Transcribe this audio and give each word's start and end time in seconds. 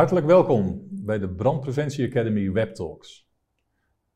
Hartelijk 0.00 0.26
welkom 0.26 0.86
bij 0.90 1.18
de 1.18 1.28
Brandpreventie 1.28 2.06
Academy 2.06 2.52
Web 2.52 2.74
Talks. 2.74 3.28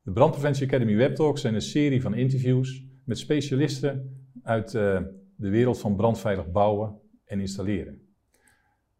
De 0.01 0.11
Brandpreventie 0.11 0.67
Academy 0.67 0.95
Web 0.95 1.15
Talks 1.15 1.41
zijn 1.41 1.53
een 1.53 1.61
serie 1.61 2.01
van 2.01 2.13
interviews 2.13 2.85
met 3.03 3.17
specialisten 3.17 4.25
uit 4.43 4.73
uh, 4.73 5.01
de 5.35 5.49
wereld 5.49 5.79
van 5.79 5.95
brandveilig 5.95 6.51
bouwen 6.51 6.99
en 7.25 7.39
installeren. 7.39 8.01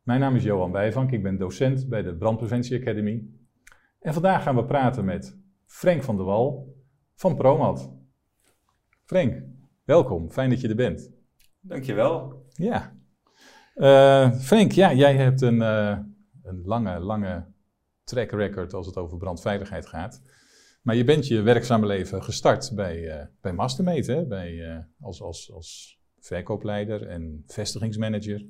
Mijn 0.04 0.20
naam 0.20 0.36
is 0.36 0.44
Johan 0.44 0.72
Bijvank, 0.72 1.12
ik 1.12 1.24
ben 1.24 1.38
docent 1.38 1.90
bij 1.90 2.02
de 2.02 2.16
Brandpreventie 2.16 2.80
Academy. 2.80 3.26
En 4.00 4.14
vandaag 4.14 4.44
gaan 4.44 4.56
we 4.56 4.66
praten 4.66 5.06
met 5.06 5.38
Frank 5.66 6.04
van 6.04 6.16
der 6.16 6.26
Wal 6.26 6.76
van 7.16 7.36
Promat. 7.36 7.92
Frank, 9.06 9.44
welkom, 9.84 10.32
fijn 10.32 10.50
dat 10.50 10.62
je 10.62 10.68
er 10.68 10.76
bent. 10.76 11.12
Dankjewel. 11.60 12.46
Ja. 12.54 12.96
Uh, 13.76 14.32
Frank, 14.32 14.72
ja, 14.72 14.94
jij 14.94 15.16
hebt 15.16 15.42
een, 15.42 15.56
uh, 15.56 15.98
een 16.46 16.62
lange, 16.64 17.00
lange 17.00 17.46
track 18.04 18.32
record 18.32 18.74
als 18.74 18.86
het 18.86 18.98
over 18.98 19.18
brandveiligheid 19.18 19.86
gaat. 19.86 20.22
Maar 20.82 20.96
je 20.96 21.04
bent 21.04 21.28
je 21.28 21.42
werkzame 21.42 21.86
leven 21.86 22.24
gestart 22.24 22.72
bij, 22.76 22.98
uh, 22.98 23.26
bij 23.42 23.54
Mastermate, 23.54 24.12
hè? 24.12 24.26
Bij, 24.26 24.86
als, 25.00 25.22
als, 25.22 25.52
als 25.52 26.00
verkoopleider 26.20 27.08
en 27.08 27.44
vestigingsmanager. 27.48 28.46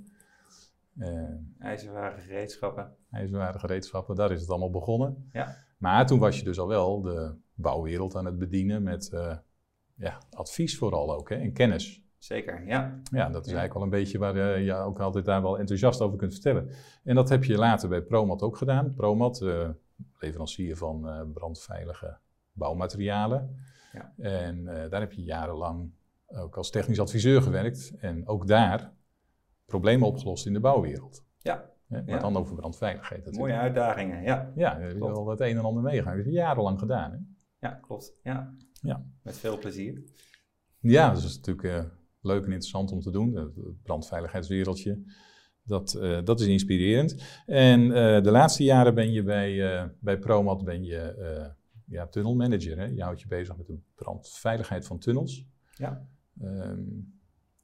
IJzerware 1.59 2.21
gereedschappen. 2.21 2.95
IJzerware 3.11 3.59
gereedschappen, 3.59 4.15
daar 4.15 4.31
is 4.31 4.41
het 4.41 4.49
allemaal 4.49 4.71
begonnen. 4.71 5.29
Ja. 5.31 5.65
Maar 5.77 6.07
toen 6.07 6.19
was 6.19 6.37
je 6.37 6.43
dus 6.43 6.59
al 6.59 6.67
wel 6.67 7.01
de 7.01 7.35
bouwwereld 7.53 8.15
aan 8.15 8.25
het 8.25 8.37
bedienen 8.37 8.83
met 8.83 9.09
ja, 9.95 10.21
advies 10.29 10.77
vooral 10.77 11.15
ook 11.15 11.29
hè? 11.29 11.35
en 11.35 11.53
kennis. 11.53 12.04
Zeker, 12.25 12.67
ja. 12.67 12.99
Ja, 13.11 13.29
dat 13.29 13.45
is 13.45 13.51
eigenlijk 13.51 13.73
wel 13.73 13.83
een 13.83 13.89
beetje 13.89 14.17
waar 14.17 14.35
uh, 14.35 14.65
je 14.65 14.73
ook 14.73 14.99
altijd 14.99 15.25
daar 15.25 15.41
wel 15.41 15.59
enthousiast 15.59 16.01
over 16.01 16.17
kunt 16.17 16.33
vertellen. 16.33 16.69
En 17.03 17.15
dat 17.15 17.29
heb 17.29 17.43
je 17.43 17.57
later 17.57 17.89
bij 17.89 18.01
Promat 18.01 18.41
ook 18.41 18.57
gedaan. 18.57 18.93
Promat, 18.93 19.41
uh, 19.41 19.69
leverancier 20.19 20.77
van 20.77 21.07
uh, 21.07 21.21
brandveilige 21.33 22.17
bouwmaterialen. 22.51 23.55
Ja. 23.93 24.13
En 24.17 24.65
daar 24.65 24.99
heb 24.99 25.11
je 25.11 25.23
jarenlang 25.23 25.91
ook 26.27 26.57
als 26.57 26.69
technisch 26.69 26.99
adviseur 26.99 27.41
gewerkt. 27.41 27.93
En 27.97 28.27
ook 28.27 28.47
daar 28.47 28.93
problemen 29.65 30.07
opgelost 30.07 30.45
in 30.45 30.53
de 30.53 30.59
bouwwereld. 30.59 31.25
Ja. 31.37 31.69
Maar 31.87 32.03
ja. 32.05 32.19
dan 32.19 32.37
over 32.37 32.55
brandveiligheid 32.55 33.25
natuurlijk. 33.25 33.51
Mooie 33.51 33.61
uitdagingen, 33.61 34.23
ja. 34.23 34.51
Ja, 34.55 34.73
daar 34.73 34.81
heb 34.81 34.91
je 34.91 34.99
wel 34.99 35.27
het 35.27 35.39
een 35.39 35.57
en 35.57 35.63
ander 35.63 35.83
meegaan. 35.83 36.05
Dat 36.05 36.15
heb 36.15 36.25
je 36.25 36.31
jarenlang 36.31 36.79
gedaan, 36.79 37.11
hè? 37.11 37.17
Ja, 37.67 37.73
klopt. 37.73 38.13
Ja. 38.23 38.53
ja. 38.81 39.05
Met 39.21 39.37
veel 39.37 39.57
plezier. 39.57 40.03
Ja, 40.79 41.09
dat 41.13 41.23
is 41.23 41.35
natuurlijk 41.35 41.93
leuk 42.25 42.45
en 42.45 42.51
interessant 42.51 42.91
om 42.91 42.99
te 42.99 43.11
doen. 43.11 43.35
Het 43.35 43.81
brandveiligheidswereldje. 43.83 45.03
Dat, 45.63 45.97
uh, 45.99 46.19
dat 46.23 46.39
is 46.39 46.47
inspirerend. 46.47 47.41
En 47.45 47.81
uh, 47.81 47.93
de 48.21 48.31
laatste 48.31 48.63
jaren 48.63 48.95
ben 48.95 49.11
je 49.11 49.23
bij, 49.23 49.51
uh, 49.51 49.83
bij 49.99 50.19
Promat 50.19 50.63
ben 50.63 50.83
je, 50.83 51.53
ja, 51.85 52.07
tunnelmanager. 52.07 52.77
Hè? 52.77 52.85
Je 52.85 53.03
houdt 53.03 53.21
je 53.21 53.27
bezig 53.27 53.57
met 53.57 53.67
de 53.67 53.77
brandveiligheid 53.95 54.85
van 54.85 54.99
tunnels. 54.99 55.45
Ja. 55.73 56.07
Um, 56.41 57.13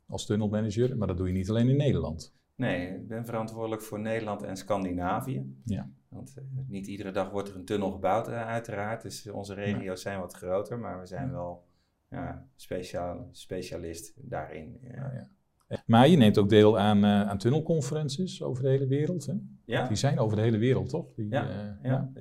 als 0.08 0.26
tunnelmanager, 0.26 0.98
maar 0.98 1.08
dat 1.08 1.18
doe 1.18 1.28
je 1.28 1.34
niet 1.34 1.50
alleen 1.50 1.70
in 1.70 1.78
Nederland. 1.78 2.34
Nee, 2.56 2.88
ik 2.88 3.08
ben 3.08 3.26
verantwoordelijk 3.26 3.82
voor 3.82 4.00
Nederland 4.00 4.44
en 4.44 4.58
Scandinavië. 4.58 5.56
Ja. 5.66 5.90
Want 6.10 6.36
niet 6.68 6.88
iedere 6.88 7.12
dag 7.12 7.30
wordt 7.30 7.50
er 7.50 7.56
een 7.56 7.66
tunnel 7.66 7.92
gebouwd, 7.92 8.28
uiteraard. 8.28 9.02
Dus 9.02 9.30
onze 9.30 9.54
regio's 9.54 10.02
zijn 10.02 10.20
wat 10.20 10.34
groter, 10.34 10.80
maar 10.80 11.00
we 11.00 11.06
zijn 11.06 11.32
wel 11.32 11.64
ja, 12.12 12.46
speciaal, 12.56 13.30
specialist 13.32 14.14
daarin. 14.16 14.80
Ja. 14.82 15.30
Ja, 15.68 15.84
maar 15.86 16.08
je 16.08 16.18
neemt 16.18 16.38
ook 16.38 16.50
deel 16.50 16.80
aan, 16.80 16.98
uh, 16.98 17.30
aan 17.30 17.38
tunnelconferences 17.38 18.44
over 18.44 18.64
de 18.64 18.70
hele 18.70 18.88
wereld. 18.88 19.26
Hè? 19.26 19.34
Ja. 19.66 19.88
Die 19.88 19.98
zijn 19.98 20.20
over 20.20 20.36
de 20.36 20.42
hele 20.42 20.58
wereld, 20.58 20.90
toch? 20.90 21.14
Die, 21.14 21.30
ja, 21.30 21.50
uh, 21.50 21.92
ja. 21.92 22.12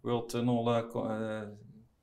World 0.00 0.28
Tunnel 0.28 0.86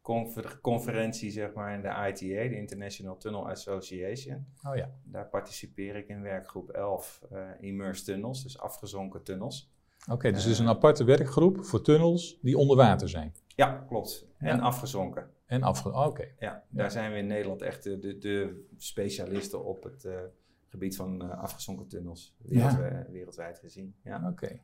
confer 0.02 0.60
conferentie, 0.62 1.32
zeg 1.32 1.54
maar, 1.54 1.74
in 1.74 1.82
de 1.82 1.88
ITA, 1.88 2.50
de 2.50 2.58
International 2.58 3.18
Tunnel 3.18 3.50
Association. 3.50 4.46
Oh 4.64 4.76
ja. 4.76 4.90
Daar 5.04 5.28
participeer 5.30 5.96
ik 5.96 6.08
in 6.08 6.22
werkgroep 6.22 6.70
11, 6.70 7.22
Immersed 7.60 8.06
Tunnels, 8.06 8.44
dus 8.44 8.60
afgezonken 8.60 9.24
tunnels. 9.24 9.72
Oké, 10.04 10.14
okay, 10.14 10.32
dus 10.32 10.44
het 10.44 10.52
is 10.52 10.60
een 10.60 10.68
aparte 10.68 11.04
werkgroep 11.04 11.66
voor 11.66 11.82
tunnels 11.82 12.40
die 12.42 12.58
onder 12.58 12.78
water 12.78 13.10
zijn. 13.10 13.34
Ja, 13.48 13.84
klopt. 13.88 14.28
En 14.38 14.60
afgezonken. 14.60 15.30
En 15.54 15.68
oké. 15.68 15.88
Okay. 15.88 16.36
Ja, 16.40 16.64
daar 16.70 16.86
ja. 16.86 16.92
zijn 16.92 17.12
we 17.12 17.18
in 17.18 17.28
Nederland 17.28 17.62
echt 17.62 17.84
de, 17.84 18.00
de, 18.00 18.18
de 18.18 18.66
specialisten 18.78 19.66
op 19.66 19.84
het 19.84 20.04
uh, 20.04 20.20
gebied 20.68 20.96
van 20.96 21.24
uh, 21.24 21.42
afgezonken 21.42 21.88
tunnels. 21.88 22.36
Wereldwijd, 22.42 23.06
ja. 23.06 23.12
wereldwijd 23.12 23.60
gezien. 23.60 23.96
Ja. 24.04 24.18
Oké. 24.18 24.46
Okay. 24.46 24.64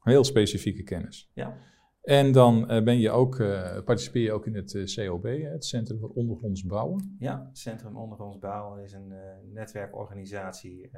Heel 0.00 0.24
specifieke 0.24 0.82
kennis. 0.82 1.30
Ja. 1.34 1.56
En 2.02 2.32
dan 2.32 2.72
uh, 2.72 2.82
ben 2.82 2.98
je 2.98 3.10
ook, 3.10 3.36
participeer 3.84 4.22
je 4.22 4.32
ook 4.32 4.46
in 4.46 4.54
het 4.54 4.92
COB, 4.94 5.24
het 5.24 5.64
Centrum 5.64 5.98
voor 5.98 6.10
Ondergronds 6.10 6.64
Bouwen. 6.64 7.16
Ja, 7.18 7.50
Centrum 7.52 7.96
Ondergronds 7.96 8.38
Bouwen 8.38 8.82
is 8.82 8.92
een 8.92 9.14
netwerkorganisatie, 9.52 10.90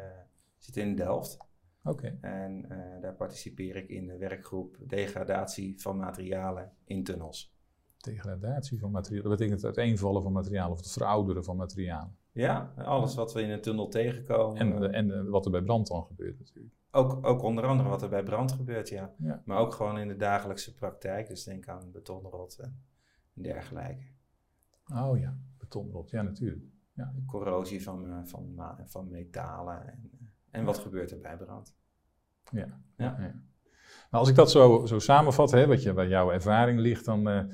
zit 0.58 0.76
in 0.76 0.96
Delft. 0.96 1.36
Oké. 1.82 1.90
Okay. 1.90 2.18
En 2.20 2.66
daar 3.00 3.14
participeer 3.14 3.76
ik 3.76 3.88
in 3.88 4.06
de 4.06 4.16
werkgroep 4.16 4.76
degradatie 4.86 5.80
van 5.80 5.96
materialen 5.96 6.72
in 6.84 7.04
tunnels 7.04 7.53
degradatie 8.04 8.78
van 8.78 8.90
materialen. 8.90 9.28
Dat 9.28 9.38
betekent 9.38 9.62
het 9.62 9.76
uiteenvallen 9.76 10.22
van 10.22 10.32
materialen 10.32 10.72
of 10.72 10.78
het 10.78 10.92
verouderen 10.92 11.44
van 11.44 11.56
materialen. 11.56 12.16
Ja, 12.32 12.72
alles 12.76 13.14
wat 13.14 13.32
we 13.32 13.42
in 13.42 13.50
een 13.50 13.60
tunnel 13.60 13.88
tegenkomen. 13.88 14.56
En, 14.56 14.80
de, 14.80 14.88
en 14.88 15.08
de, 15.08 15.24
wat 15.24 15.44
er 15.44 15.50
bij 15.50 15.62
brand 15.62 15.86
dan 15.86 16.04
gebeurt 16.04 16.38
natuurlijk. 16.38 16.74
Ook, 16.90 17.26
ook 17.26 17.42
onder 17.42 17.64
andere 17.64 17.88
wat 17.88 18.02
er 18.02 18.08
bij 18.08 18.22
brand 18.22 18.52
gebeurt, 18.52 18.88
ja. 18.88 19.14
ja. 19.18 19.42
Maar 19.44 19.58
ook 19.58 19.74
gewoon 19.74 19.98
in 19.98 20.08
de 20.08 20.16
dagelijkse 20.16 20.74
praktijk. 20.74 21.28
Dus 21.28 21.44
denk 21.44 21.68
aan 21.68 21.90
betonrot 21.92 22.58
en 22.58 22.84
dergelijke. 23.32 24.04
Oh 24.94 25.18
ja, 25.18 25.36
betonrot, 25.58 26.10
ja 26.10 26.22
natuurlijk. 26.22 26.64
Ja. 26.92 27.14
Corrosie 27.26 27.82
van, 27.82 28.28
van, 28.28 28.60
van 28.84 29.10
metalen 29.10 29.86
en, 29.86 30.10
en 30.50 30.64
wat 30.64 30.78
gebeurt 30.78 31.10
er 31.10 31.20
bij 31.20 31.36
brand. 31.36 31.74
Ja. 32.50 32.80
ja. 32.96 33.16
ja. 33.18 33.34
Maar 34.10 34.20
als 34.20 34.28
ik 34.28 34.34
dat 34.34 34.50
zo, 34.50 34.86
zo 34.86 34.98
samenvat, 34.98 35.50
hè, 35.50 35.66
wat 35.66 35.82
je, 35.82 35.92
bij 35.92 36.08
jouw 36.08 36.30
ervaring 36.30 36.78
ligt, 36.78 37.04
dan... 37.04 37.28
Uh, 37.28 37.44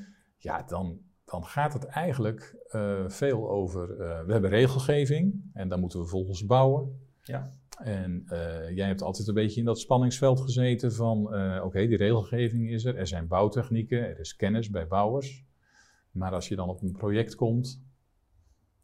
ja, 0.41 0.63
dan, 0.63 1.01
dan 1.25 1.45
gaat 1.45 1.73
het 1.73 1.85
eigenlijk 1.85 2.57
uh, 2.71 3.09
veel 3.09 3.51
over. 3.51 3.91
Uh, 3.91 3.97
we 4.25 4.33
hebben 4.33 4.51
regelgeving 4.51 5.51
en 5.53 5.69
daar 5.69 5.79
moeten 5.79 6.01
we 6.01 6.07
volgens 6.07 6.47
bouwen. 6.47 7.01
Ja. 7.23 7.59
En 7.79 8.23
uh, 8.33 8.71
jij 8.77 8.87
hebt 8.87 9.03
altijd 9.03 9.29
een 9.29 9.35
beetje 9.35 9.61
in 9.61 9.67
dat 9.67 9.79
spanningsveld 9.79 10.41
gezeten 10.41 10.93
van: 10.93 11.27
oké, 11.27 11.61
okay, 11.63 11.87
die 11.87 11.97
regelgeving 11.97 12.71
is 12.71 12.85
er, 12.85 12.97
er 12.97 13.07
zijn 13.07 13.27
bouwtechnieken, 13.27 14.09
er 14.09 14.19
is 14.19 14.37
kennis 14.37 14.71
bij 14.71 14.87
bouwers. 14.87 15.45
Maar 16.11 16.33
als 16.33 16.49
je 16.49 16.57
dan 16.57 16.69
op 16.69 16.83
een 16.83 16.93
project 16.93 17.35
komt 17.35 17.83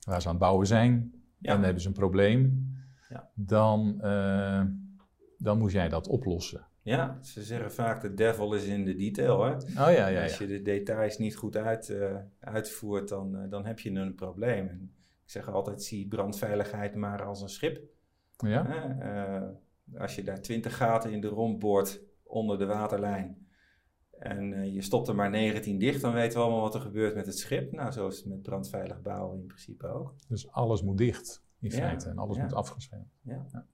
waar 0.01 0.21
ze 0.21 0.27
aan 0.27 0.35
het 0.35 0.43
bouwen 0.43 0.67
zijn 0.67 0.91
ja. 1.39 1.49
en 1.49 1.55
dan 1.55 1.65
hebben 1.65 1.83
ze 1.83 1.89
een 1.89 1.95
probleem, 1.95 2.73
ja. 3.09 3.31
dan, 3.35 3.99
dan 5.39 5.59
moet 5.59 5.73
jij 5.73 5.89
dat 5.89 6.09
oplossen. 6.09 6.66
Ja, 6.87 7.19
ze 7.23 7.43
zeggen 7.43 7.73
vaak 7.73 8.01
de 8.01 8.15
devil 8.15 8.55
is 8.55 8.65
in 8.65 8.85
de 8.85 8.95
detail. 8.95 9.45
Hè? 9.45 9.53
Oh 9.55 9.61
ja, 9.75 9.91
ja, 9.91 10.09
ja. 10.09 10.23
Als 10.23 10.39
je 10.39 10.47
de 10.47 10.63
details 10.63 11.19
niet 11.19 11.37
goed 11.37 11.57
uit, 11.57 11.89
uh, 11.89 12.17
uitvoert, 12.41 13.09
dan, 13.09 13.37
uh, 13.37 13.51
dan 13.51 13.67
heb 13.67 13.79
je 13.79 13.91
een 13.91 14.15
probleem. 14.15 14.69
En 14.69 14.95
ik 15.25 15.31
zeg 15.31 15.49
altijd, 15.49 15.83
zie 15.83 16.09
brandveiligheid 16.09 16.95
maar 16.95 17.23
als 17.23 17.43
een 17.43 17.49
schip. 17.49 17.83
Ja? 18.37 18.67
Uh, 19.03 19.49
als 20.01 20.15
je 20.15 20.23
daar 20.23 20.41
twintig 20.41 20.77
gaten 20.77 21.13
in 21.13 21.21
de 21.21 21.29
romp 21.29 21.61
boort 21.61 22.01
onder 22.23 22.59
de 22.59 22.67
waterlijn 22.67 23.47
en 24.19 24.73
je 24.73 24.83
stopt 24.83 25.09
er 25.09 25.15
maar 25.15 25.31
19 25.31 25.79
dicht, 25.79 26.01
dan 26.01 26.13
weten 26.13 26.39
we 26.39 26.45
allemaal 26.45 26.61
wat 26.61 26.75
er 26.75 26.81
gebeurt 26.81 27.15
met 27.15 27.27
het 27.27 27.39
schip. 27.39 27.73
Nou, 27.73 27.93
zo 27.93 28.07
is 28.07 28.17
het 28.17 28.27
met 28.27 28.43
brandveilig 28.43 29.03
bouwen 29.03 29.39
in 29.39 29.47
principe 29.47 29.87
ook. 29.87 30.15
Dus 30.29 30.51
alles 30.51 30.83
moet 30.83 30.99
dicht 30.99 31.45
in 31.61 31.73
feite 31.73 32.09
en 32.09 32.19
alles 32.19 32.37
moet 32.37 32.55
afgeschermd. 32.55 33.13
Ja. 33.23 33.67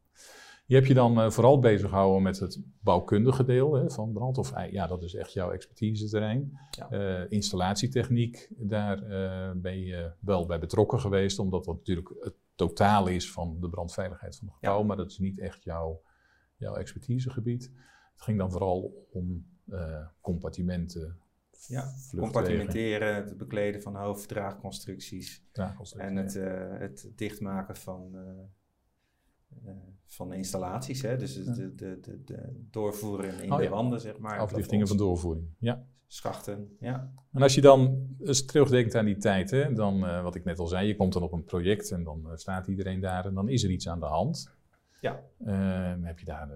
Je 0.72 0.78
hebt 0.78 0.90
je 0.90 0.94
dan 0.96 1.18
uh, 1.18 1.30
vooral 1.30 1.58
bezig 1.58 1.88
gehouden 1.88 2.22
met 2.22 2.38
het 2.38 2.62
bouwkundige 2.80 3.44
deel 3.44 3.74
hè, 3.74 3.90
van 3.90 4.12
brand. 4.12 4.38
Of 4.38 4.52
ja, 4.70 4.86
dat 4.86 5.02
is 5.02 5.14
echt 5.14 5.32
jouw 5.32 5.50
expertise-terrein. 5.50 6.58
Ja. 6.70 6.92
Uh, 6.92 7.30
installatietechniek, 7.30 8.48
daar 8.56 9.02
uh, 9.02 9.50
ben 9.60 9.78
je 9.78 10.12
wel 10.20 10.46
bij 10.46 10.58
betrokken 10.58 11.00
geweest, 11.00 11.38
omdat 11.38 11.64
dat 11.64 11.76
natuurlijk 11.76 12.14
het 12.20 12.34
totaal 12.54 13.06
is 13.06 13.32
van 13.32 13.60
de 13.60 13.68
brandveiligheid 13.68 14.36
van 14.36 14.46
het 14.46 14.56
gebouw. 14.56 14.78
Ja. 14.78 14.86
Maar 14.86 14.96
dat 14.96 15.10
is 15.10 15.18
niet 15.18 15.38
echt 15.38 15.64
jouw, 15.64 16.02
jouw 16.56 16.74
expertisegebied. 16.74 17.62
Het 18.12 18.22
ging 18.22 18.38
dan 18.38 18.50
vooral 18.50 19.06
om 19.10 19.46
compartimenten. 20.20 21.18
Ja, 21.66 21.84
compartimenteren, 22.16 23.14
het 23.14 23.36
bekleden 23.36 23.82
van 23.82 23.96
hoofddraagconstructies. 23.96 25.44
Draagconstructies 25.52 26.10
en 26.10 26.16
het, 26.16 26.80
het 26.80 27.12
dichtmaken 27.16 27.76
van 27.76 28.16
van 30.14 30.28
de 30.28 30.36
installaties. 30.36 31.02
Hè? 31.02 31.16
Dus 31.16 31.44
de, 31.44 31.74
de, 31.74 32.00
de, 32.00 32.22
de 32.24 32.66
doorvoeren 32.70 33.42
in 33.42 33.52
oh, 33.52 33.58
de 33.58 33.68
wanden, 33.68 34.00
zeg 34.00 34.18
maar. 34.18 34.38
Aflichtingen 34.38 34.88
van 34.88 34.96
doorvoering, 34.96 35.46
ja. 35.58 35.86
Schachten, 36.06 36.76
ja. 36.80 37.12
En 37.32 37.42
als 37.42 37.54
je 37.54 37.60
dan 37.60 38.08
eens 38.20 38.44
terugdenkt 38.44 38.94
aan 38.94 39.04
die 39.04 39.16
tijd, 39.16 39.50
hè, 39.50 39.72
dan, 39.72 40.04
uh, 40.04 40.22
wat 40.22 40.34
ik 40.34 40.44
net 40.44 40.58
al 40.58 40.66
zei, 40.66 40.86
je 40.86 40.96
komt 40.96 41.12
dan 41.12 41.22
op 41.22 41.32
een 41.32 41.44
project 41.44 41.90
en 41.90 42.04
dan 42.04 42.22
uh, 42.26 42.32
staat 42.34 42.66
iedereen 42.66 43.00
daar 43.00 43.26
en 43.26 43.34
dan 43.34 43.48
is 43.48 43.64
er 43.64 43.70
iets 43.70 43.88
aan 43.88 44.00
de 44.00 44.06
hand. 44.06 44.52
Ja. 45.00 45.22
Uh, 45.46 46.06
heb 46.06 46.18
je 46.18 46.24
daar 46.24 46.48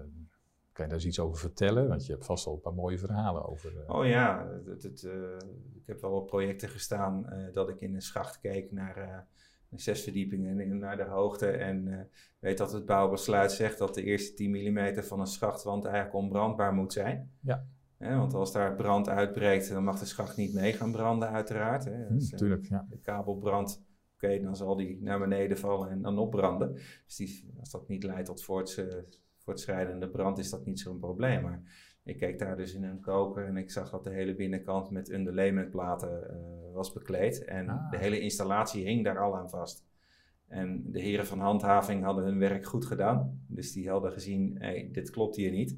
Kan 0.71 0.85
je 0.85 0.91
daar 0.91 1.01
eens 1.01 1.05
iets 1.05 1.19
over 1.19 1.37
vertellen? 1.37 1.87
Want 1.87 2.05
je 2.05 2.11
hebt 2.11 2.25
vast 2.25 2.47
al 2.47 2.53
een 2.53 2.59
paar 2.59 2.73
mooie 2.73 2.97
verhalen 2.97 3.45
over. 3.45 3.73
Oh 3.87 4.05
ja, 4.05 4.47
het, 4.65 4.83
het, 4.83 5.03
ik 5.75 5.85
heb 5.85 6.01
wel 6.01 6.11
op 6.11 6.27
projecten 6.27 6.69
gestaan 6.69 7.25
dat 7.53 7.69
ik 7.69 7.81
in 7.81 7.95
een 7.95 8.01
schacht 8.01 8.39
keek 8.39 8.71
naar 8.71 9.27
zes 9.75 10.03
verdiepingen 10.03 10.77
naar 10.77 10.97
de 10.97 11.03
hoogte. 11.03 11.47
En 11.47 12.09
weet 12.39 12.57
dat 12.57 12.71
het 12.71 12.85
bouwbesluit 12.85 13.51
zegt 13.51 13.77
dat 13.77 13.93
de 13.93 14.03
eerste 14.03 14.33
10 14.33 14.51
mm 14.51 15.03
van 15.03 15.19
een 15.19 15.27
schachtwand 15.27 15.85
eigenlijk 15.85 16.15
onbrandbaar 16.15 16.73
moet 16.73 16.93
zijn. 16.93 17.31
Ja. 17.41 17.65
want 17.97 18.33
als 18.33 18.51
daar 18.51 18.75
brand 18.75 19.09
uitbreekt, 19.09 19.69
dan 19.69 19.83
mag 19.83 19.99
de 19.99 20.05
schacht 20.05 20.37
niet 20.37 20.53
mee 20.53 20.73
gaan 20.73 20.91
branden, 20.91 21.29
uiteraard. 21.29 21.85
Hè. 21.85 22.07
Dus, 22.07 22.29
Tuurlijk, 22.29 22.65
ja. 22.65 22.85
De 22.89 22.99
kabel 22.99 23.35
brandt 23.37 23.85
oké, 24.17 24.39
dan 24.39 24.55
zal 24.55 24.75
die 24.75 25.01
naar 25.01 25.19
beneden 25.19 25.57
vallen 25.57 25.89
en 25.89 26.01
dan 26.01 26.17
opbranden. 26.17 26.73
Dus 27.05 27.15
die, 27.15 27.53
als 27.59 27.71
dat 27.71 27.87
niet 27.87 28.03
leidt 28.03 28.25
tot 28.25 28.43
voorts, 28.43 28.81
voortschrijdende 29.37 30.09
brand, 30.09 30.37
is 30.37 30.49
dat 30.49 30.65
niet 30.65 30.79
zo'n 30.79 30.99
probleem. 30.99 31.41
Maar 31.41 31.61
ik 32.07 32.17
keek 32.17 32.39
daar 32.39 32.57
dus 32.57 32.73
in 32.73 32.83
een 32.83 32.99
koker 32.99 33.45
en 33.45 33.57
ik 33.57 33.71
zag 33.71 33.89
dat 33.89 34.03
de 34.03 34.09
hele 34.09 34.35
binnenkant 34.35 34.89
met 34.89 35.11
underlaymentplaten 35.11 36.27
uh, 36.31 36.73
was 36.73 36.93
bekleed. 36.93 37.45
En 37.45 37.69
Ah. 37.69 37.91
de 37.91 37.97
hele 37.97 38.19
installatie 38.19 38.85
hing 38.85 39.03
daar 39.03 39.19
al 39.19 39.37
aan 39.37 39.49
vast. 39.49 39.85
En 40.47 40.91
de 40.91 41.01
heren 41.01 41.25
van 41.25 41.39
handhaving 41.39 42.03
hadden 42.03 42.23
hun 42.23 42.39
werk 42.39 42.65
goed 42.65 42.85
gedaan. 42.85 43.41
Dus 43.47 43.71
die 43.71 43.89
hadden 43.89 44.11
gezien, 44.11 44.55
hey, 44.59 44.89
dit 44.91 45.09
klopt 45.09 45.35
hier 45.35 45.51
niet. 45.51 45.77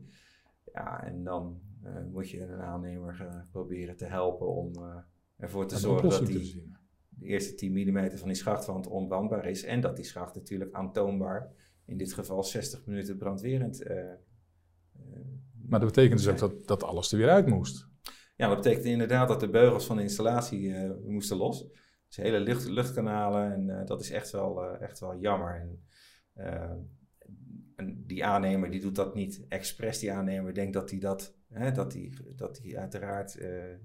Ja, 0.74 1.04
en 1.04 1.24
dan 1.24 1.62
eh, 1.84 1.92
moet 2.12 2.30
je 2.30 2.42
een 2.42 2.62
aannemer 2.62 3.28
eh, 3.30 3.42
proberen 3.52 3.98
te 3.98 4.06
helpen 4.06 4.48
om 4.48 4.75
eh, 4.75 4.98
ervoor 5.38 5.68
te 5.68 5.78
zorgen 5.78 6.10
dat 6.10 6.25
die 6.25 6.74
de 7.10 7.25
eerste 7.25 7.56
10 7.56 7.72
mm 7.72 8.12
van 8.12 8.28
die 8.28 8.38
schachtwand 8.38 8.88
onbrandbaar 8.88 9.46
is. 9.46 9.64
En 9.64 9.82
dat 9.82 9.96
die 9.96 10.06
schacht 10.06 10.36
natuurlijk 10.36 10.74
aantoonbaar, 10.74 11.52
in 11.86 11.98
dit 11.98 12.14
geval 12.14 12.44
60 12.44 12.86
minuten 12.86 13.18
brandwerend. 13.18 13.84
Maar 15.69 15.80
dat 15.80 15.89
betekent 15.89 16.19
dus 16.19 16.27
ook 16.27 16.38
dat, 16.38 16.68
dat 16.68 16.83
alles 16.83 17.12
er 17.12 17.18
weer 17.18 17.30
uit 17.30 17.48
moest. 17.48 17.88
Ja, 18.36 18.48
dat 18.48 18.56
betekent 18.56 18.86
inderdaad 18.86 19.27
dat 19.27 19.39
de 19.39 19.50
beugels 19.50 19.86
van 19.86 19.95
de 19.95 20.01
installatie 20.01 20.74
eh, 20.74 20.89
moesten 21.06 21.38
los. 21.38 21.68
Dus 22.07 22.16
hele 22.16 22.39
lucht, 22.39 22.66
luchtkanalen 22.66 23.54
en 23.54 23.80
eh, 23.80 23.86
dat 23.86 24.01
is 24.01 24.12
echt 24.12 24.31
wel, 24.31 24.63
eh, 24.63 24.81
echt 24.81 25.00
wel 25.00 25.19
jammer. 25.19 25.62
En, 25.62 25.83
en 27.75 28.04
die 28.06 28.25
aannemer 28.25 28.71
die 28.71 28.81
doet 28.81 28.95
dat 28.95 29.16
niet 29.16 29.45
expres. 29.48 30.00
Die 30.00 30.12
aannemer 30.12 30.54
denkt 30.54 30.74
dat 30.74 30.89
hij 30.89 31.00
dat, 31.00 31.36
hè, 31.50 31.72
dat 31.72 31.94
hij 31.94 32.13
dat 32.36 32.60
die 32.62 32.80
uiteraard, 32.80 33.38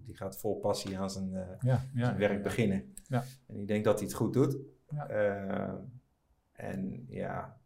die 0.05 0.17
gaat 0.17 0.39
vol 0.39 0.59
passie 0.59 0.99
aan 0.99 1.11
zijn, 1.11 1.31
Ja, 1.31 1.59
ja, 1.95 2.05
zijn 2.05 2.17
werk 2.17 2.37
ja. 2.37 2.43
beginnen. 2.43 2.95
Ja. 3.09 3.25
En 3.47 3.57
die 3.57 3.67
denkt 3.67 3.85
dat 3.85 3.99
hij 3.99 4.09
het 4.09 4.17
goed 4.17 4.33
doet. 4.33 4.57
En 6.53 7.05
ja, 7.09 7.59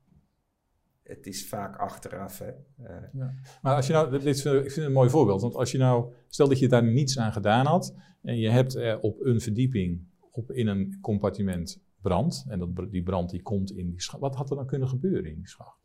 het 1.09 1.27
is 1.27 1.49
vaak 1.49 1.77
achteraf. 1.77 2.39
Hè. 2.39 2.51
Eh, 2.83 3.27
Maar 3.63 3.75
als 3.77 3.87
je 3.87 3.93
nou, 3.93 4.11
dit 4.11 4.25
is, 4.25 4.45
ik 4.45 4.53
vind 4.61 4.75
het 4.75 4.85
een 4.85 4.93
mooi 4.93 5.11
voorbeeld, 5.11 5.41
want 5.41 5.55
als 5.55 5.73
je 5.73 5.79
nou, 5.79 6.13
stel 6.29 6.49
dat 6.49 6.59
je 6.59 6.69
daar 6.69 6.85
niets 6.85 7.19
aan 7.19 7.33
gedaan 7.33 7.67
had 7.67 7.95
en 8.23 8.37
je 8.39 8.51
hebt 8.51 8.75
er 8.75 9.01
op 9.01 9.21
een 9.21 9.41
verdieping 9.41 10.01
op, 10.31 10.51
in 10.53 10.67
een 10.67 10.99
compartiment 11.01 11.81
brand 12.01 12.45
en 12.49 12.59
dat, 12.59 12.91
die 12.91 13.03
brand 13.03 13.31
die 13.31 13.43
komt 13.43 13.71
in 13.73 13.91
die 13.91 14.01
schacht, 14.03 14.21
wat 14.21 14.35
had 14.35 14.51
er 14.51 14.57
dan 14.57 14.67
kunnen 14.67 14.89
gebeuren 14.89 15.31
in 15.31 15.37
die 15.37 15.49
schacht? 15.49 15.77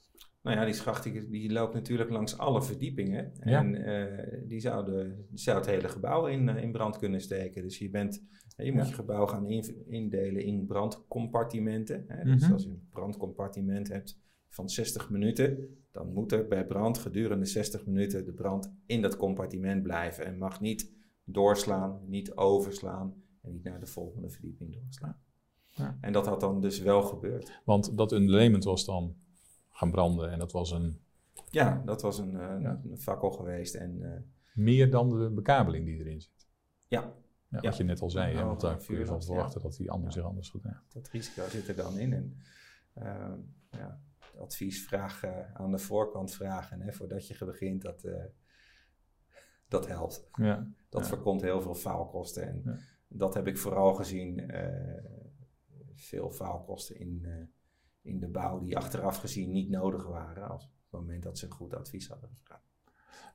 Nou 0.42 0.58
ja, 0.58 0.66
die 0.66 0.74
schacht 0.74 1.04
die, 1.04 1.30
die 1.30 1.52
loopt 1.52 1.74
natuurlijk 1.74 2.10
langs 2.10 2.38
alle 2.38 2.62
verdiepingen. 2.64 3.31
Ja. 3.44 3.60
En 3.60 3.75
eh, 3.86 4.48
die, 4.48 4.60
zou 4.60 4.86
de, 4.86 5.25
die 5.30 5.40
zou 5.40 5.58
het 5.58 5.66
hele 5.66 5.88
gebouw 5.90 6.25
in, 6.25 6.50
eh, 6.50 6.64
in 6.64 6.72
brand 6.72 6.98
kunnen 6.98 7.22
steken. 7.22 7.62
Dus 7.62 7.78
je, 7.78 7.90
bent, 7.90 8.24
je 8.58 8.72
moet 8.72 8.81
Ja. 8.81 8.88
je 8.88 8.94
gebouw 8.94 9.25
gaan 9.25 9.46
in- 9.50 9.84
indelen 9.88 10.44
in 10.44 10.66
brandcompartimenten. 10.66 12.06
Hè. 12.08 12.24
Dus 12.24 12.44
Mhm. 12.44 12.54
als 12.54 12.64
je 12.64 12.70
een 12.70 12.88
brandcompartiment 12.90 13.88
hebt 13.88 14.20
van 14.53 14.69
60 14.69 15.09
minuten, 15.09 15.77
dan 15.91 16.13
moet 16.13 16.31
er 16.31 16.47
bij 16.47 16.65
brand 16.65 16.97
gedurende 16.97 17.45
60 17.45 17.85
minuten 17.85 18.25
de 18.25 18.33
brand 18.33 18.71
in 18.85 19.01
dat 19.01 19.17
compartiment 19.17 19.83
blijven. 19.83 20.25
En 20.25 20.38
mag 20.38 20.61
niet 20.61 20.91
doorslaan, 21.23 22.00
niet 22.05 22.35
overslaan 22.35 23.23
en 23.41 23.51
niet 23.51 23.63
naar 23.63 23.79
de 23.79 23.85
volgende 23.85 24.29
verdieping 24.29 24.73
doorslaan. 24.73 25.17
Ja. 25.65 25.97
En 26.01 26.13
dat 26.13 26.25
had 26.25 26.39
dan 26.39 26.61
dus 26.61 26.79
wel 26.79 27.01
gebeurd. 27.01 27.59
Want 27.65 27.97
dat 27.97 28.11
underlayment 28.11 28.63
was 28.63 28.85
dan 28.85 29.15
gaan 29.69 29.91
branden 29.91 30.31
en 30.31 30.39
dat 30.39 30.51
was 30.51 30.71
een, 30.71 31.00
Ja, 31.50 31.81
dat 31.85 32.01
was 32.01 32.17
een, 32.17 32.35
eh, 32.39 32.61
Ja. 32.61 32.81
een 32.91 32.97
fakkel 33.00 33.31
geweest. 33.31 33.75
En 33.75 34.13
eh, 34.13 34.19
meer 34.53 34.91
dan 34.91 35.09
de 35.09 35.29
bekabeling 35.29 35.85
die 35.85 36.00
erin 36.00 36.21
zit. 36.21 36.47
ja, 36.88 37.00
Ja, 37.01 37.59
Ja. 37.61 37.61
Wat 37.69 37.77
je 37.77 37.83
net 37.83 38.01
al 38.01 38.09
zei, 38.09 38.35
hè, 38.35 38.44
want 38.44 38.61
daar 38.61 38.77
kun 38.85 38.97
je 38.97 39.05
van 39.05 39.15
ja. 39.15 39.21
verwachten 39.25 39.61
dat 39.61 39.75
die 39.75 39.91
ander 39.91 40.11
zich 40.11 40.23
anders 40.23 40.50
gedraagt. 40.50 40.94
dat 40.94 41.07
risico 41.09 41.47
zit 41.50 41.67
er 41.67 41.75
dan 41.75 41.97
in. 41.97 42.13
En 42.13 42.38
ehm, 42.94 43.39
ja, 43.71 44.01
advies 44.38 44.85
vraag 44.85 45.24
eh, 45.24 45.53
aan 45.53 45.71
de 45.71 45.77
voorkant 45.77 46.31
vragen 46.33 46.81
hè, 46.81 46.94
voordat 46.94 47.27
je 47.27 47.45
begint, 47.45 47.81
dat, 47.81 48.03
eh, 48.03 48.24
dat 49.68 49.88
helpt. 49.88 50.27
Ja, 50.33 50.68
Dat 50.89 51.01
Ja. 51.01 51.07
voorkomt 51.07 51.41
heel 51.41 51.62
veel 51.62 51.75
faalkosten. 51.75 52.47
En 52.47 52.62
Ja. 52.65 52.77
dat 53.07 53.33
heb 53.33 53.47
ik 53.47 53.57
vooral 53.57 53.94
gezien, 53.94 54.50
eh, 54.50 55.03
veel 55.94 56.31
faalkosten 56.31 57.00
in, 57.00 57.27
in 58.01 58.19
de 58.19 58.27
bouw 58.27 58.59
die 58.59 58.77
achteraf 58.77 59.18
gezien 59.18 59.51
niet 59.51 59.69
nodig 59.69 60.07
waren 60.07 60.50
als 60.50 60.63
op 60.65 60.71
het 60.89 61.00
moment 61.00 61.24
dat 61.24 61.38
ze 61.38 61.51
goed 61.51 61.74
advies 61.74 62.07
hadden 62.07 62.29
gevraagd. 62.29 62.62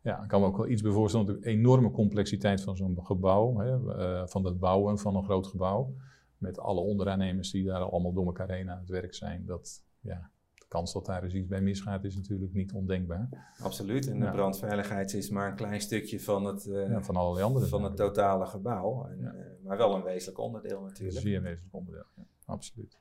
Ja, 0.02 0.22
ik 0.22 0.28
kan 0.28 0.40
me 0.40 0.46
ook 0.46 0.56
wel 0.56 0.68
iets 0.68 0.82
bij 0.82 0.92
voorstellen. 0.92 1.26
De 1.26 1.46
enorme 1.46 1.90
complexiteit 1.90 2.62
van 2.62 2.76
zo'n 2.76 3.06
gebouw, 3.06 3.56
hè, 3.58 4.28
van 4.28 4.44
het 4.44 4.58
bouwen 4.58 4.98
van 4.98 5.16
een 5.16 5.24
groot 5.24 5.46
gebouw. 5.46 5.94
Met 6.36 6.58
alle 6.58 6.80
onderaannemers 6.80 7.50
die 7.50 7.64
daar 7.64 7.80
allemaal 7.82 8.12
door 8.12 8.26
elkaar 8.26 8.50
heen 8.50 8.70
aan 8.70 8.78
het 8.78 8.88
werk 8.88 9.14
zijn. 9.14 9.44
Dat, 9.46 9.84
ja, 10.00 10.30
kans 10.68 10.92
dat 10.92 11.06
daar 11.06 11.22
eens 11.22 11.34
iets 11.34 11.46
bij 11.48 11.60
misgaat 11.60 12.04
is 12.04 12.16
natuurlijk 12.16 12.52
niet 12.52 12.72
ondenkbaar. 12.72 13.52
Absoluut. 13.62 14.08
En 14.08 14.18
Ja. 14.18 14.24
de 14.24 14.30
brandveiligheid 14.36 15.12
is 15.14 15.30
maar 15.30 15.48
een 15.50 15.56
klein 15.56 15.80
stukje 15.80 16.20
van 16.20 16.44
het, 16.44 16.66
eh, 16.66 16.88
Ja, 16.90 17.02
van 17.02 17.16
allerlei 17.16 17.44
andere 17.44 17.66
van 17.66 17.84
het 17.84 17.96
totale 17.96 18.46
gebouw. 18.46 19.06
En, 19.06 19.18
Ja. 19.20 19.32
eh, 19.32 19.64
maar 19.64 19.76
wel 19.76 19.94
een 19.94 20.02
wezenlijk 20.02 20.38
onderdeel 20.38 20.80
natuurlijk. 20.82 21.16
een 21.16 21.22
zeer 21.22 21.42
wezenlijk 21.42 21.74
onderdeel. 21.74 22.04
Ja, 22.14 22.22
absoluut. 22.46 22.98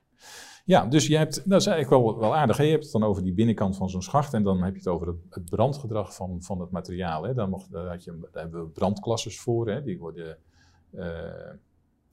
Ja, 0.64 0.86
dus 0.86 1.06
je 1.06 1.16
hebt, 1.16 1.48
dat 1.50 1.60
is 1.60 1.66
eigenlijk 1.66 2.02
wel, 2.02 2.18
wel 2.18 2.36
aardig. 2.36 2.56
Hè? 2.56 2.62
Je 2.64 2.70
hebt 2.70 2.82
het 2.82 2.92
dan 2.92 3.02
over 3.04 3.22
die 3.22 3.32
binnenkant 3.34 3.76
van 3.76 3.90
zo'n 3.90 4.02
schacht 4.02 4.34
en 4.34 4.42
dan 4.42 4.62
heb 4.62 4.72
je 4.72 4.78
het 4.78 4.88
over 4.88 5.06
het, 5.06 5.16
het 5.30 5.44
brandgedrag 5.50 6.14
van, 6.14 6.42
van 6.42 6.60
het 6.60 6.70
materiaal. 6.70 7.22
Hè? 7.22 7.34
Daar, 7.34 7.48
mocht, 7.48 7.72
daar, 7.72 7.86
had 7.86 8.04
je, 8.04 8.18
daar 8.32 8.42
hebben 8.42 8.62
we 8.64 8.68
brandklasses 8.70 9.40
voor. 9.40 9.68
Hè? 9.70 9.82
Die 9.82 9.98
worden, 9.98 10.38
eh, 10.90 11.00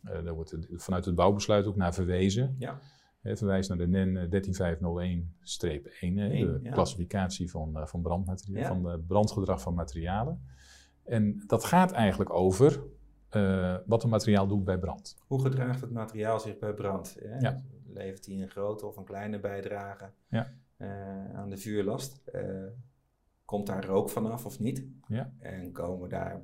daar 0.01 0.33
wordt 0.33 0.55
vanuit 0.71 1.05
het 1.05 1.15
bouwbesluit 1.15 1.65
ook 1.65 1.75
naar 1.75 1.93
verwezen. 1.93 2.55
Ja. 2.59 2.79
Hè, 3.25 3.37
verwijst 3.37 3.69
naar 3.69 3.77
de 3.77 3.87
NEN 3.87 4.17
eh, 4.17 4.27
13501-1, 4.29 6.17
hè, 6.17 6.29
Eén, 6.29 6.45
de 6.45 6.59
ja. 6.63 6.71
klassificatie 6.71 7.49
van, 7.51 7.77
eh, 7.77 7.85
van 7.85 8.01
brandmateriaal, 8.01 8.61
Ja. 8.61 8.67
van 8.81 8.85
het 8.91 9.07
brandgedrag 9.07 9.61
van 9.61 9.73
materialen. 9.73 10.41
En 11.03 11.43
dat 11.47 11.63
gaat 11.63 11.91
eigenlijk 11.91 12.33
over 12.33 12.83
eh, 13.29 13.75
wat 13.85 14.03
een 14.03 14.09
materiaal 14.09 14.47
doet 14.47 14.63
bij 14.63 14.77
brand. 14.77 15.17
Hoe 15.27 15.41
gedraagt 15.41 15.81
het 15.81 15.91
materiaal 15.91 16.39
zich 16.39 16.59
bij 16.59 16.73
brand? 16.73 17.17
Hè? 17.19 17.37
Ja. 17.39 17.61
Levert 17.87 18.25
hij 18.25 18.35
een 18.41 18.49
grote 18.49 18.85
of 18.85 18.97
een 18.97 19.03
kleine 19.03 19.39
bijdrage 19.39 20.09
Ja. 20.29 20.51
eh, 20.77 21.33
aan 21.33 21.49
de 21.49 21.57
vuurlast? 21.57 22.21
Eh, 22.27 22.41
komt 23.45 23.67
daar 23.67 23.85
rook 23.85 24.09
vanaf 24.09 24.45
of 24.45 24.59
niet? 24.59 24.85
Ja. 25.07 25.31
En 25.39 25.71
komen 25.71 26.09
daar 26.09 26.41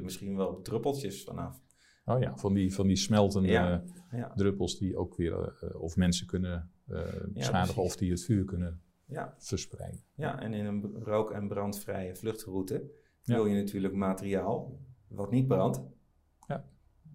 misschien 0.00 0.36
wel 0.36 0.62
druppeltjes 0.62 1.24
vanaf? 1.24 1.62
Oh 2.04 2.20
ja, 2.20 2.36
van 2.36 2.54
die, 2.54 2.74
van 2.74 2.86
die 2.86 2.96
smeltende 2.96 3.48
Ja, 3.48 3.82
ja. 4.10 4.32
druppels 4.34 4.78
die 4.78 4.96
ook 4.96 5.16
weer 5.16 5.56
eh, 5.60 5.80
of 5.82 5.96
mensen 5.96 6.26
kunnen 6.26 6.70
eh 6.88 7.02
beschadigen 7.28 7.82
of 7.82 7.96
die 7.96 8.10
het 8.10 8.24
vuur 8.24 8.44
kunnen 8.44 8.80
Ja, 9.06 9.34
verspreiden. 9.38 10.00
ja, 10.14 10.40
en 10.40 10.54
in 10.54 10.64
een 10.66 10.94
rook- 11.04 11.30
en 11.30 11.48
brandvrije 11.48 12.14
vluchtroute 12.16 12.90
wil 13.22 13.46
je 13.46 13.54
natuurlijk 13.62 13.94
materiaal 13.94 14.78
wat 15.08 15.30
niet 15.30 15.46
brandt. 15.46 15.82
Ja. 16.48 16.64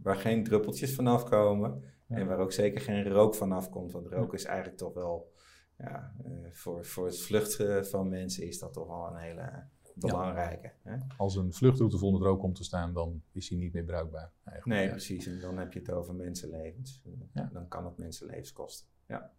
Waar 0.02 0.16
geen 0.16 0.44
druppeltjes 0.44 0.96
vanaf 0.96 1.24
komen. 1.24 1.84
En 2.08 2.28
waar 2.28 2.38
ook 2.40 2.52
zeker 2.52 2.82
geen 2.82 3.08
rook 3.10 3.36
vanaf 3.36 3.70
komt. 3.70 3.92
Want 3.92 4.08
rook 4.08 4.34
is 4.34 4.44
eigenlijk 4.46 4.78
toch 4.78 4.94
wel, 4.94 5.32
ja, 5.78 6.14
eh, 6.24 6.32
voor, 6.52 6.86
voor 6.86 7.06
het 7.06 7.20
vluchten 7.22 7.86
van 7.88 8.10
mensen 8.10 8.48
is 8.48 8.60
dat 8.60 8.74
toch 8.74 8.88
wel 8.88 9.08
een 9.08 9.16
hele 9.18 9.64
belangrijke. 9.96 10.72
Hè? 10.84 10.98
Als 11.18 11.36
een 11.36 11.54
vluchtroute 11.54 11.98
vol 11.98 12.12
met 12.12 12.22
rook 12.22 12.40
komt 12.40 12.56
te 12.56 12.64
staan, 12.64 12.94
dan 12.94 13.22
is 13.32 13.48
die 13.48 13.58
niet 13.58 13.74
meer 13.74 13.84
bruikbaar. 13.84 14.32
Eigenlijk. 14.44 14.66
Nee, 14.80 14.86
Ja. 14.86 14.92
precies. 14.92 15.26
En 15.28 15.40
dan 15.40 15.58
heb 15.58 15.74
je 15.74 15.80
het 15.80 15.92
over 15.92 16.16
mensenlevens. 16.16 17.02
Ja. 17.34 17.50
Dan 17.54 17.68
kan 17.68 17.86
het 17.86 17.98
mensenlevens 17.98 18.54
kosten. 18.54 18.88
Ja. 19.08 19.32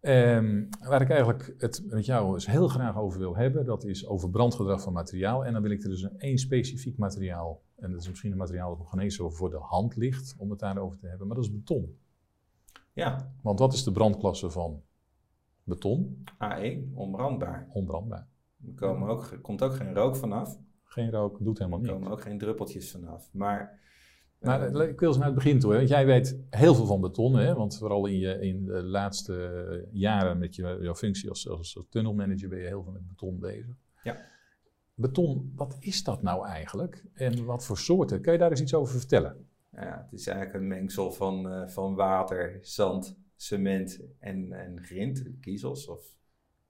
Ehm, 0.00 0.64
waar 0.80 1.00
ik 1.02 1.10
eigenlijk 1.10 1.54
het 1.58 1.82
met 1.86 2.06
jou 2.06 2.34
eens 2.34 2.46
heel 2.46 2.68
graag 2.68 2.96
over 2.96 3.18
wil 3.18 3.36
hebben, 3.36 3.64
dat 3.64 3.84
is 3.84 4.06
over 4.06 4.30
brandgedrag 4.30 4.82
van 4.82 4.92
materiaal. 4.92 5.44
En 5.44 5.52
dan 5.52 5.62
wil 5.62 5.70
ik 5.70 5.82
er 5.82 5.88
dus 5.88 6.02
een 6.02 6.18
één 6.18 6.38
specifiek 6.38 6.96
materiaal, 6.98 7.62
en 7.76 7.90
dat 7.90 8.00
is 8.00 8.08
misschien 8.08 8.30
een 8.32 8.36
materiaal 8.38 8.68
dat 8.68 8.78
nog 8.78 8.90
geen 8.90 9.00
eens 9.00 9.14
zo 9.16 9.30
voor 9.30 9.50
de 9.50 9.56
hand 9.58 9.96
ligt 9.96 10.34
om 10.38 10.50
het 10.50 10.58
daarover 10.58 10.98
te 10.98 11.06
hebben, 11.06 11.26
maar 11.26 11.36
dat 11.36 11.44
is 11.44 11.52
beton. 11.52 11.98
ja, 12.92 13.32
Want 13.42 13.58
wat 13.58 13.72
is 13.72 13.84
de 13.84 13.92
brandklasse 13.92 14.50
van 14.50 14.82
beton? 15.64 16.24
A1, 16.44 16.92
onbrandbaar. 16.94 17.68
Onbrandbaar. 17.72 18.26
Er 18.66 18.74
komen 18.74 19.08
ook, 19.08 19.30
er 19.30 19.40
komt 19.40 19.62
ook 19.62 19.74
geen 19.74 19.94
rook 19.94 20.16
vanaf. 20.16 20.58
Geen 20.84 21.10
rook, 21.10 21.38
doet 21.44 21.58
helemaal 21.58 21.78
Er 21.78 21.84
niks. 21.84 21.96
komen 21.98 22.12
ook 22.12 22.20
geen 22.22 22.38
druppeltjes 22.38 22.90
vanaf. 22.90 23.28
Maar 23.32 23.80
Maar 24.38 24.60
Eh, 24.62 24.82
eh, 24.82 24.88
ik 24.88 25.00
wil 25.00 25.08
eens 25.08 25.18
naar 25.18 25.26
het 25.26 25.34
begin 25.34 25.58
toe, 25.58 25.70
hè, 25.70 25.76
want 25.76 25.88
jij 25.88 26.06
weet 26.06 26.38
heel 26.50 26.74
veel 26.74 26.86
van 26.86 27.00
beton, 27.00 27.36
hè, 27.36 27.54
want 27.54 27.78
vooral 27.78 28.06
in, 28.06 28.18
je, 28.18 28.40
in 28.40 28.64
de 28.64 28.82
laatste 28.82 29.88
jaren 29.92 30.38
met 30.38 30.54
je, 30.54 30.78
jouw 30.80 30.94
functie 30.94 31.28
als, 31.28 31.48
als, 31.48 31.76
als 31.76 31.86
tunnelmanager 31.88 32.48
ben 32.48 32.58
je 32.58 32.66
heel 32.66 32.82
veel 32.82 32.92
met 32.92 33.08
beton 33.08 33.38
bezig. 33.38 33.76
Ja. 34.02 34.16
Beton, 34.94 35.52
wat 35.56 35.76
is 35.80 36.04
dat 36.04 36.22
nou 36.22 36.46
eigenlijk 36.46 37.04
en 37.14 37.44
wat 37.44 37.64
voor 37.64 37.78
soorten? 37.78 38.20
Kun 38.20 38.32
je 38.32 38.38
daar 38.38 38.50
eens 38.50 38.60
iets 38.60 38.74
over 38.74 38.98
vertellen? 38.98 39.48
Ja, 39.72 40.02
het 40.04 40.12
is 40.12 40.26
eigenlijk 40.26 40.58
een 40.58 40.68
mengsel 40.68 41.12
van, 41.12 41.50
eh, 41.50 41.68
van 41.68 41.94
water, 41.94 42.58
zand, 42.60 43.18
cement 43.36 44.00
en, 44.18 44.52
en 44.52 44.82
grind, 44.82 45.26
kiezels 45.40 45.88
of 45.88 46.16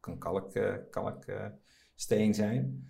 kan 0.01 0.19
kalk, 0.19 0.55
eh, 0.55 0.75
kalksteen 1.99 2.35
zijn. 2.35 2.87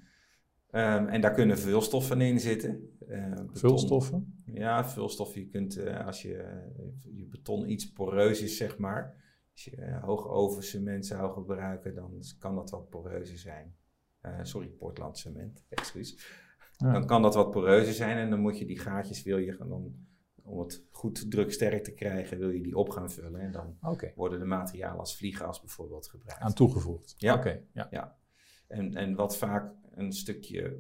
Ehm, 0.71 1.07
en 1.07 1.21
daar 1.21 1.33
kunnen 1.35 1.59
vulstoffen 1.59 2.21
in 2.21 2.41
zitten. 2.41 2.97
Beton- 2.99 3.49
Vulstoffen? 3.53 4.43
Ja, 4.45 4.89
vulstoffen. 4.89 5.41
Je 5.41 5.47
kunt 5.49 5.77
eh, 5.77 6.07
als 6.07 6.23
je, 6.23 6.37
eh, 6.37 6.57
je 7.17 7.27
beton 7.27 7.71
iets 7.71 7.93
poreus 7.93 8.43
is, 8.43 8.57
zeg 8.57 8.79
maar. 8.79 9.15
Als 9.53 9.65
je 9.65 9.77
eh, 9.77 10.03
hoog 10.05 10.29
oven 10.29 10.63
cement 10.63 11.07
zou 11.07 11.33
gebruiken, 11.33 11.95
dan 11.95 12.23
kan 12.39 12.55
dat 12.55 12.71
wat 12.71 12.89
poreuzer 12.89 13.39
zijn. 13.39 13.77
Sorry, 14.43 14.69
Portland 14.69 15.19
cement, 15.19 15.65
excuus. 15.69 16.27
Ja. 16.77 16.93
Dan 16.93 17.07
kan 17.07 17.23
dat 17.23 17.35
wat 17.35 17.51
poreuzer 17.51 17.93
zijn 17.95 18.17
en 18.17 18.31
dan 18.31 18.41
moet 18.41 18.59
je 18.59 18.67
die 18.67 18.79
gaatjes, 18.79 19.23
wil 19.23 19.39
je 19.39 19.57
dan, 19.57 19.95
om 20.43 20.59
het 20.59 20.87
goed 20.91 21.31
druksterk 21.31 21.85
te 21.85 21.95
krijgen, 21.95 22.39
wil 22.39 22.51
je 22.51 22.63
die 22.63 22.77
op 22.77 22.89
gaan 22.91 23.11
vullen. 23.11 23.41
En 23.41 23.53
dan 23.53 23.77
worden 24.15 24.39
de 24.39 24.45
materialen 24.45 24.99
als 24.99 25.17
vliegas 25.17 25.61
bijvoorbeeld 25.61 26.09
gebruikt. 26.09 26.43
aan 26.43 26.53
toegevoegd. 26.55 27.15
Ja. 27.19 27.35
Oké, 27.35 27.61
ja. 27.73 28.18
En, 28.69 28.95
en 28.95 29.15
wat 29.15 29.37
vaak 29.37 29.73
een 29.95 30.13
stukje 30.13 30.79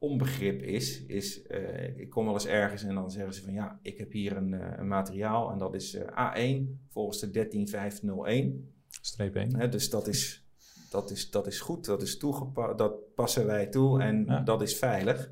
onbegrip 0.00 0.62
is, 0.62 1.04
is 1.06 1.42
eh, 1.42 1.98
ik 1.98 2.10
kom 2.10 2.24
wel 2.24 2.34
eens 2.34 2.46
ergens 2.46 2.82
en 2.82 2.94
dan 2.94 3.10
zeggen 3.10 3.34
ze 3.34 3.42
van 3.42 3.52
ja, 3.52 3.78
ik 3.82 3.98
heb 3.98 4.12
hier 4.12 4.36
een, 4.36 4.54
eh, 4.54 4.78
een 4.78 4.88
materiaal 4.88 5.50
en 5.50 5.58
dat 5.58 5.74
is 5.74 5.94
eh, 5.94 6.34
A1 6.34 6.88
volgens 6.88 7.20
de 7.20 7.30
13501. 7.30 8.74
Streep 9.00 9.34
1. 9.34 9.56
Hè, 9.56 9.68
dus 9.68 9.90
dat 9.90 10.06
is, 10.06 10.46
dat, 10.90 11.10
is, 11.10 11.30
dat 11.30 11.46
is 11.46 11.60
goed, 11.60 11.84
dat 11.84 12.02
is 12.02 12.18
toegepast, 12.18 12.78
dat 12.78 13.14
passen 13.14 13.46
wij 13.46 13.66
toe 13.66 14.02
en 14.02 14.24
Ja. 14.24 14.40
dat 14.40 14.62
is 14.62 14.78
veilig. 14.78 15.30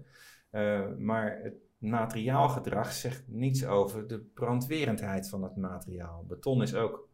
Maar 0.98 1.40
het 1.42 1.54
materiaalgedrag 1.78 2.92
zegt 2.92 3.24
niets 3.26 3.64
over 3.64 4.06
de 4.06 4.18
brandwerendheid 4.18 5.28
van 5.28 5.42
het 5.42 5.56
materiaal. 5.56 6.24
Beton 6.28 6.62
is 6.62 6.74
ook 6.74 7.08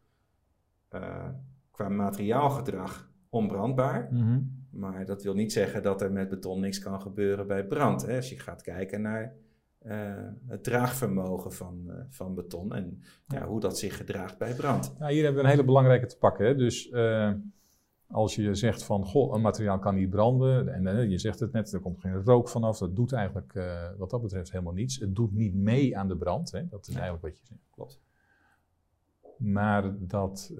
qua 1.70 1.88
materiaalgedrag 1.88 3.12
onbrandbaar. 3.34 4.08
Mhm. 4.10 4.40
Maar 4.70 5.06
dat 5.06 5.22
wil 5.22 5.34
niet 5.34 5.52
zeggen 5.52 5.82
dat 5.82 6.02
er 6.02 6.12
met 6.12 6.28
beton 6.28 6.60
niks 6.60 6.78
kan 6.78 7.00
gebeuren 7.00 7.46
bij 7.46 7.66
brand. 7.66 8.06
Hè? 8.06 8.16
Als 8.16 8.28
je 8.28 8.38
gaat 8.38 8.62
kijken 8.62 9.02
naar 9.02 9.34
eh, 9.84 10.12
het 10.46 10.64
draagvermogen 10.64 11.52
van, 11.52 11.84
eh, 11.88 11.96
van 12.08 12.34
beton 12.34 12.74
en 12.74 13.02
ja, 13.26 13.46
hoe 13.46 13.60
dat 13.60 13.78
zich 13.78 13.96
gedraagt 13.96 14.38
bij 14.38 14.54
brand. 14.54 14.94
Nou, 14.98 15.12
hier 15.12 15.22
hebben 15.22 15.40
we 15.40 15.48
een 15.48 15.54
hele 15.54 15.66
belangrijke 15.66 16.06
te 16.06 16.18
pakken. 16.18 16.46
Hè. 16.46 16.54
Dus 16.54 16.90
eh, 16.90 17.32
als 18.06 18.34
je 18.34 18.54
zegt 18.54 18.84
van, 18.84 19.04
goh, 19.06 19.34
een 19.34 19.40
materiaal 19.40 19.78
kan 19.78 19.94
niet 19.94 20.10
branden, 20.10 20.68
en 20.68 21.10
je 21.10 21.18
zegt 21.18 21.40
het 21.40 21.52
net, 21.52 21.72
er 21.72 21.80
komt 21.80 22.00
geen 22.00 22.22
rook 22.22 22.48
vanaf, 22.48 22.78
dat 22.78 22.96
doet 22.96 23.12
eigenlijk 23.12 23.52
wat 23.98 24.10
dat 24.10 24.22
betreft 24.22 24.50
helemaal 24.50 24.72
niets. 24.72 24.98
Het 24.98 25.14
doet 25.14 25.32
niet 25.32 25.54
mee 25.54 25.98
aan 25.98 26.08
de 26.08 26.16
brand, 26.16 26.52
hè. 26.52 26.68
dat 26.68 26.88
is 26.88 26.94
eigenlijk 26.94 27.24
wat 27.24 27.38
je 27.38 27.44
zegt. 27.46 27.68
Klopt. 27.70 28.00
Maar 29.36 29.94
dat, 29.98 30.54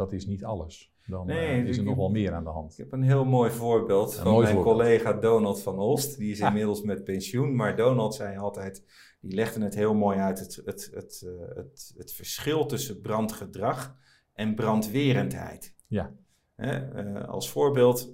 dat 0.00 0.12
is 0.12 0.26
niet 0.26 0.44
alles. 0.44 0.92
Dan 1.06 1.26
Nee, 1.26 1.46
eh, 1.46 1.64
is 1.68 1.76
er 1.76 1.82
ik- 1.82 1.88
nog 1.88 1.96
wel 1.96 2.10
meer 2.10 2.32
aan 2.32 2.44
de 2.44 2.50
hand. 2.50 2.72
Ik 2.72 2.78
heb 2.78 2.92
een 2.92 3.02
heel 3.02 3.24
mooi 3.24 3.50
voorbeeld 3.50 4.12
Een 4.16 4.22
van 4.22 4.32
mooi 4.32 4.42
mijn 4.42 4.54
voorbeeld. 4.56 4.76
collega 4.76 5.12
Donald 5.12 5.62
van 5.62 5.78
Olst. 5.78 6.18
Die 6.18 6.30
is 6.30 6.40
Ah. 6.42 6.48
inmiddels 6.48 6.82
met 6.82 7.04
pensioen. 7.04 7.54
Maar 7.56 7.76
Donald 7.76 8.14
zei 8.14 8.36
altijd, 8.38 8.84
die 9.20 9.34
legde 9.34 9.62
het 9.64 9.74
heel 9.74 9.94
mooi 9.94 10.18
uit, 10.18 10.38
het, 10.38 10.60
het, 10.64 10.90
het, 10.94 11.22
eh, 11.26 11.56
het, 11.56 11.94
het 11.96 12.12
verschil 12.12 12.66
tussen 12.66 13.00
brandgedrag 13.00 13.96
en 14.32 14.54
brandwerendheid. 14.54 15.74
Ja. 15.86 16.12
Hè, 16.54 16.76
eh, 16.92 17.28
als 17.28 17.50
voorbeeld, 17.50 18.10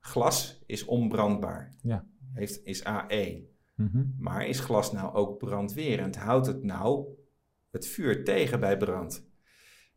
glas 0.00 0.62
is 0.66 0.84
onbrandbaar. 0.84 1.74
Ja. 1.82 2.04
Heeft, 2.32 2.60
is 2.64 2.84
A1. 2.84 3.48
Mhm. 3.74 4.04
Maar 4.18 4.46
is 4.46 4.60
glas 4.60 4.92
nou 4.92 5.14
ook 5.14 5.38
brandwerend? 5.38 6.16
Houdt 6.16 6.46
het 6.46 6.62
nou 6.62 7.06
het 7.70 7.86
vuur 7.86 8.24
tegen 8.24 8.60
bij 8.60 8.76
brand? 8.76 9.28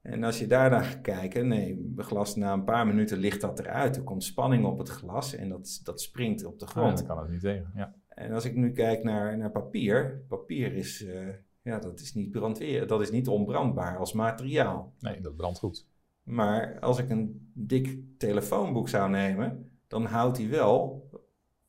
En 0.04 0.24
als 0.24 0.40
je 0.40 0.48
daar 0.48 0.70
naar 0.70 0.84
gaat 0.84 1.02
kijken, 1.02 1.48
nee, 1.48 1.94
glas 1.98 2.36
na 2.36 2.54
een 2.54 2.64
paar 2.64 2.88
minuten 2.88 3.18
ligt 3.18 3.42
dat 3.42 3.60
eruit. 3.60 3.96
Er 3.96 4.04
komt 4.04 4.24
spanning 4.24 4.66
op 4.66 4.78
het 4.78 4.90
glas 4.90 5.36
en 5.36 5.50
dat, 5.50 5.82
dat 5.84 6.02
springt 6.02 6.46
op 6.46 6.60
de 6.60 6.66
Ah, 6.66 6.72
grond. 6.72 6.98
dan 6.98 7.08
kan 7.08 7.20
het 7.20 7.30
niet 7.30 7.42
tegen. 7.42 7.72
Ja. 7.76 7.96
En 8.08 8.32
als 8.32 8.46
ik 8.46 8.56
nu 8.56 8.72
kijk 8.72 9.04
naar, 9.04 9.38
naar 9.38 9.52
papier, 9.52 10.22
papier 10.28 10.74
is, 10.74 11.06
eh, 11.06 11.28
ja, 11.62 11.80
dat 11.80 12.00
is 12.00 12.14
niet 12.14 12.32
brandweer, 12.32 12.88
dat 12.88 13.02
is 13.02 13.12
niet 13.12 13.28
onbrandbaar 13.28 13.98
als 13.98 14.14
materiaal. 14.14 14.94
Nee, 15.00 15.22
dat 15.22 15.36
brandt 15.36 15.60
goed. 15.60 15.88
Maar 16.24 16.80
als 16.80 16.98
ik 17.00 17.10
een 17.10 17.52
dik 17.54 18.00
telefoonboek 18.18 18.90
zou 18.90 19.10
nemen, 19.10 19.70
dan 19.88 20.06
houdt 20.06 20.38
hij 20.38 20.50
wel 20.50 21.08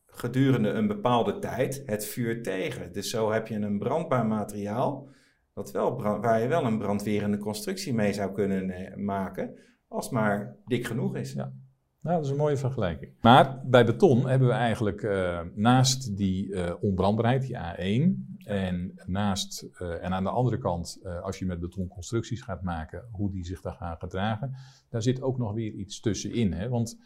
gedurende 0.07 0.69
een 0.69 0.87
bepaalde 0.87 1.39
tijd 1.39 1.83
het 1.87 2.05
vuur 2.07 2.43
tegen. 2.43 2.93
Dus 2.93 3.11
zo 3.11 3.33
heb 3.33 3.47
je 3.47 3.55
een 3.55 3.79
brandbaar 3.79 4.27
materiaal 4.27 5.09
dat 5.55 5.71
wel 5.71 6.03
waar 6.03 6.41
je 6.41 6.49
wel 6.49 6.65
een 6.65 6.79
brandwerende 6.79 7.39
constructie 7.39 7.95
mee 7.95 8.13
zou 8.13 8.33
kunnen 8.33 8.71
eh, 8.71 8.97
maken, 8.97 9.59
als 9.89 10.11
maar 10.11 10.57
dik 10.65 10.87
genoeg 10.87 11.17
is. 11.17 11.33
Ja. 11.33 11.53
Nou, 12.01 12.17
dat 12.17 12.25
is 12.25 12.31
een 12.31 12.37
mooie 12.37 12.57
vergelijking. 12.57 13.13
Maar 13.21 13.61
bij 13.67 13.85
beton 13.85 14.29
hebben 14.29 14.49
we 14.49 14.55
eigenlijk 14.55 15.03
eh, 15.03 15.41
naast 15.55 16.17
die 16.17 16.55
eh, 16.55 16.75
onbrandbaarheid, 16.81 17.43
die 17.43 17.57
A1, 17.57 18.33
en 18.45 18.93
naast, 19.07 19.63
en 19.79 20.13
aan 20.13 20.25
de 20.25 20.31
andere 20.31 20.59
kant, 20.59 21.01
als 21.23 21.39
je 21.39 21.47
met 21.47 21.61
betonconstructies 21.61 22.43
gaat 22.43 22.63
maken, 22.63 23.09
hoe 23.11 23.31
die 23.31 23.45
zich 23.45 23.61
daar 23.61 23.75
gaan 23.75 23.97
gedragen, 23.99 24.55
daar 24.89 25.03
zit 25.03 25.23
ook 25.23 25.39
nog 25.39 25.53
weer 25.53 25.73
iets 25.73 26.01
tussenin. 26.01 26.53
Hè? 26.53 26.69
Want 26.69 26.99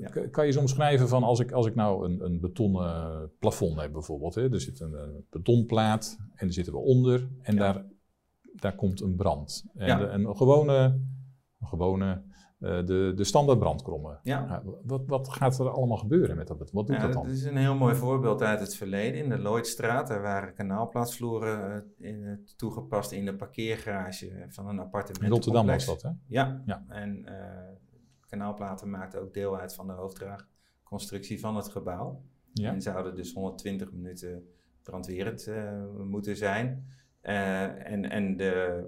Ja. 0.00 0.08
kan 0.08 0.44
je 0.44 0.50
eens 0.50 0.56
omschrijven 0.60 1.08
van 1.08 1.22
als 1.22 1.40
ik, 1.40 1.52
als 1.52 1.66
ik 1.66 1.74
nou 1.74 2.04
een, 2.08 2.24
een 2.24 2.40
betonnen 2.40 3.30
plafond 3.38 3.80
heb 3.80 3.92
bijvoorbeeld, 3.92 4.34
hè? 4.34 4.52
er 4.52 4.60
zit 4.60 4.80
een, 4.80 4.94
eh, 4.94 5.08
betonplaat 5.30 6.16
en 6.18 6.46
daar 6.46 6.52
zitten 6.52 6.72
we 6.72 6.78
onder 6.78 7.28
en 7.42 7.54
Ja. 7.54 7.60
daar, 7.72 7.84
daar 8.54 8.74
komt 8.74 9.00
een 9.00 9.16
brand. 9.16 9.64
En 9.74 9.86
Ja. 9.86 9.98
de- 9.98 10.06
een 10.06 10.36
gewone, 10.36 11.00
een 11.60 11.66
gewone 11.66 12.22
eh, 12.60 12.86
de, 12.86 13.12
de 13.16 13.24
standaard 13.24 13.58
brandkrommen. 13.58 14.20
Ja. 14.22 14.62
Wat, 14.84 15.02
wat 15.06 15.28
gaat 15.28 15.58
er 15.58 15.68
allemaal 15.70 15.96
gebeuren 15.96 16.36
met 16.36 16.46
dat? 16.48 16.58
Wat 16.58 16.86
doet 16.86 17.00
dat 17.00 17.12
dat 17.12 17.12
dan? 17.12 17.30
is 17.32 17.44
een 17.44 17.56
heel 17.56 17.74
mooi 17.74 17.94
voorbeeld 17.94 18.42
uit 18.42 18.60
het 18.60 18.74
verleden. 18.76 19.22
In 19.22 19.28
de 19.28 19.38
Lloydstraat, 19.38 20.08
daar 20.08 20.22
waren 20.22 20.54
kanaalplaatsvloeren 20.54 21.84
in, 21.98 22.24
eh, 22.24 22.32
toegepast 22.56 23.12
in 23.12 23.24
de 23.24 23.34
parkeergarage 23.36 24.46
van 24.48 24.68
een 24.68 24.78
appartement. 24.78 25.24
In 25.24 25.30
Rotterdam 25.30 25.66
was 25.66 25.86
dat, 25.86 26.02
hè? 26.02 26.10
Ja, 26.26 26.62
Ja. 26.66 26.84
en 26.88 27.24
kanaalplaten 28.38 28.90
maakten 28.90 29.20
ook 29.20 29.34
deel 29.34 29.58
uit 29.58 29.74
van 29.74 29.86
de 29.86 29.92
hoofddraagconstructie 29.92 31.40
van 31.40 31.56
het 31.56 31.68
gebouw. 31.68 32.22
Ja. 32.52 32.72
En 32.72 32.82
zouden 32.82 33.14
dus 33.14 33.32
120 33.32 33.92
minuten 33.92 34.48
brandwerend 34.82 35.46
eh, 35.46 35.82
moeten 36.04 36.36
zijn. 36.36 36.86
Eh, 37.20 37.90
en 37.92 38.10
en 38.10 38.36
de, 38.36 38.84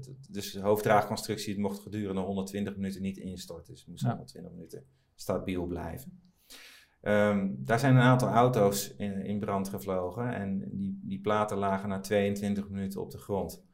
d- 0.00 0.32
dus 0.32 0.52
de 0.52 0.60
hoofddraagconstructie 0.60 1.52
het 1.52 1.62
mocht 1.62 1.78
gedurende 1.80 2.20
120 2.20 2.76
minuten 2.76 3.02
niet 3.02 3.16
instorten. 3.16 3.72
Dus 3.72 3.80
het 3.80 3.88
moest 3.90 4.02
Ja. 4.02 4.08
120 4.08 4.52
minuten 4.52 4.84
stabiel 5.14 5.66
blijven. 5.66 6.20
Ehm, 7.00 7.48
daar 7.58 7.78
zijn 7.78 7.94
een 7.96 8.02
aantal 8.02 8.28
auto's 8.28 8.94
in, 8.96 9.24
in 9.24 9.38
brand 9.38 9.68
gevlogen 9.68 10.34
en 10.34 10.70
die, 10.70 11.00
die 11.02 11.20
platen 11.20 11.56
lagen 11.56 11.88
na 11.88 12.00
22 12.00 12.68
minuten 12.68 13.00
op 13.00 13.10
de 13.10 13.18
grond. 13.18 13.66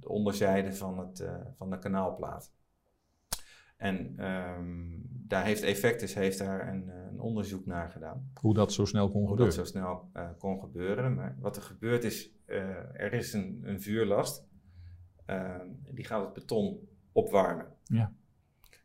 De 0.00 0.08
onderzijde 0.08 0.72
van, 0.74 0.98
het, 0.98 1.24
van 1.54 1.70
de 1.70 1.78
kanaalplaat. 1.78 2.52
En 3.78 4.14
ehm, 4.16 4.86
daar 5.28 5.44
heeft 5.44 5.62
Effectus 5.62 6.14
heeft 6.14 6.38
daar 6.38 6.68
een, 6.68 6.90
eh, 6.90 6.96
een 7.10 7.20
onderzoek 7.20 7.66
naar 7.66 7.90
gedaan. 7.90 8.30
Hoe 8.40 8.54
dat 8.54 8.72
zo 8.72 8.84
snel 8.84 9.10
kon 9.10 9.26
Hoe 9.26 9.36
dat 9.36 9.46
gebeuren. 9.46 9.66
zo 9.66 9.78
snel 9.78 10.08
eh, 10.12 10.28
kon 10.38 10.60
gebeuren. 10.60 11.14
Maar 11.14 11.36
wat 11.40 11.56
er 11.56 11.62
gebeurt 11.62 12.04
is, 12.04 12.32
eh, 12.44 12.58
er 12.94 13.12
is 13.12 13.32
een, 13.32 13.60
een 13.62 13.80
vuurlast. 13.82 14.46
Ehm, 15.24 15.66
die 15.90 16.04
gaat 16.04 16.24
het 16.24 16.32
beton 16.32 16.88
opwarmen. 17.12 17.66
Ja. 17.84 18.12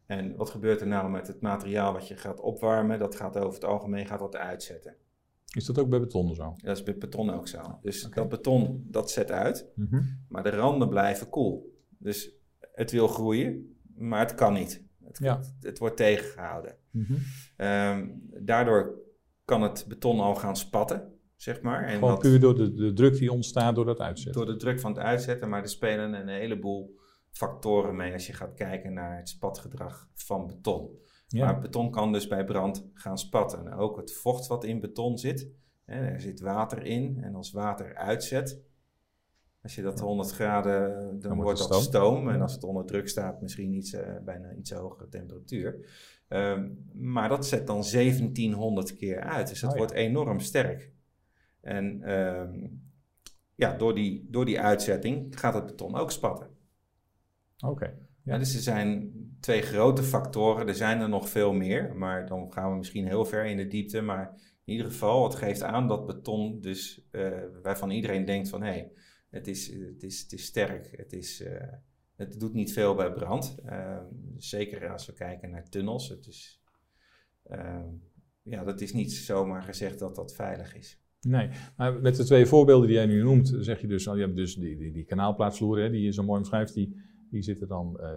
En 0.06 0.36
wat 0.36 0.50
gebeurt 0.50 0.82
er 0.82 0.88
nou 0.88 1.10
met 1.10 1.28
het 1.28 1.42
materiaal 1.42 1.94
wat 1.94 2.08
je 2.08 2.18
gaat 2.18 2.40
opwarmen? 2.40 3.00
Dat 3.00 3.16
gaat 3.16 3.38
over 3.38 3.54
het 3.54 3.64
algemeen 3.66 4.06
gaat 4.06 4.20
dat 4.20 4.36
uitzetten. 4.36 4.96
Is 5.54 5.66
dat 5.66 5.80
ook 5.80 5.90
bij 5.90 6.00
beton 6.00 6.36
zo? 6.36 6.56
Dat 6.58 6.78
is 6.78 6.84
bij 6.84 6.98
beton 6.98 7.30
ook 7.30 7.48
zo. 7.48 7.80
Dus 7.82 8.02
dat 8.10 8.30
beton, 8.30 8.86
dat 8.88 9.12
zet 9.12 9.32
uit. 9.32 9.72
Mhm. 9.76 10.02
Maar 10.28 10.44
de 10.44 10.50
randen 10.50 10.90
blijven 10.90 11.30
koel. 11.30 11.82
Dus 11.98 12.32
het 12.60 12.92
wil 12.92 13.08
groeien, 13.08 13.73
maar 13.96 14.20
het 14.20 14.36
kan 14.36 14.54
niet. 14.54 14.84
Het, 15.04 15.18
Ja. 15.18 15.38
het, 15.38 15.54
het 15.60 15.80
wordt 15.80 15.98
tegengehouden. 15.98 16.76
Mhm. 16.92 17.14
Ehm, 17.58 18.08
daardoor 18.44 18.94
kan 19.46 19.62
het 19.62 19.86
beton 19.88 20.20
al 20.20 20.36
gaan 20.36 20.56
spatten, 20.56 21.14
zeg 21.36 21.62
maar. 21.62 21.84
En 21.84 21.94
Gewoon 21.94 22.10
wat- 22.10 22.20
puur 22.20 22.40
door 22.40 22.56
de, 22.56 22.74
de 22.74 22.94
druk 22.94 23.18
die 23.18 23.32
ontstaat 23.32 23.76
door 23.76 23.86
dat 23.86 24.00
uitzetten. 24.00 24.46
door 24.46 24.54
de 24.54 24.60
druk 24.60 24.80
van 24.80 24.92
het 24.92 25.00
uitzetten, 25.04 25.50
maar 25.50 25.62
er 25.62 25.70
spelen 25.70 26.14
een 26.14 26.28
heleboel 26.28 27.00
factoren 27.32 27.96
mee 27.96 28.14
als 28.14 28.28
je 28.28 28.34
gaat 28.34 28.54
kijken 28.54 28.94
naar 28.94 29.18
het 29.18 29.30
spatgedrag 29.30 30.10
van 30.14 30.48
beton. 30.48 30.90
Ja. 31.28 31.46
Maar 31.46 31.60
beton 31.60 31.92
kan 31.92 32.12
dus 32.12 32.28
bij 32.28 32.46
brand 32.46 32.90
gaan 32.94 33.18
spatten. 33.18 33.68
En 33.68 33.74
ook 33.74 33.98
het 33.98 34.14
vocht 34.14 34.48
wat 34.48 34.64
in 34.64 34.80
beton 34.80 35.18
zit, 35.18 35.50
Hè, 35.86 35.96
er 36.06 36.22
zit 36.22 36.40
water 36.40 36.86
in 36.86 37.18
en 37.24 37.36
als 37.36 37.52
water 37.52 37.96
uitzet, 37.96 38.62
als 39.64 39.76
je 39.76 39.82
dat 39.82 40.00
100 40.00 40.32
graden, 40.32 40.98
dan, 41.10 41.20
Dan 41.20 41.42
wordt 41.42 41.60
dat 41.60 41.68
stoom. 41.68 41.82
stoom. 41.82 42.30
En 42.30 42.42
als 42.42 42.54
het 42.54 42.64
onder 42.64 42.86
druk 42.86 43.08
staat, 43.10 43.42
misschien 43.42 43.74
iets, 43.74 43.94
eh, 43.94 44.16
bijna 44.26 44.54
iets 44.54 44.72
hogere 44.72 45.10
temperatuur. 45.10 45.86
Ehm, 46.28 46.70
maar 46.94 47.30
dat 47.30 47.46
zet 47.46 47.68
dan 47.68 47.84
1700 47.84 48.96
keer 48.96 49.20
uit. 49.20 49.48
Dus 49.48 49.60
dat 49.60 49.70
Oh 49.70 49.76
ja. 49.76 49.82
wordt 49.82 49.98
enorm 49.98 50.40
sterk. 50.40 50.92
En 51.62 52.02
ehm, 52.04 52.68
ja, 53.56 53.78
door 53.78 53.96
die, 53.96 54.28
door 54.30 54.46
die 54.46 54.60
uitzetting 54.60 55.40
gaat 55.40 55.54
het 55.54 55.66
beton 55.66 55.96
ook 55.96 56.12
spatten. 56.12 56.48
Oké. 57.66 57.94
Ja. 58.24 58.38
dus 58.38 58.56
er 58.56 58.62
zijn 58.62 59.12
twee 59.40 59.62
grote 59.62 60.04
factoren. 60.04 60.68
Er 60.68 60.76
zijn 60.76 61.02
er 61.02 61.10
nog 61.10 61.30
veel 61.30 61.54
meer, 61.54 61.96
maar 61.96 62.28
dan 62.28 62.52
gaan 62.52 62.72
we 62.72 62.78
misschien 62.78 63.08
heel 63.08 63.26
ver 63.26 63.46
in 63.46 63.58
de 63.58 63.68
diepte. 63.68 64.02
Maar 64.02 64.32
in 64.66 64.74
ieder 64.74 64.92
geval, 64.92 65.24
het 65.24 65.36
geeft 65.36 65.64
aan 65.64 65.88
dat 65.88 66.06
beton 66.06 66.62
dus, 66.62 67.08
eh, 67.12 67.32
waarvan 67.64 67.90
iedereen 67.90 68.26
denkt 68.26 68.50
van... 68.50 68.62
hé, 68.62 68.70
hey, 68.70 68.92
het, 69.34 69.48
is, 69.48 69.68
het, 69.68 70.04
is, 70.04 70.22
het 70.22 70.34
is 70.34 70.44
sterk, 70.44 70.94
het, 70.98 71.14
is, 71.14 71.42
eh, 71.42 71.68
het 72.16 72.40
doet 72.40 72.54
niet 72.54 72.74
veel 72.74 72.96
bij 72.96 73.14
brand. 73.14 73.56
Ehm, 73.66 74.06
zeker 74.38 74.90
als 74.90 75.06
we 75.06 75.14
kijken 75.14 75.50
naar 75.50 75.70
tunnels. 75.70 76.10
Het 76.10 76.28
is, 76.28 76.62
ehm, 77.44 77.88
ja, 78.44 78.64
dat 78.64 78.82
is 78.82 78.94
niet 78.94 79.12
zomaar 79.12 79.64
gezegd 79.64 80.00
dat 80.00 80.16
dat 80.16 80.36
veilig 80.36 80.76
is. 80.76 81.02
Nee, 81.22 81.50
maar 81.78 82.02
met 82.02 82.16
de 82.16 82.24
twee 82.24 82.46
voorbeelden 82.46 82.88
die 82.88 82.96
jij 82.96 83.06
nu 83.06 83.24
noemt, 83.24 83.56
zeg 83.60 83.82
je 83.82 83.88
dus, 83.88 84.08
al, 84.08 84.16
je 84.16 84.22
hebt 84.22 84.36
dus 84.36 84.56
die, 84.56 84.78
die, 84.78 84.92
die 84.92 85.06
hè, 85.78 85.90
die 85.90 86.02
je 86.02 86.12
zo 86.12 86.24
mooi 86.24 86.40
omschrijft, 86.40 86.74
die, 86.74 86.96
die 87.34 87.42
zitten 87.42 87.68
dan 87.68 88.00
eh, 88.00 88.10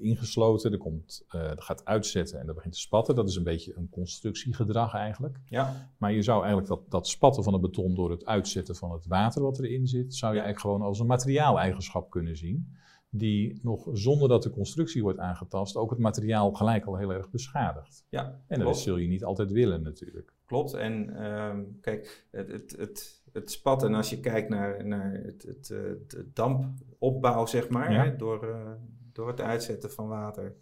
ingesloten, 0.00 0.72
er, 0.72 0.78
komt, 0.78 1.24
eh, 1.28 1.40
er 1.40 1.62
gaat 1.62 1.84
uitzetten 1.84 2.40
en 2.40 2.46
dat 2.46 2.54
begint 2.54 2.74
te 2.74 2.80
spatten. 2.80 3.14
Dat 3.14 3.28
is 3.28 3.36
een 3.36 3.42
beetje 3.42 3.76
een 3.76 3.88
constructiegedrag 3.90 4.94
eigenlijk. 4.94 5.40
Ja, 5.48 5.90
Maar 5.98 6.12
je 6.12 6.22
zou 6.22 6.38
eigenlijk 6.38 6.68
dat, 6.68 6.90
dat 6.90 7.08
spatten 7.08 7.42
van 7.44 7.52
het 7.52 7.62
beton 7.62 7.94
door 7.94 8.10
het 8.10 8.26
uitzetten 8.26 8.76
van 8.76 8.92
het 8.92 9.06
water 9.06 9.42
wat 9.42 9.58
erin 9.58 9.86
zit, 9.86 10.14
zou 10.14 10.32
je 10.32 10.38
Ja. 10.38 10.44
eigenlijk 10.44 10.60
gewoon 10.60 10.88
als 10.88 10.98
een 10.98 11.06
materiaaleigenschap 11.06 12.10
kunnen 12.10 12.36
zien. 12.36 12.72
Die 13.10 13.58
nog 13.62 13.88
zonder 13.92 14.28
dat 14.28 14.42
de 14.42 14.50
constructie 14.50 15.02
wordt 15.02 15.18
aangetast, 15.18 15.76
ook 15.76 15.90
het 15.90 15.98
materiaal 15.98 16.52
gelijk 16.52 16.84
al 16.84 16.96
heel 16.96 17.12
erg 17.12 17.30
beschadigt. 17.30 18.04
ja 18.08 18.40
En 18.46 18.60
dat 18.60 18.78
zul 18.78 18.96
je 18.96 19.08
niet 19.08 19.24
altijd 19.24 19.52
willen 19.52 19.82
natuurlijk. 19.82 20.32
Klopt. 20.46 20.72
En 20.72 21.16
ehm, 21.16 21.62
kijk, 21.80 22.26
het, 22.30 22.52
het, 22.52 22.74
het, 22.78 23.22
het 23.34 23.50
spatten, 23.50 23.94
als 23.94 24.10
je 24.10 24.20
kijkt 24.20 24.48
naar, 24.48 24.86
naar 24.86 25.12
het, 25.12 25.42
het, 25.42 25.70
eh, 25.70 25.78
de 26.06 26.30
dampopbouw, 26.32 27.46
zeg 27.46 27.68
maar, 27.68 27.92
Ja. 27.92 28.04
hè, 28.04 28.16
door, 28.16 28.48
eh, 28.48 28.72
door 29.12 29.28
het 29.28 29.40
uitzetten 29.40 29.90
van 29.90 30.08
water, 30.08 30.56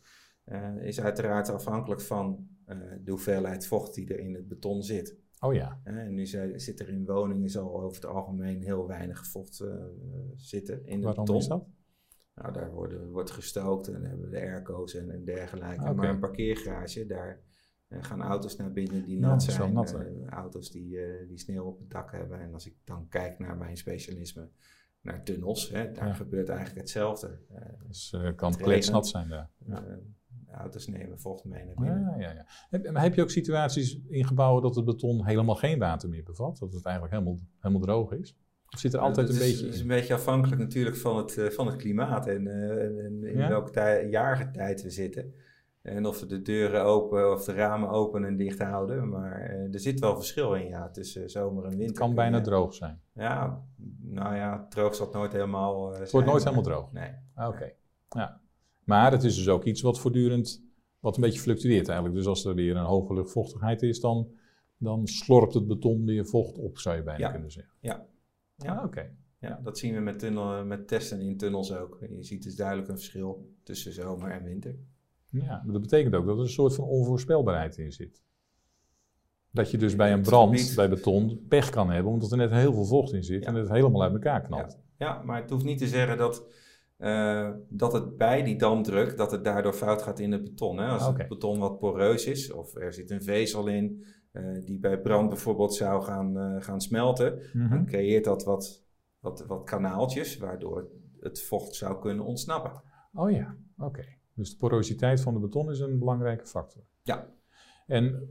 eh, 0.45 0.77
is 0.77 1.01
uiteraard 1.01 1.49
afhankelijk 1.49 2.01
van 2.01 2.51
de 3.05 3.11
hoeveelheid 3.11 3.67
vocht 3.67 3.95
die 3.95 4.09
er 4.13 4.19
in 4.19 4.35
het 4.35 4.49
beton 4.49 4.83
zit. 4.83 5.17
Oh 5.41 5.55
ja, 5.55 5.81
en 5.85 6.15
nu 6.15 6.27
zei- 6.27 6.59
zit 6.61 6.81
er 6.81 6.89
in 6.89 7.07
woningen 7.07 7.49
zal 7.51 7.81
over 7.81 7.95
het 7.95 8.07
algemeen 8.07 8.63
heel 8.63 8.87
weinig 8.87 9.27
vocht 9.27 9.65
zitten 10.37 10.87
in 10.87 10.95
het 10.95 11.05
waarom 11.05 11.25
beton. 11.25 11.41
is 11.41 11.47
dat? 11.49 11.67
Nou, 12.35 12.53
daar 12.53 12.71
worden, 12.73 13.11
wordt 13.11 13.31
gestookt 13.31 13.89
en 13.89 14.05
hebben 14.05 14.25
we 14.25 14.31
de 14.31 14.41
airco's 14.41 14.95
en, 14.95 15.11
en 15.11 15.25
dergelijke. 15.25 15.83
Oké. 15.83 15.93
Maar 15.95 16.09
een 16.09 16.19
parkeergarage, 16.19 17.07
daar 17.07 17.41
gaan 18.01 18.23
auto's 18.23 18.57
naar 18.57 18.73
binnen 18.73 19.05
die 19.05 19.19
nat 19.19 19.43
is 19.47 19.55
zijn. 19.55 19.73
nat, 19.73 19.95
eh, 19.95 20.27
auto's 20.29 20.71
die, 20.71 20.99
eh, 20.99 21.29
die 21.29 21.39
sneeuw 21.39 21.65
op 21.65 21.79
het 21.79 21.91
dak 21.91 22.13
hebben. 22.13 22.41
En 22.41 22.53
als 22.55 22.67
ik 22.67 22.75
dan 22.85 23.07
kijk 23.09 23.39
naar 23.39 23.57
mijn 23.57 23.77
specialisme, 23.77 24.49
naar 25.01 25.23
tunnels, 25.25 25.71
hè, 25.71 25.93
daar 25.93 26.07
Ja. 26.07 26.15
gebeurt 26.15 26.49
eigenlijk 26.49 26.81
hetzelfde. 26.81 27.39
Eh, 27.55 27.61
Dus 27.87 28.13
eh 28.13 28.29
kan 28.37 28.53
Het 28.53 28.61
regent. 28.67 29.07
zijn 29.07 29.29
daar. 29.29 29.51
Ja. 29.67 29.85
eh, 29.87 29.95
auto's 30.59 30.87
nemen 30.87 31.21
vocht 31.21 31.45
mee 31.45 31.65
naar 31.65 31.75
binnen. 31.75 32.01
Ja, 32.01 32.17
ja, 32.19 32.33
ja. 32.35 32.47
Heb, 32.71 32.91
maar 32.91 33.03
heb 33.03 33.15
je 33.15 33.23
ook 33.23 33.31
situaties 33.31 33.99
in 34.09 34.27
gebouwen 34.27 34.63
dat 34.63 34.77
het 34.77 34.85
beton 34.85 35.27
helemaal 35.27 35.55
geen 35.55 35.79
water 35.79 36.09
meer 36.09 36.23
bevat? 36.23 36.59
Dat 36.59 36.73
het 36.73 36.85
eigenlijk 36.85 37.15
helemaal, 37.15 37.39
helemaal 37.59 37.83
droog 37.83 38.13
is? 38.13 38.37
Of 38.71 38.79
zit 38.79 38.93
er 38.95 39.01
altijd 39.01 39.29
een 39.29 39.35
is, 39.35 39.41
beetje 39.41 39.67
is 39.69 39.75
in? 39.75 39.81
een 39.81 39.87
beetje 39.89 40.15
afhankelijk 40.15 40.61
natuurlijk 40.61 40.97
van 40.97 41.17
het, 41.17 41.39
eh, 41.39 41.47
van 41.51 41.67
het 41.67 41.77
klimaat 41.77 42.27
en, 42.27 42.47
eh, 42.47 43.05
en- 43.05 43.25
in 43.25 43.37
welke 43.37 43.71
tij- 43.71 44.09
jaargetijd 44.09 44.83
we 44.83 44.91
zitten. 44.91 45.35
En 45.83 46.07
of 46.07 46.21
we 46.21 46.27
de 46.27 46.43
deuren 46.43 46.85
open 46.85 47.33
of 47.33 47.45
de 47.45 47.53
ramen 47.53 47.89
open 47.89 48.25
en 48.25 48.37
dicht 48.37 48.59
houden. 48.59 49.09
Maar 49.09 49.41
eh, 49.41 49.73
er 49.75 49.81
zit 49.81 50.01
wel 50.01 50.17
verschil 50.17 50.55
in 50.55 50.67
ja, 50.69 50.91
tussen 50.91 51.31
zomer 51.31 51.63
en 51.65 51.69
winter. 51.71 51.87
Het 51.87 51.99
kan 51.99 52.15
bijna 52.15 52.41
droog 52.41 52.75
zijn. 52.75 53.01
Ja, 53.15 53.65
nou 54.01 54.35
ja, 54.37 54.67
droog 54.69 54.95
zal 54.95 55.07
het 55.07 55.15
nooit 55.15 55.33
helemaal 55.33 55.93
eh, 55.93 56.01
Het 56.01 56.11
wordt 56.11 56.27
nooit 56.27 56.43
helemaal 56.43 56.65
droog. 56.65 56.93
Nee. 56.93 57.11
Ah, 57.35 57.49
Oké. 57.49 57.73
Ja. 58.09 58.41
Maar 58.85 59.13
het 59.13 59.23
is 59.25 59.37
dus 59.37 59.49
ook 59.49 59.65
iets 59.65 59.81
wat 59.81 60.01
voortdurend, 60.01 60.65
wat 61.01 61.17
een 61.17 61.23
beetje 61.23 61.41
fluctueert 61.41 61.87
eigenlijk. 61.89 62.17
Dus 62.19 62.27
als 62.27 62.45
er 62.45 62.55
weer 62.55 62.77
een 62.77 62.85
hoge 62.85 63.15
luchtvochtigheid 63.15 63.83
is, 63.83 64.01
dan, 64.01 64.29
dan 64.77 65.07
slorpt 65.07 65.55
het 65.55 65.67
beton 65.67 66.05
weer 66.05 66.27
vocht 66.27 66.59
op, 66.59 66.79
zou 66.79 66.97
je 66.97 67.03
bijna 67.03 67.25
Ja. 67.27 67.31
kunnen 67.31 67.51
zeggen. 67.51 67.73
Ja. 67.81 68.07
Ah, 68.59 68.85
oké. 68.85 69.11
Ja, 69.39 69.61
dat 69.63 69.79
zien 69.79 69.95
we 69.95 70.01
met, 70.01 70.19
tunnel, 70.19 70.65
met 70.65 70.89
testen 70.89 71.21
in 71.21 71.37
tunnels 71.37 71.75
ook. 71.75 71.99
Je 72.11 72.23
ziet 72.23 72.43
dus 72.43 72.57
duidelijk 72.57 72.89
een 72.89 72.97
verschil 72.97 73.51
tussen 73.63 73.93
zomer 73.93 74.31
en 74.31 74.43
winter. 74.43 74.77
Ja, 75.33 75.63
maar 75.65 75.73
dat 75.73 75.81
betekent 75.83 76.15
ook 76.15 76.27
dat 76.27 76.37
er 76.37 76.43
een 76.43 76.49
soort 76.49 76.75
van 76.75 76.85
onvoorspelbaarheid 76.85 77.79
in 77.79 77.93
zit. 77.93 78.23
Dat 79.51 79.71
je 79.71 79.79
dus 79.79 79.97
bij 79.97 80.13
een 80.13 80.23
brand, 80.23 80.73
bij 80.77 80.89
beton, 80.89 81.45
pech 81.49 81.71
kan 81.71 81.91
hebben, 81.91 82.13
omdat 82.13 82.31
er 82.31 82.37
net 82.37 82.51
heel 82.51 82.73
veel 82.73 82.85
vocht 82.85 83.13
in 83.13 83.25
zit 83.25 83.43
Ja. 83.43 83.49
en 83.49 83.55
het 83.55 83.69
helemaal 83.69 84.03
uit 84.03 84.13
elkaar 84.13 84.43
knalt. 84.43 84.79
Ja, 84.99 85.23
maar 85.23 85.41
het 85.41 85.51
hoeft 85.51 85.65
niet 85.65 85.79
te 85.79 85.87
zeggen 85.89 86.19
dat, 86.19 86.47
eh, 86.97 87.51
dat 87.69 87.93
het 87.93 88.17
bij 88.17 88.43
die 88.43 88.57
dampdruk, 88.59 89.17
dat 89.17 89.31
het 89.31 89.45
daardoor 89.45 89.73
fout 89.73 90.03
gaat 90.03 90.19
in 90.19 90.33
het 90.33 90.45
beton. 90.45 90.79
Hè? 90.79 90.87
Als 90.87 91.07
Oké. 91.09 91.19
het 91.19 91.29
beton 91.29 91.59
wat 91.59 91.79
poreus 91.79 92.27
is, 92.27 92.53
of 92.53 92.75
er 92.75 92.93
zit 92.93 93.11
een 93.11 93.23
vezel 93.23 93.67
in, 93.67 94.05
eh, 94.33 94.43
die 94.65 94.79
bij 94.79 95.01
brand 95.01 95.29
bijvoorbeeld 95.29 95.75
zou 95.75 96.03
gaan, 96.03 96.39
eh, 96.39 96.57
gaan 96.63 96.81
smelten, 96.81 97.39
Mhm. 97.53 97.69
dan 97.71 97.87
creëert 97.87 98.25
dat 98.25 98.45
wat, 98.45 98.83
wat, 99.21 99.45
wat 99.47 99.65
kanaaltjes, 99.65 100.37
waardoor 100.39 100.89
het 101.21 101.43
vocht 101.43 101.75
zou 101.75 102.01
kunnen 102.01 102.25
ontsnappen. 102.25 102.83
Oh 103.15 103.31
ja, 103.31 103.57
oké. 103.79 104.05
Dus 104.35 104.51
de 104.51 104.57
porositeit 104.57 105.21
van 105.21 105.35
de 105.35 105.41
beton 105.41 105.71
is 105.71 105.81
een 105.81 105.99
belangrijke 105.99 106.47
factor. 106.47 106.83
Ja. 107.03 107.29
En, 107.87 108.29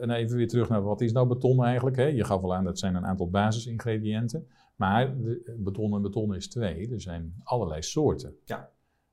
en 0.00 0.10
even 0.10 0.36
weer 0.36 0.48
terug 0.48 0.68
naar 0.68 0.82
wat 0.82 1.00
is 1.00 1.12
nou 1.12 1.28
beton 1.28 1.64
eigenlijk? 1.64 1.96
Hè? 1.96 2.06
Je 2.06 2.24
gaf 2.24 2.42
al 2.42 2.54
aan 2.54 2.64
dat 2.64 2.78
zijn 2.78 2.94
een 2.94 3.06
aantal 3.06 3.30
basisingrediënten. 3.30 4.46
Maar 4.76 5.20
de, 5.20 5.56
beton 5.58 5.94
en 5.94 6.02
beton 6.02 6.34
is 6.34 6.48
twee. 6.48 6.90
Er 6.92 7.00
zijn 7.00 7.34
allerlei 7.42 7.82
soorten. 7.82 8.36
Ja. 8.44 8.70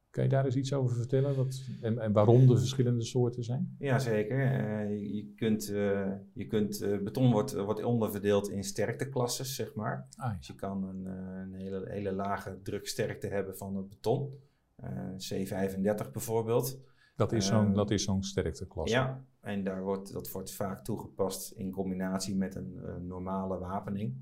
Kan 0.10 0.24
je 0.24 0.30
daar 0.30 0.46
eens 0.46 0.56
iets 0.56 0.74
over 0.74 0.96
vertellen? 0.96 1.36
Wat, 1.36 1.62
en, 1.82 2.00
en 2.00 2.12
waarom 2.12 2.48
de 2.48 2.58
verschillende 2.58 3.04
soorten 3.04 3.44
zijn? 3.44 3.76
Jazeker. 3.80 4.40
Eh 4.40 5.14
je 5.16 5.34
kunt, 5.36 5.70
eh, 5.70 6.12
je 6.34 6.48
kunt 6.48 6.82
eh, 6.82 6.98
beton 6.98 7.32
wordt, 7.32 7.54
wordt 7.54 7.84
onderverdeeld 7.84 8.50
in 8.50 8.64
sterkteklasses, 8.64 9.56
zeg 9.56 9.74
maar. 9.74 10.08
Ah, 10.16 10.38
Dus 10.38 10.48
je 10.48 10.56
kan 10.56 10.84
een, 10.84 11.06
een 11.06 11.54
hele, 11.54 11.90
hele 11.90 12.12
lage 12.12 12.60
druksterkte 12.64 13.28
hebben 13.28 13.58
van 13.58 13.76
het 13.76 13.90
beton. 13.90 14.34
Eh, 14.82 14.90
C35 15.18 16.12
bijvoorbeeld. 16.12 16.80
dat 17.16 17.32
is 17.32 17.50
Ehm, 17.50 17.64
zo'n 17.64 17.74
dat 17.74 17.92
is 17.92 18.04
zo'n 18.04 18.24
sterkteklasse. 18.24 18.96
Ja, 18.96 19.24
en 19.42 19.64
daar 19.64 19.84
wordt, 19.84 20.14
dat 20.14 20.32
wordt 20.32 20.52
vaak 20.54 20.84
toegepast 20.84 21.52
in 21.52 21.72
combinatie 21.72 22.36
met 22.36 22.56
een, 22.56 22.80
eh, 22.86 22.96
normale 22.96 23.58
wapening. 23.58 24.16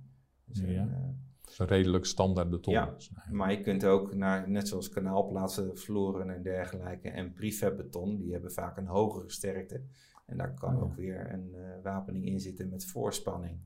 Dus 0.46 0.60
Ja. 0.60 0.66
eh, 0.68 1.58
een 1.58 1.68
redelijk 1.68 2.06
standaard 2.06 2.50
beton. 2.50 2.74
Ja. 2.74 2.96
Maar 3.32 3.52
je 3.52 3.62
kunt 3.62 3.86
ook 3.86 4.16
naar, 4.16 4.50
net 4.50 4.68
zoals 4.68 4.90
kanaalplaatsen, 4.90 5.78
vloeren 5.78 6.30
en 6.30 6.42
dergelijke, 6.44 7.10
en 7.10 7.34
prefabbeton, 7.34 8.18
die 8.18 8.32
hebben 8.32 8.52
vaak 8.52 8.78
een 8.78 8.88
hogere 8.88 9.30
sterkte. 9.30 9.82
En 10.26 10.38
daar 10.38 10.54
kan 10.54 10.74
Oh 10.76 10.80
ja. 10.80 10.86
ook 10.86 10.96
weer 10.96 11.34
een 11.34 11.56
wapening 11.84 12.26
in 12.26 12.40
zitten 12.40 12.70
met 12.70 12.86
voorspanning. 12.86 13.60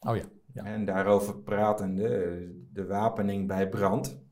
Oh 0.00 0.16
ja, 0.16 0.24
ja. 0.52 0.64
En 0.64 0.84
daarover 0.84 1.38
pratende, 1.38 2.48
de 2.72 2.86
wapening 2.86 3.46
bij 3.48 3.68
brand. 3.68 4.22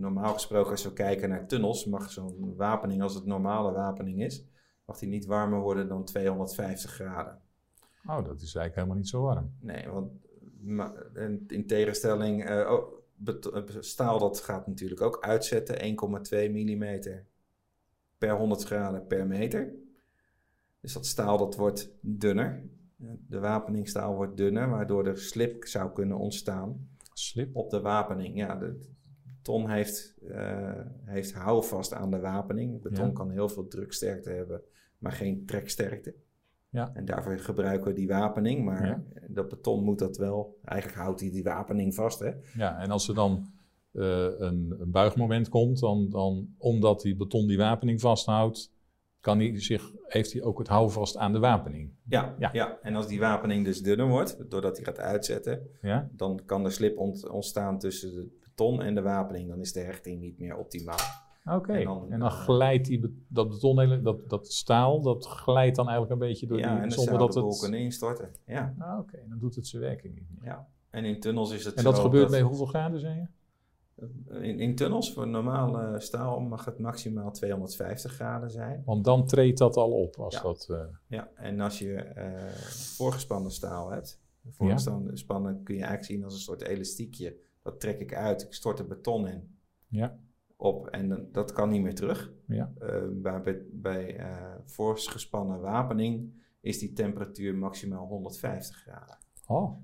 Normaal 0.00 0.32
gesproken, 0.32 0.70
als 0.70 0.84
we 0.84 0.92
kijken 0.92 1.28
naar 1.28 1.46
tunnels, 1.46 1.86
mag 1.86 2.10
zo'n 2.10 2.54
wapening, 2.56 3.02
als 3.02 3.14
het 3.14 3.26
normale 3.26 3.72
wapening 3.72 4.22
is, 4.22 4.44
mag 4.84 4.98
die 4.98 5.08
niet 5.08 5.26
warmer 5.26 5.60
worden 5.60 5.88
dan 5.88 6.04
250 6.04 6.90
graden. 6.90 7.40
Oh, 8.06 8.24
dat 8.24 8.40
is 8.40 8.54
eigenlijk 8.54 8.74
helemaal 8.74 8.96
niet 8.96 9.08
zo 9.08 9.22
warm. 9.22 9.54
Nee, 9.60 9.88
want 9.88 10.10
in 11.46 11.66
tegenstelling, 11.66 12.44
eh, 12.44 12.70
oh, 12.70 13.02
eh, 13.54 13.62
staal 13.78 14.18
dat 14.18 14.40
gaat 14.40 14.66
natuurlijk 14.66 15.00
ook 15.00 15.18
uitzetten, 15.20 15.80
1,2 15.80 16.50
mm 16.50 17.00
per 18.18 18.36
100 18.36 18.62
graden 18.62 19.06
per 19.06 19.26
meter. 19.26 19.74
Dus 20.80 20.92
dat 20.92 21.06
staal 21.06 21.38
dat 21.38 21.56
wordt 21.56 21.90
dunner. 22.00 22.62
De 23.28 23.38
wapeningstaal 23.38 24.14
wordt 24.14 24.36
dunner, 24.36 24.68
waardoor 24.68 25.06
er 25.06 25.18
slip 25.18 25.66
zou 25.66 25.92
kunnen 25.92 26.16
ontstaan 26.16 26.88
Slip. 27.12 27.56
op 27.56 27.70
de 27.70 27.80
wapening. 27.80 28.36
Ja, 28.36 28.56
de 28.56 28.80
ton 29.42 29.70
heeft, 29.70 30.14
eh, 30.28 30.80
heeft 31.04 31.32
houvast 31.34 31.92
aan 31.94 32.10
de 32.10 32.20
wapening. 32.20 32.82
Beton 32.82 33.06
Ja. 33.06 33.12
kan 33.12 33.30
heel 33.30 33.48
veel 33.48 33.68
druksterkte 33.68 34.30
hebben, 34.30 34.62
maar 34.98 35.12
geen 35.12 35.46
treksterkte. 35.46 36.14
Ja. 36.68 36.90
En 36.94 37.04
daarvoor 37.04 37.38
gebruiken 37.38 37.88
we 37.88 37.94
die 37.94 38.08
wapening, 38.08 38.64
maar 38.64 38.86
Ja. 38.86 39.02
dat 39.28 39.48
beton 39.48 39.84
moet 39.84 39.98
dat 39.98 40.16
wel. 40.16 40.58
Eigenlijk 40.64 41.00
houdt 41.00 41.20
hij 41.20 41.30
die 41.30 41.42
wapening 41.42 41.94
vast, 41.94 42.18
hè? 42.18 42.30
Ja, 42.56 42.78
en 42.78 42.90
als 42.90 43.08
er 43.08 43.14
dan 43.14 43.46
eh, 43.92 44.26
een, 44.38 44.74
een 44.78 44.90
buigmoment 44.90 45.48
komt, 45.48 45.80
dan, 45.80 46.08
dan 46.10 46.54
omdat 46.58 47.00
die 47.00 47.16
beton 47.16 47.46
die 47.46 47.56
wapening 47.58 48.00
vasthoudt, 48.00 48.72
kan 49.20 49.38
hij 49.38 49.60
zich, 49.60 49.92
heeft 50.06 50.32
hij 50.32 50.42
ook 50.42 50.58
het 50.58 50.68
houvast 50.68 51.16
aan 51.16 51.32
de 51.32 51.38
wapening. 51.38 51.90
Ja, 52.08 52.34
Ja. 52.38 52.50
ja. 52.52 52.78
en 52.82 52.94
als 52.94 53.06
die 53.06 53.20
wapening 53.20 53.64
dus 53.64 53.82
dunner 53.82 54.08
wordt, 54.08 54.50
doordat 54.50 54.76
hij 54.76 54.84
gaat 54.84 54.98
uitzetten, 54.98 55.68
Ja? 55.82 56.08
dan 56.12 56.40
kan 56.46 56.64
er 56.64 56.72
slip 56.72 56.98
ont- 56.98 57.28
ontstaan 57.28 57.78
tussen 57.78 58.14
het 58.16 58.41
beton 58.62 58.82
en 58.82 58.94
de 58.94 59.02
wapening. 59.02 59.48
Dan 59.48 59.60
is 59.60 59.72
de 59.72 59.80
hechting 59.80 60.20
niet 60.20 60.38
meer 60.38 60.56
optimaal. 60.56 60.98
Oké. 61.44 61.72
En 61.72 61.78
En 61.78 61.84
dan, 61.84 62.18
dan- 62.18 62.30
glijdt 62.30 62.86
die, 62.86 63.24
dat 63.28 63.48
beton, 63.48 63.78
hele- 63.80 64.02
dat, 64.02 64.28
dat 64.28 64.52
staal, 64.52 65.00
dat 65.02 65.26
glijdt 65.26 65.76
dan 65.76 65.88
eigenlijk 65.88 66.20
een 66.20 66.28
beetje 66.28 66.46
door 66.46 66.58
ja, 66.58 66.66
die, 66.66 66.74
en 66.74 66.80
dan 66.82 66.90
zonder 66.90 67.14
zou 67.14 67.24
dat 67.26 67.32
de 67.34 67.40
boel 67.40 67.60
het... 67.62 67.72
instorten. 67.80 68.30
Ja, 68.46 68.74
Ah, 68.78 68.98
Oké, 68.98 69.18
dan 69.28 69.38
doet 69.38 69.54
het 69.54 69.66
zijn 69.66 69.82
werking 69.82 70.14
niet 70.14 70.26
meer. 70.30 70.44
ja. 70.44 70.68
En 70.90 71.04
in 71.04 71.20
tunnels 71.20 71.50
is 71.52 71.64
het 71.64 71.74
En 71.74 71.84
dat 71.84 71.96
zo 71.96 72.02
gebeurt 72.02 72.30
bij 72.30 72.40
hoeveel 72.42 72.66
graden, 72.66 73.00
zei 73.00 73.14
je? 73.14 73.26
In, 74.40 74.60
in 74.60 74.74
tunnels 74.74 75.12
voor 75.12 75.28
normaal 75.28 75.78
eh, 75.80 75.98
staal 75.98 76.40
mag 76.40 76.64
het 76.64 76.78
maximaal 76.78 77.30
250 77.30 78.12
graden 78.12 78.50
zijn. 78.50 78.82
Want 78.84 79.04
dan 79.04 79.26
treedt 79.26 79.58
dat 79.58 79.76
al 79.76 79.90
op 79.90 80.16
als 80.16 80.34
Ja. 80.34 80.42
dat... 80.42 80.66
eh, 80.70 80.80
Ja, 81.06 81.28
en 81.34 81.60
als 81.60 81.78
je 81.78 81.94
eh, 81.94 82.48
voorgespannen 82.96 83.50
staal 83.50 83.90
hebt, 83.90 84.20
voorgespannen 84.50 85.18
spannen 85.18 85.62
kun 85.62 85.74
je 85.74 85.80
eigenlijk 85.80 86.10
zien 86.12 86.24
als 86.24 86.34
een 86.34 86.40
soort 86.40 86.62
elastiekje. 86.62 87.36
Dat 87.62 87.80
trek 87.80 88.00
ik 88.00 88.14
uit, 88.14 88.42
ik 88.42 88.52
stort 88.54 88.78
er 88.78 88.86
beton 88.86 89.28
in 89.28 89.58
ja, 89.88 90.18
op 90.56 90.86
en 90.86 91.28
dat 91.32 91.52
kan 91.52 91.68
niet 91.70 91.82
meer 91.82 91.94
terug. 91.94 92.32
ja. 92.46 92.72
Eh, 92.78 93.02
bij 93.10 93.62
bij, 93.72 94.20
voorgespannen 94.64 95.60
wapening 95.60 96.32
is 96.60 96.78
die 96.78 96.92
temperatuur 96.92 97.54
maximaal 97.54 98.06
150 98.06 98.76
graden. 98.76 99.18
Oh, 99.46 99.80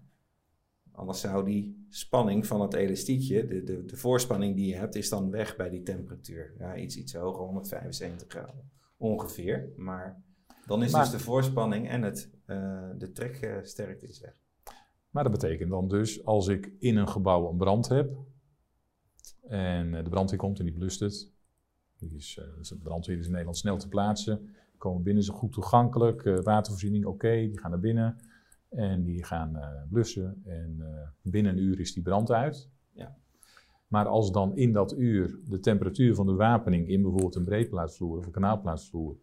Anders 0.93 1.21
zou 1.21 1.45
die 1.45 1.87
spanning 1.89 2.47
van 2.47 2.61
het 2.61 2.75
elastiekje, 2.75 3.47
de, 3.47 3.63
de, 3.63 3.85
de 3.85 3.97
voorspanning 3.97 4.57
die 4.57 4.67
je 4.67 4.75
hebt, 4.75 4.95
is 4.95 5.09
dan 5.09 5.31
weg 5.31 5.57
bij 5.57 5.69
die 5.71 5.83
temperatuur. 5.83 6.55
Ja, 6.59 6.77
iets, 6.77 6.97
iets 6.97 7.15
hoger, 7.15 7.45
175 7.45 8.29
graden 8.29 8.71
ongeveer. 8.97 9.73
Maar 9.77 10.23
dan 10.67 10.83
is 10.83 10.93
Maar- 10.93 11.03
dus 11.03 11.11
de 11.11 11.19
voorspanning 11.19 11.89
en 11.89 12.03
het, 12.03 12.31
eh, 12.45 12.91
de 12.97 13.13
treksterkte 13.13 14.07
is 14.09 14.21
weg. 14.21 14.41
Maar 15.11 15.23
dat 15.23 15.33
betekent 15.33 15.71
dan 15.71 15.89
dus, 15.89 16.25
als 16.25 16.49
ik 16.49 16.73
in 16.79 16.97
een 16.97 17.09
gebouw 17.09 17.51
een 17.51 17.57
brand 17.57 17.89
heb... 17.89 18.17
en 19.43 19.95
eh, 19.95 20.05
de 20.05 20.11
brandweer 20.11 20.39
komt 20.39 20.59
en 20.59 20.65
die 20.65 20.75
blust 20.75 21.01
het... 21.01 21.33
Die 21.99 22.15
is, 22.15 22.39
eh, 22.41 22.69
de 22.69 22.79
brandweer 22.83 23.19
is 23.19 23.25
in 23.25 23.31
Nederland 23.31 23.57
snel 23.57 23.77
te 23.77 23.89
plaatsen... 23.89 24.55
komen 24.79 25.03
binnen, 25.03 25.23
is 25.23 25.29
goed 25.29 25.53
toegankelijk, 25.53 26.25
eh, 26.25 26.39
watervoorziening 26.39 27.05
oké, 27.05 27.31
die 27.31 27.59
gaan 27.59 27.71
naar 27.71 27.81
binnen... 27.81 28.17
En 28.69 29.03
die 29.03 29.25
gaan 29.25 29.57
eh, 29.57 29.69
blussen 29.91 30.43
en 30.45 30.77
eh, 30.81 31.09
binnen 31.23 31.53
een 31.53 31.59
uur 31.59 31.81
is 31.81 31.93
die 31.93 32.03
brand 32.03 32.31
uit. 32.31 32.71
Ja. 32.93 33.17
Maar 33.87 34.07
als 34.07 34.33
dan 34.33 34.57
in 34.57 34.73
dat 34.73 34.99
uur 34.99 35.39
de 35.45 35.61
temperatuur 35.61 36.15
van 36.15 36.27
de 36.27 36.35
wapening 36.35 36.89
in 36.89 37.03
bijvoorbeeld 37.03 37.35
een 37.35 37.45
breedplaatsvloer 37.45 38.19
of 38.19 38.27
een 38.27 38.33
kanaalplaatsvloer 38.33 39.17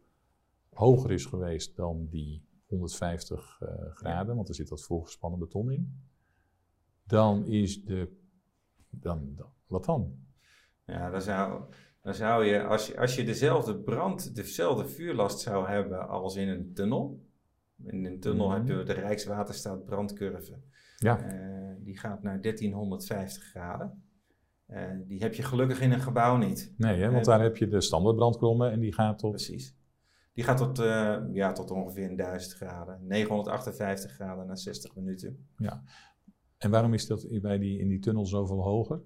hoger 0.73 1.11
is 1.11 1.25
geweest 1.25 1.75
dan 1.75 2.07
die 2.09 2.43
150 2.75 3.57
eh, 3.61 3.67
graden, 3.93 4.35
want 4.35 4.49
er 4.49 4.55
zit 4.55 4.67
dat 4.69 4.83
voorgespannen 4.83 5.39
beton 5.39 5.71
in, 5.71 6.01
dan 7.03 7.45
is 7.45 7.83
de. 7.83 8.23
Dan, 8.89 9.31
dan, 9.35 9.49
wat 9.67 9.85
dan? 9.85 10.15
Ja, 10.85 11.09
dan 11.09 11.21
zou, 11.21 11.63
dan 12.01 12.13
zou 12.13 12.45
je, 12.45 12.63
als 12.63 12.87
je, 12.87 12.99
als 12.99 13.15
je 13.15 13.23
dezelfde 13.23 13.75
brand, 13.79 14.35
dezelfde 14.35 14.87
vuurlast 14.87 15.39
zou 15.39 15.67
hebben 15.67 16.07
als 16.07 16.35
in 16.35 16.47
een 16.49 16.73
tunnel. 16.73 17.23
In 17.83 18.05
een 18.05 18.19
tunnel 18.19 18.47
Mhm. 18.47 18.55
heb 18.57 18.67
je 18.67 18.83
de 18.83 18.93
Rijkswaterstaat 18.93 19.85
brandcurve. 19.85 20.59
Ja, 20.97 21.19
Eh, 21.19 21.75
die 21.79 21.97
gaat 21.97 22.23
naar 22.23 22.41
1350 22.41 23.43
graden. 23.43 24.03
Eh, 24.65 24.83
die 25.07 25.19
heb 25.21 25.33
je 25.33 25.43
gelukkig 25.43 25.81
in 25.81 25.91
een 25.91 25.99
gebouw 25.99 26.37
niet. 26.37 26.73
nee, 26.77 26.99
hè, 27.01 27.11
want 27.11 27.25
daar 27.25 27.41
heb 27.41 27.57
je 27.57 27.67
de 27.67 27.81
standaard 27.81 28.15
brandkolom 28.15 28.61
en 28.63 28.79
die 28.79 28.93
gaat 28.93 29.19
tot. 29.19 29.31
Precies. 29.31 29.75
Die 30.35 30.43
gaat 30.43 30.57
tot, 30.57 30.79
eh, 30.79 31.17
ja, 31.31 31.51
tot 31.51 31.71
ongeveer 31.71 32.09
een 32.09 32.15
1000 32.15 32.53
graden. 32.53 32.99
958 33.07 34.11
graden 34.11 34.47
na 34.47 34.55
60 34.55 34.95
minuten. 34.95 35.47
En 36.57 36.71
waarom 36.71 36.93
is 36.93 37.07
dat 37.07 37.27
bij 37.41 37.57
die, 37.57 37.79
in 37.79 37.87
die 37.87 37.99
tunnel 37.99 38.25
zoveel 38.25 38.63
hoger? 38.63 39.01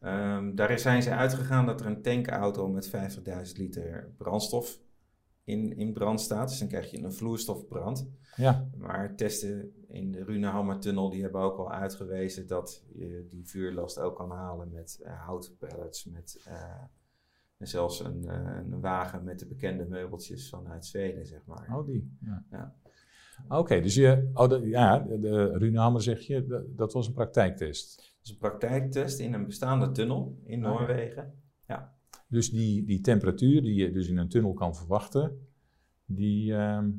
Ehm, 0.00 0.54
daar 0.54 0.78
zijn 0.78 1.02
ze 1.02 1.10
uitgegaan 1.10 1.66
dat 1.66 1.80
er 1.80 1.86
een 1.86 2.02
tankauto 2.02 2.68
met 2.68 2.88
50.000 2.88 3.56
liter 3.56 4.14
brandstof 4.16 4.80
in, 5.44 5.76
in 5.76 5.92
brand 5.92 6.20
staat. 6.20 6.48
Dus 6.48 6.58
dan 6.58 6.68
krijg 6.68 6.90
je 6.90 7.02
een 7.02 7.12
vloeistofbrand. 7.12 8.08
Ja, 8.36 8.68
Maar 8.76 9.14
testen 9.14 9.74
in 9.88 10.12
de 10.12 10.24
Runehammer-tunnel 10.24 11.10
die 11.10 11.22
hebben 11.22 11.40
ook 11.40 11.58
al 11.58 11.72
uitgewezen 11.72 12.46
dat 12.46 12.84
je 12.92 13.26
die 13.30 13.48
vuurlast 13.48 13.98
ook 13.98 14.16
kan 14.16 14.30
halen 14.30 14.70
met 14.72 15.00
eh, 15.02 15.26
houtpellets, 15.26 16.04
met 16.04 16.40
eh, 16.44 16.82
en 17.58 17.66
zelfs 17.68 18.04
een, 18.04 18.28
eh, 18.28 18.56
een 18.70 18.80
wagen 18.80 19.24
met 19.24 19.38
de 19.38 19.46
bekende 19.46 19.84
meubeltjes 19.84 20.48
vanuit 20.48 20.86
Zweden, 20.86 21.26
zeg 21.26 21.40
maar. 21.46 21.68
oh 21.76 21.86
die. 21.86 22.16
Ja. 22.20 22.44
Ja. 22.50 22.74
Oké, 23.48 23.80
dus 23.80 23.94
je, 23.94 24.30
oh, 24.34 24.48
de, 24.48 24.60
ja, 24.68 24.98
de, 24.98 25.58
Runehammer 25.58 26.02
zeg 26.02 26.20
je, 26.20 26.46
de- 26.46 26.72
dat 26.76 26.92
was 26.92 27.06
een 27.06 27.12
praktijktest. 27.12 28.16
Dus 28.20 28.30
een 28.30 28.38
praktijktest 28.38 29.18
in 29.18 29.32
een 29.34 29.46
bestaande 29.46 29.90
tunnel 29.92 30.38
in 30.44 30.64
Ah, 30.64 30.72
ja. 30.72 30.78
Noorwegen. 30.78 31.34
Dus 32.28 32.50
die, 32.50 32.84
die 32.84 33.00
temperatuur 33.00 33.62
die 33.62 33.74
je 33.74 33.90
dus 33.92 34.08
in 34.08 34.16
een 34.16 34.28
tunnel 34.28 34.52
kan 34.52 34.76
verwachten, 34.76 35.46
die, 36.04 36.54
ehm, 36.54 36.90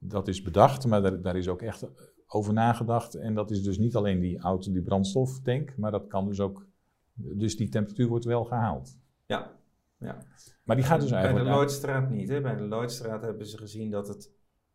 dat 0.00 0.28
is 0.28 0.42
bedacht, 0.42 0.86
maar 0.86 1.02
daar, 1.02 1.22
daar 1.22 1.36
is 1.36 1.48
ook 1.48 1.62
echt 1.62 1.86
over 2.26 2.52
nagedacht. 2.52 3.14
En 3.14 3.34
dat 3.34 3.50
is 3.50 3.62
dus 3.62 3.78
niet 3.78 3.94
alleen 3.96 4.20
die 4.20 4.38
auto, 4.38 4.72
die 4.72 4.82
brandstoftank, 4.82 5.76
maar 5.76 5.90
dat 5.90 6.06
kan 6.06 6.26
dus 6.26 6.40
ook, 6.40 6.66
dus 7.14 7.56
die 7.56 7.68
temperatuur 7.68 8.06
wordt 8.08 8.24
wel 8.24 8.44
gehaald. 8.44 8.98
Ja, 9.26 9.56
ja. 9.98 10.18
Maar 10.64 10.76
die 10.76 10.84
gaat 10.84 11.00
dus 11.00 11.10
Bij 11.10 11.20
de 11.20 11.26
eigenlijk... 11.26 11.56
Lloydstraat 11.56 12.10
niet. 12.10 12.28
Hè? 12.28 12.40
Bij 12.40 12.56
de 12.56 12.62
Lloydstraat 12.62 13.22
hebben 13.22 13.46
ze 13.46 13.58
gezien 13.58 13.90
dat 13.90 14.08
het 14.08 14.30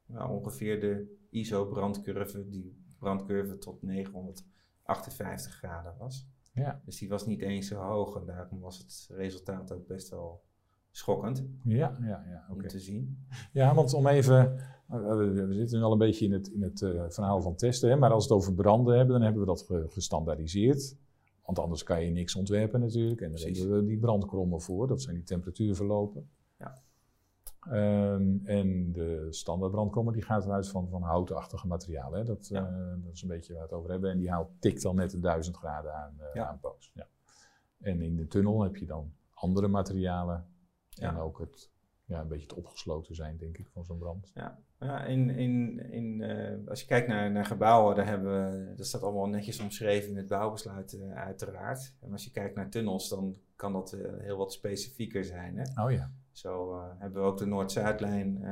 nou, 0.05 0.31
ongeveer 0.31 0.79
de 0.79 1.17
ISO-brandcurve, 1.29 2.49
die 2.49 2.83
brandcurve 2.99 3.57
tot 3.57 3.81
958 3.81 5.53
graden 5.53 5.93
was. 5.97 6.27
Ja, 6.53 6.81
Dus 6.85 6.97
die 6.97 7.09
was 7.09 7.25
niet 7.25 7.41
eens 7.41 7.67
zo 7.67 7.75
hoog 7.75 8.15
en 8.15 8.25
daarom 8.25 8.59
was 8.59 8.77
het 8.77 9.09
resultaat 9.17 9.71
ook 9.71 9.87
best 9.87 10.09
wel 10.09 10.43
schokkend 10.91 11.43
ja, 11.63 11.97
ja, 12.01 12.25
ja 12.29 12.45
om 12.49 12.67
te 12.67 12.79
zien. 12.79 13.27
Ja, 13.53 13.75
want 13.75 13.93
om 13.93 14.07
even, 14.07 14.57
eh, 14.87 15.15
we 15.17 15.45
we 15.47 15.53
zitten 15.53 15.77
nu 15.77 15.83
al 15.83 15.91
een 15.91 15.97
beetje 15.97 16.25
in 16.25 16.31
het, 16.31 16.47
in 16.47 16.61
het 16.63 16.81
eh, 16.81 17.03
verhaal 17.09 17.41
van 17.41 17.55
testen, 17.55 17.89
hè, 17.89 17.95
maar 17.95 18.11
als 18.11 18.27
we 18.27 18.33
het 18.33 18.43
over 18.43 18.53
branden 18.55 18.95
hebben, 18.95 19.13
dan 19.13 19.23
hebben 19.23 19.41
we 19.41 19.47
dat 19.47 19.61
ge- 19.61 19.85
gestandaardiseerd. 19.89 20.95
Want 21.49 21.61
anders 21.61 21.83
kan 21.83 22.03
je 22.03 22.11
niks 22.11 22.35
ontwerpen 22.35 22.79
natuurlijk. 22.79 23.21
En 23.21 23.29
daar 23.31 23.39
Precies. 23.39 23.59
hebben 23.59 23.77
we 23.79 23.85
die 23.85 23.97
brandkrommen 23.97 24.61
voor, 24.61 24.87
dat 24.87 25.01
zijn 25.01 25.15
die 25.15 25.23
temperatuurverlopen. 25.23 26.29
Ja. 26.57 26.81
Ehm, 27.59 28.37
en 28.45 28.91
de 28.91 29.27
standaard 29.29 29.71
brandkrommen 29.71 30.13
die 30.13 30.21
gaat 30.21 30.45
eruit 30.45 30.67
van, 30.67 30.89
van 30.89 31.01
houtachtige 31.01 31.67
materialen. 31.67 32.25
Dat, 32.25 32.47
Ja. 32.47 32.67
eh, 32.67 33.03
dat 33.03 33.13
is 33.13 33.21
een 33.21 33.27
beetje 33.27 33.53
waar 33.53 33.61
we 33.61 33.67
het 33.67 33.77
over 33.77 33.91
hebben. 33.91 34.11
En 34.11 34.17
die 34.17 34.29
haalt 34.31 34.49
tikt 34.59 34.81
dan 34.81 34.95
net 34.95 35.11
de 35.11 35.19
1000 35.19 35.55
graden 35.57 35.93
aan, 35.95 36.13
Ja. 36.33 36.47
aan. 36.47 36.59
Ja. 36.93 37.07
En 37.79 38.01
in 38.01 38.15
de 38.15 38.27
tunnel 38.27 38.61
heb 38.63 38.75
je 38.75 38.85
dan 38.85 39.13
andere 39.33 39.67
materialen. 39.67 40.45
En 40.95 41.17
ook 41.17 41.39
het, 41.39 41.69
ja, 42.09 42.21
een 42.21 42.27
beetje 42.27 42.47
het 42.47 42.57
opgesloten 42.57 43.15
zijn, 43.15 43.37
denk 43.37 43.57
ik, 43.57 43.67
van 43.67 43.85
zo'n 43.85 43.97
brand. 43.97 44.31
Ja, 44.33 44.59
ja 44.79 45.03
in, 45.03 45.29
in, 45.29 45.79
in, 45.91 46.21
eh, 46.21 46.67
als 46.67 46.81
je 46.81 46.87
kijkt 46.87 47.07
naar, 47.07 47.31
naar 47.31 47.45
gebouwen, 47.45 47.95
daar 47.95 48.05
hebben 48.05 48.31
we, 48.31 48.75
dat 48.75 48.85
staat 48.85 49.03
allemaal 49.03 49.27
netjes 49.27 49.59
omschreven 49.59 50.09
in 50.09 50.17
het 50.17 50.27
bouwbesluit 50.27 50.93
eh, 50.93 51.11
uiteraard. 51.11 51.93
En 51.99 52.11
als 52.11 52.23
je 52.23 52.31
kijkt 52.31 52.55
naar 52.55 52.69
tunnels, 52.69 53.09
dan 53.09 53.37
kan 53.55 53.73
dat 53.73 53.93
eh, 53.93 53.99
heel 54.17 54.37
wat 54.37 54.53
specifieker 54.53 55.25
zijn. 55.25 55.57
Hè? 55.57 55.83
Oh 55.83 55.91
ja, 55.91 56.11
Zo 56.31 56.81
hebben 56.97 57.21
we 57.21 57.27
ook 57.27 57.37
de 57.37 57.45
Noord-Zuidlijn, 57.45 58.43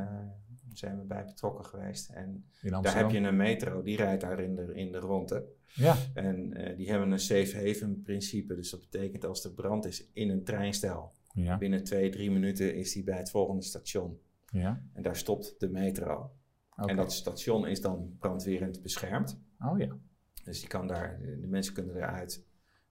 zijn 0.73 0.99
we 0.99 1.05
bij 1.05 1.25
betrokken 1.25 1.65
geweest. 1.65 2.09
En 2.09 2.45
daar 2.61 2.95
heb 2.95 3.09
je 3.09 3.19
een 3.19 3.35
metro, 3.35 3.81
die 3.81 3.97
rijdt 3.97 4.21
daar 4.21 4.39
in 4.39 4.55
de, 4.55 4.73
in 4.73 4.91
de 4.91 4.99
ronde. 4.99 5.45
Ja, 5.73 5.95
En 6.13 6.49
die 6.77 6.89
hebben 6.89 7.11
een 7.11 7.19
safe 7.19 7.67
haven 7.67 8.01
principe. 8.01 8.55
Dus 8.55 8.69
dat 8.69 8.79
betekent 8.79 9.25
als 9.25 9.43
er 9.43 9.51
brand 9.51 9.85
is 9.85 10.09
in 10.13 10.29
een 10.29 10.43
treinstel, 10.43 11.11
ja, 11.43 11.57
binnen 11.57 11.83
twee, 11.83 12.09
drie 12.09 12.31
minuten 12.31 12.75
is 12.75 12.93
die 12.93 13.03
bij 13.03 13.17
het 13.17 13.29
volgende 13.29 13.63
station. 13.63 14.19
ja. 14.51 14.83
En 14.93 15.01
daar 15.01 15.15
stopt 15.15 15.55
de 15.59 15.69
metro. 15.69 16.31
En 16.75 16.95
dat 16.95 17.13
station 17.13 17.67
is 17.67 17.81
dan 17.81 18.15
brandwerend 18.19 18.81
beschermd. 18.81 19.39
Oh 19.59 19.79
ja, 19.79 19.97
Dus 20.43 20.59
die 20.59 20.69
kan 20.69 20.87
daar, 20.87 21.19
de 21.21 21.47
mensen 21.47 21.73
kunnen 21.73 21.95
eruit, 21.95 22.45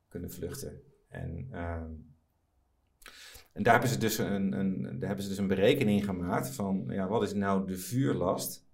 kunnen 0.08 0.30
vluchten. 0.30 0.80
En, 1.08 1.48
ehm, 1.50 1.90
en 3.52 3.62
daar, 3.62 3.72
hebben 3.72 3.90
ze 3.90 3.98
dus 3.98 4.18
een, 4.18 4.52
een, 4.52 4.82
daar 4.82 5.06
hebben 5.06 5.22
ze 5.22 5.28
dus 5.28 5.38
een 5.38 5.46
berekening 5.46 6.04
gemaakt 6.04 6.50
van 6.50 6.84
ja, 6.88 7.08
wat 7.08 7.22
is 7.22 7.34
nou 7.34 7.66
de 7.66 7.76
vuurlast 7.76 8.66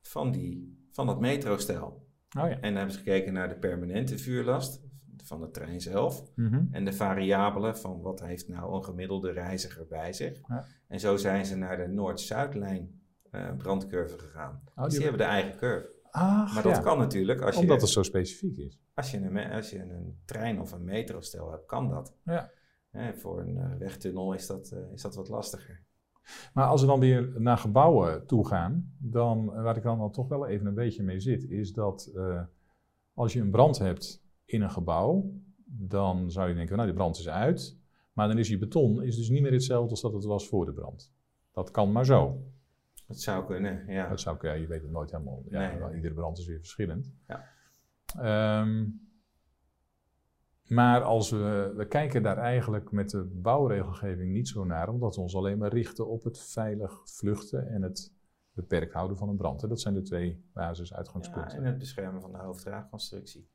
van, 0.00 0.32
die, 0.32 0.86
van 0.90 1.06
dat 1.06 1.20
metrostel. 1.20 2.06
oh 2.38 2.48
ja. 2.48 2.50
En 2.50 2.60
dan 2.60 2.74
hebben 2.74 2.92
ze 2.92 2.98
gekeken 2.98 3.32
naar 3.32 3.48
de 3.48 3.58
permanente 3.58 4.18
vuurlast 4.18 4.85
van 5.26 5.40
de 5.40 5.50
trein 5.50 5.80
zelf. 5.80 6.22
Mhm. 6.34 6.64
En 6.70 6.84
de 6.84 6.92
variabelen 6.92 7.76
van 7.78 8.00
wat 8.00 8.20
heeft 8.20 8.48
nou 8.48 8.74
een 8.74 8.84
gemiddelde 8.84 9.30
reiziger 9.30 9.86
bij 9.86 10.12
zich. 10.12 10.40
Ja. 10.48 10.64
En 10.88 11.00
zo 11.00 11.16
zijn 11.16 11.46
ze 11.46 11.56
naar 11.56 11.76
de 11.76 11.86
Noord-Zuidlijn 11.86 13.00
eh, 13.30 13.56
brandcurve 13.56 14.18
gegaan. 14.18 14.62
Oh, 14.76 14.84
dus 14.84 14.92
die 14.92 15.02
hebben 15.02 15.20
de 15.20 15.26
eigen 15.26 15.56
curve. 15.56 15.94
Ach, 16.10 16.54
Maar 16.54 16.62
dat 16.62 16.76
ja. 16.76 16.82
kan 16.82 16.98
natuurlijk 16.98 17.40
als 17.40 17.54
je, 17.54 17.60
Omdat 17.60 17.80
het 17.80 17.90
zo 17.90 18.02
specifiek 18.02 18.56
is. 18.56 18.80
als, 18.94 19.10
je 19.10 19.18
een, 19.18 19.50
als 19.50 19.70
je 19.70 19.78
een 19.78 20.18
trein 20.24 20.60
of 20.60 20.72
een 20.72 20.84
metrostel 20.84 21.50
hebt, 21.50 21.66
kan 21.66 21.88
dat. 21.88 22.14
Ja. 22.24 22.50
Voor 23.14 23.40
een 23.40 23.56
eh, 23.56 23.76
wegtunnel 23.78 24.32
is 24.32 24.46
dat, 24.46 24.70
eh, 24.70 24.92
is 24.92 25.02
dat 25.02 25.14
wat 25.14 25.28
lastiger. 25.28 25.84
Maar 26.52 26.66
als 26.66 26.80
we 26.80 26.86
dan 26.86 27.00
weer 27.00 27.32
naar 27.40 27.58
gebouwen 27.58 28.26
toe 28.26 28.46
gaan, 28.46 28.94
dan, 28.98 29.44
waar 29.44 29.76
ik 29.76 29.82
dan, 29.82 29.98
dan 29.98 30.12
toch 30.12 30.28
wel 30.28 30.46
even 30.46 30.66
een 30.66 30.74
beetje 30.74 31.02
mee 31.02 31.20
zit, 31.20 31.44
is 31.44 31.72
dat 31.72 32.10
uh, 32.14 32.42
als 33.14 33.32
je 33.32 33.40
een 33.40 33.50
brand 33.50 33.78
hebt 33.78 34.25
in 34.46 34.62
een 34.62 34.70
gebouw, 34.70 35.32
dan 35.64 36.30
zou 36.30 36.48
je 36.48 36.54
denken, 36.54 36.74
nou 36.76 36.88
die 36.88 36.96
brand 36.96 37.18
is 37.18 37.28
uit, 37.28 37.78
maar 38.12 38.28
dan 38.28 38.38
is 38.38 38.48
die 38.48 38.58
beton 38.58 39.02
is 39.02 39.16
dus 39.16 39.28
niet 39.28 39.42
meer 39.42 39.52
hetzelfde 39.52 39.90
als 39.90 40.00
dat 40.00 40.12
het 40.12 40.24
was 40.24 40.48
voor 40.48 40.64
de 40.64 40.72
brand. 40.72 41.12
Dat 41.52 41.70
kan 41.70 41.92
maar 41.92 42.04
zo. 42.04 42.42
Dat 43.06 43.20
zou 43.20 43.46
kunnen, 43.46 43.84
ja. 43.88 44.08
Dat 44.08 44.20
zou 44.20 44.36
kunnen, 44.36 44.60
je 44.60 44.66
weet 44.66 44.82
het 44.82 44.90
nooit 44.90 45.10
helemaal. 45.10 45.42
Ja, 45.48 45.76
Nee. 45.76 45.94
Iedere 45.94 46.14
brand 46.14 46.38
is 46.38 46.46
weer 46.46 46.58
verschillend. 46.58 47.12
Ja. 47.26 47.44
Ehm, 48.18 48.84
maar 50.66 51.02
als 51.02 51.30
we, 51.30 51.72
we 51.76 51.86
kijken 51.86 52.22
daar 52.22 52.38
eigenlijk 52.38 52.90
met 52.90 53.10
de 53.10 53.24
bouwregelgeving 53.24 54.32
niet 54.32 54.48
zo 54.48 54.64
naar, 54.64 54.88
omdat 54.88 55.14
we 55.16 55.20
ons 55.20 55.36
alleen 55.36 55.58
maar 55.58 55.72
richten 55.72 56.08
op 56.08 56.24
het 56.24 56.38
veilig 56.38 57.00
vluchten 57.04 57.68
en 57.68 57.82
het 57.82 58.14
beperkt 58.52 58.92
houden 58.92 59.16
van 59.16 59.28
een 59.28 59.36
brand. 59.36 59.62
En 59.62 59.68
dat 59.68 59.80
zijn 59.80 59.94
de 59.94 60.02
twee 60.02 60.28
Ja, 60.28 60.36
basisuitgangspunten. 60.52 61.58
en 61.58 61.64
het 61.64 61.78
beschermen 61.78 62.20
van 62.20 62.32
de 62.32 62.38
hoofddraagconstructie. 62.38 63.48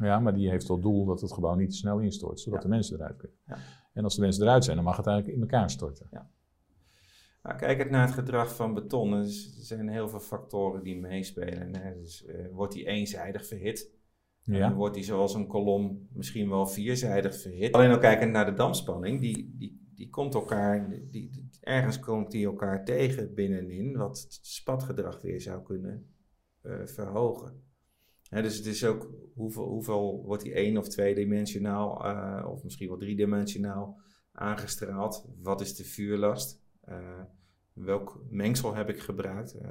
Ja, 0.00 0.18
maar 0.20 0.34
die 0.34 0.50
heeft 0.50 0.66
tot 0.66 0.82
doel 0.82 1.04
dat 1.04 1.20
het 1.20 1.32
gebouw 1.32 1.54
niet 1.54 1.70
te 1.70 1.76
snel 1.76 1.98
instort, 1.98 2.40
zodat 2.40 2.62
Ja. 2.62 2.68
de 2.68 2.74
mensen 2.74 2.96
eruit 2.96 3.16
kunnen. 3.16 3.36
Ja. 3.46 3.56
En 3.92 4.04
als 4.04 4.14
de 4.14 4.20
mensen 4.20 4.42
eruit 4.42 4.64
zijn, 4.64 4.76
dan 4.76 4.84
mag 4.84 4.96
het 4.96 5.06
eigenlijk 5.06 5.36
in 5.36 5.42
elkaar 5.42 5.70
storten. 5.70 6.08
Maar 7.42 7.56
kijkend 7.56 7.90
naar 7.90 8.06
het 8.06 8.14
gedrag 8.14 8.54
van 8.54 8.74
beton, 8.74 9.12
er 9.12 9.24
zijn 9.58 9.88
heel 9.88 10.08
veel 10.08 10.20
factoren 10.20 10.82
die 10.82 11.00
meespelen. 11.00 11.76
Hè. 11.76 11.94
Dus, 12.00 12.24
eh, 12.24 12.46
wordt 12.52 12.72
die 12.72 12.86
eenzijdig 12.86 13.46
verhit? 13.46 13.90
En 14.44 14.52
dan 14.52 14.60
Ja, 14.60 14.74
wordt 14.74 14.94
die 14.94 15.04
zoals 15.04 15.34
een 15.34 15.46
kolom 15.46 16.08
misschien 16.12 16.48
wel 16.48 16.66
vierzijdig 16.66 17.36
verhit. 17.40 17.72
Alleen 17.72 17.90
al 17.90 17.98
kijkend 17.98 18.32
naar 18.32 18.44
de 18.46 18.52
damspanning, 18.54 19.20
die, 19.20 19.54
die, 19.56 19.90
die 19.94 20.08
komt 20.10 20.34
elkaar, 20.34 20.88
die, 20.90 21.30
die- 21.30 21.48
ergens 21.60 21.98
komt 21.98 22.30
die 22.30 22.46
elkaar 22.46 22.84
tegen 22.84 23.34
binnenin, 23.34 23.96
wat 23.96 24.20
het 24.20 24.38
spatgedrag 24.42 25.20
weer 25.22 25.40
zou 25.40 25.62
kunnen 25.62 26.14
eh, 26.60 26.86
verhogen. 26.86 27.62
Dus 28.30 28.56
het 28.56 28.66
is 28.66 28.84
ook 28.84 29.10
hoeveel, 29.34 29.64
hoeveel 29.64 30.22
wordt 30.24 30.42
die 30.42 30.52
één 30.52 30.76
of 30.76 30.88
tweedimensionaal, 30.88 32.04
eh 32.04 32.46
of 32.50 32.62
misschien 32.62 32.88
wel 32.88 32.98
driedimensionaal 32.98 34.00
aangestraald? 34.32 35.28
Wat 35.42 35.60
is 35.60 35.76
de 35.76 35.84
vuurlast? 35.84 36.60
Eh, 36.80 37.22
welk 37.72 38.24
mengsel 38.28 38.74
heb 38.74 38.88
ik 38.88 39.00
gebruikt? 39.00 39.54
Eh, 39.54 39.70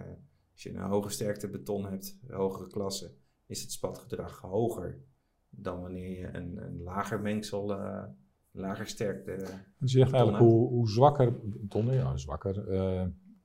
als 0.52 0.64
je 0.64 0.70
een 0.70 0.82
hoge 0.82 1.10
sterkte 1.10 1.50
beton 1.50 1.86
hebt, 1.86 2.18
hogere 2.28 2.68
klasse, 2.68 3.14
is 3.46 3.62
het 3.62 3.72
spatgedrag 3.72 4.42
hoger 4.42 5.00
dan 5.50 5.82
wanneer 5.82 6.20
je 6.20 6.38
een, 6.38 6.58
een 6.58 6.82
lager 6.82 7.22
mengsel, 7.22 7.78
lager 8.52 8.88
sterkte. 8.88 9.36
dus 9.80 9.92
je 9.92 9.98
zegt 9.98 10.12
eigenlijk 10.14 10.44
hoe, 10.44 10.68
hoe 10.68 10.90
zwakker 10.90 11.40
beton, 11.50 11.94
ja, 11.94 12.18
zwakker, 12.18 12.64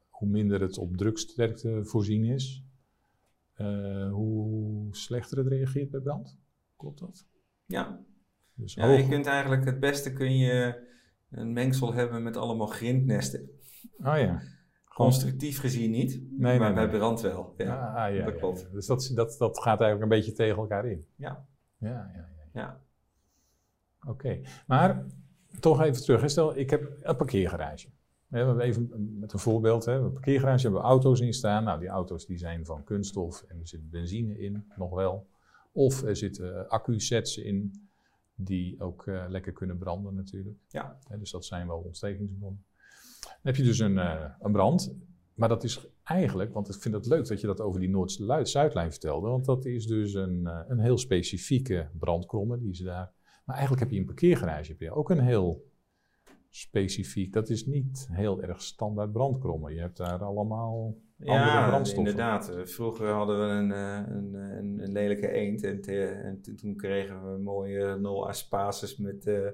hoe 0.09 0.29
minder 0.29 0.61
het 0.61 0.79
op 0.79 0.97
druksterkte 0.97 1.85
voorzien 1.85 2.25
is, 2.25 2.65
eh, 3.55 4.11
hoe 4.11 4.87
slechter 4.97 5.39
het 5.39 5.47
reageert 5.47 5.91
bij 5.91 6.01
brand. 6.01 6.39
Klopt 6.77 6.99
dat? 6.99 7.27
Ja, 7.67 8.01
Dus 8.55 8.75
ja 8.75 8.87
hoog- 8.89 9.01
je 9.01 9.09
kunt 9.09 9.27
eigenlijk 9.27 9.65
het 9.65 9.81
beste 9.81 10.13
kun 10.13 10.37
je 10.37 10.83
een 11.31 11.53
mengsel 11.53 11.93
hebben 11.95 12.23
met 12.23 12.37
allemaal 12.37 12.67
grindnesten. 12.67 13.51
Ah 13.99 14.19
ja. 14.19 14.43
Constructief 14.85 15.61
gezien 15.61 15.91
niet, 15.91 16.21
Nee, 16.39 16.59
maar 16.59 16.73
nee, 16.75 16.89
bij 16.89 16.99
brand 16.99 17.21
wel. 17.21 17.55
Ja. 17.57 17.93
Ah, 18.07 18.15
ja, 18.15 18.25
dat 18.25 18.37
klopt. 18.37 18.61
ja. 18.61 18.69
Dus 18.69 18.87
dat, 18.87 19.11
dat, 19.15 19.37
dat 19.39 19.59
gaat 19.59 19.81
eigenlijk 19.81 20.03
een 20.13 20.19
beetje 20.19 20.33
tegen 20.33 20.57
elkaar 20.57 20.87
in. 20.87 21.07
Ja. 21.17 21.47
Ja, 21.79 21.89
ja, 22.15 22.29
ja. 22.37 22.61
Ja. 22.61 22.81
Oké. 24.07 24.41
Maar 24.67 25.05
toch 25.61 25.83
even 25.83 26.03
terug. 26.03 26.31
Stel, 26.31 26.57
ik 26.57 26.71
heb 26.71 26.97
een 27.03 27.17
parkeergarage. 27.17 27.89
We 28.35 28.41
hebben 28.41 28.61
even 28.61 29.19
met 29.19 29.33
een 29.33 29.39
voorbeeld. 29.39 29.85
Hè. 29.85 29.93
Een 29.93 30.13
parkeergarage 30.13 30.63
hebben 30.63 30.81
we 30.81 30.87
auto's 30.87 31.21
in 31.21 31.33
staan. 31.33 31.65
Nou, 31.65 31.81
die 31.81 31.89
auto's 31.89 32.27
die 32.27 32.39
zijn 32.39 32.67
van 32.67 32.85
kunststof 32.85 33.45
en 33.49 33.61
er 33.61 33.69
zit 33.69 33.91
benzine 33.91 34.39
in, 34.39 34.65
nog 34.77 34.91
wel. 34.95 35.27
Of 35.73 36.03
er 36.03 36.17
zitten 36.17 36.69
accu-sets 36.69 37.37
in 37.39 37.73
die 38.35 38.81
ook 38.81 39.07
eh, 39.07 39.25
lekker 39.29 39.53
kunnen 39.53 39.79
branden 39.79 40.15
natuurlijk. 40.15 40.57
Ja. 40.69 40.99
Hè, 41.09 41.19
dus 41.19 41.31
dat 41.31 41.45
zijn 41.45 41.67
wel 41.67 41.79
ontstekingsbronnen. 41.79 42.65
Dan 43.21 43.33
heb 43.43 43.57
je 43.57 43.63
dus 43.63 43.79
een, 43.79 43.99
eh, 43.99 44.25
een 44.41 44.53
brand. 44.53 44.95
Maar 45.35 45.49
dat 45.49 45.65
is 45.65 45.87
eigenlijk, 46.05 46.53
want 46.53 46.69
ik 46.69 46.81
vind 46.81 46.95
het 46.95 47.07
leuk 47.07 47.27
dat 47.27 47.41
je 47.41 47.47
dat 47.47 47.61
over 47.61 47.81
die 47.81 47.91
Noord-Zuidlijn 47.91 48.91
vertelde. 48.91 49.29
Want 49.29 49.45
dat 49.45 49.65
is 49.65 49.87
dus 49.87 50.15
een, 50.15 50.47
eh, 50.47 50.61
een 50.69 50.79
heel 50.79 50.99
specifieke 50.99 51.89
brandkromme 51.99 52.59
die 52.59 52.75
ze 52.75 52.85
daar. 52.85 53.13
Maar 53.45 53.57
eigenlijk 53.57 53.81
heb 53.81 53.91
je 53.91 53.97
in 53.97 54.03
een 54.03 54.15
parkeergarage 54.15 54.71
heb 54.71 54.81
je 54.81 54.93
ook 54.93 55.11
een 55.11 55.21
heel 55.21 55.73
specifiek. 56.57 57.33
Dat 57.33 57.49
is 57.49 57.67
niet 57.67 58.09
heel 58.13 58.43
erg 58.43 58.63
standaard 58.63 59.13
brandkrommen. 59.13 59.75
Je 59.75 59.81
hebt 59.81 59.97
daar 59.97 60.23
allemaal 60.25 60.97
andere 61.25 61.49
Ja, 61.49 61.67
brandstoffen. 61.69 62.11
inderdaad. 62.11 62.49
Eh, 62.49 62.65
Vroeger 62.65 63.09
hadden 63.09 63.39
we 63.39 63.45
een, 63.55 63.73
eh, 63.73 64.15
een, 64.15 64.35
een, 64.35 64.79
een 64.83 64.93
lelijke 64.93 65.29
eend 65.31 65.63
en, 65.65 65.81
te- 65.81 66.05
en 66.07 66.41
toen- 66.57 66.77
kregen 66.77 67.33
we 67.33 67.39
mooie 67.43 67.99
nul 67.99 68.29
aspaces 68.29 68.97
met, 68.97 69.27
eh, 69.27 69.49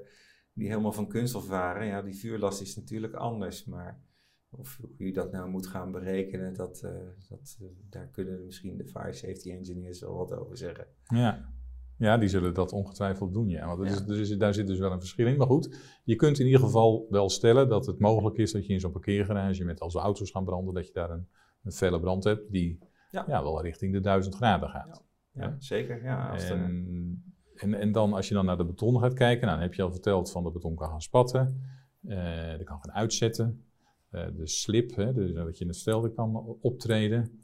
die 0.52 0.68
helemaal 0.68 0.92
van 0.92 1.08
kunststof 1.08 1.48
waren. 1.48 1.86
Ja, 1.86 2.02
die 2.02 2.14
vuurlast 2.18 2.60
is 2.60 2.76
natuurlijk 2.76 3.14
anders, 3.14 3.64
maar 3.64 4.02
of 4.50 4.78
hoe 4.96 5.06
je 5.06 5.12
dat 5.12 5.32
nou 5.32 5.50
moet 5.50 5.66
gaan 5.66 5.92
berekenen, 5.92 6.54
dat, 6.54 6.82
eh, 6.82 6.90
dat, 7.28 7.56
eh, 7.60 7.66
daar 7.90 8.08
kunnen 8.08 8.44
misschien 8.44 8.76
de 8.76 8.86
fire 8.86 9.12
safety 9.12 9.50
engineers 9.50 10.00
wel 10.00 10.16
wat 10.16 10.32
over 10.32 10.56
zeggen. 10.56 10.86
Ja. 11.04 11.52
Ja, 12.00 12.18
die 12.18 12.28
zullen 12.28 12.54
dat 12.54 12.72
ongetwijfeld 12.72 13.32
doen. 13.32 13.48
Ja. 13.48 13.76
Want 13.76 13.90
is, 13.90 14.04
dus, 14.04 14.36
daar 14.36 14.54
zit 14.54 14.66
dus 14.66 14.78
wel 14.78 14.92
een 14.92 15.00
verschil 15.00 15.26
in. 15.26 15.36
Maar 15.36 15.46
goed, 15.46 15.76
je 16.04 16.16
kunt 16.16 16.38
in 16.38 16.46
ieder 16.46 16.60
geval 16.60 17.06
wel 17.10 17.30
stellen 17.30 17.68
dat 17.68 17.86
het 17.86 17.98
mogelijk 17.98 18.36
is 18.36 18.52
dat 18.52 18.66
je 18.66 18.72
in 18.72 18.80
zo'n 18.80 18.92
parkeergarage 18.92 19.64
met 19.64 19.80
als 19.80 19.94
auto's 19.94 20.30
gaan 20.30 20.44
branden, 20.44 20.74
dat 20.74 20.86
je 20.86 20.92
daar 20.92 21.10
een, 21.10 21.28
een 21.62 21.72
felle 21.72 22.00
brand 22.00 22.24
hebt 22.24 22.52
die 22.52 22.78
Ja. 23.10 23.24
ja. 23.26 23.42
wel 23.42 23.62
richting 23.62 23.92
de 23.92 24.00
1000 24.00 24.34
graden 24.34 24.68
gaat. 24.68 25.04
Ja, 25.32 25.42
Ja. 25.42 25.56
zeker. 25.58 26.02
Ja, 26.02 26.28
als 26.28 26.50
En, 26.50 27.22
en, 27.54 27.74
en 27.74 27.92
dan 27.92 28.12
als 28.12 28.28
je 28.28 28.34
dan 28.34 28.44
naar 28.44 28.56
de 28.56 28.64
beton 28.64 29.00
gaat 29.00 29.14
kijken, 29.14 29.46
nou, 29.46 29.58
dan 29.58 29.66
heb 29.66 29.74
je 29.74 29.82
al 29.82 29.92
verteld 29.92 30.30
van 30.30 30.44
de 30.44 30.50
beton 30.50 30.74
kan 30.74 30.88
gaan 30.88 31.02
spatten, 31.02 31.62
eh 32.06 32.50
dat 32.50 32.64
kan 32.64 32.78
gaan 32.80 32.92
uitzetten, 32.92 33.64
eh, 34.10 34.26
de 34.36 34.46
slip, 34.46 34.94
hè, 34.96 35.12
dus 35.12 35.32
dat 35.32 35.58
je 35.58 35.64
in 35.64 35.70
het 35.70 35.82
velde 35.82 36.12
kan 36.12 36.56
optreden. 36.60 37.40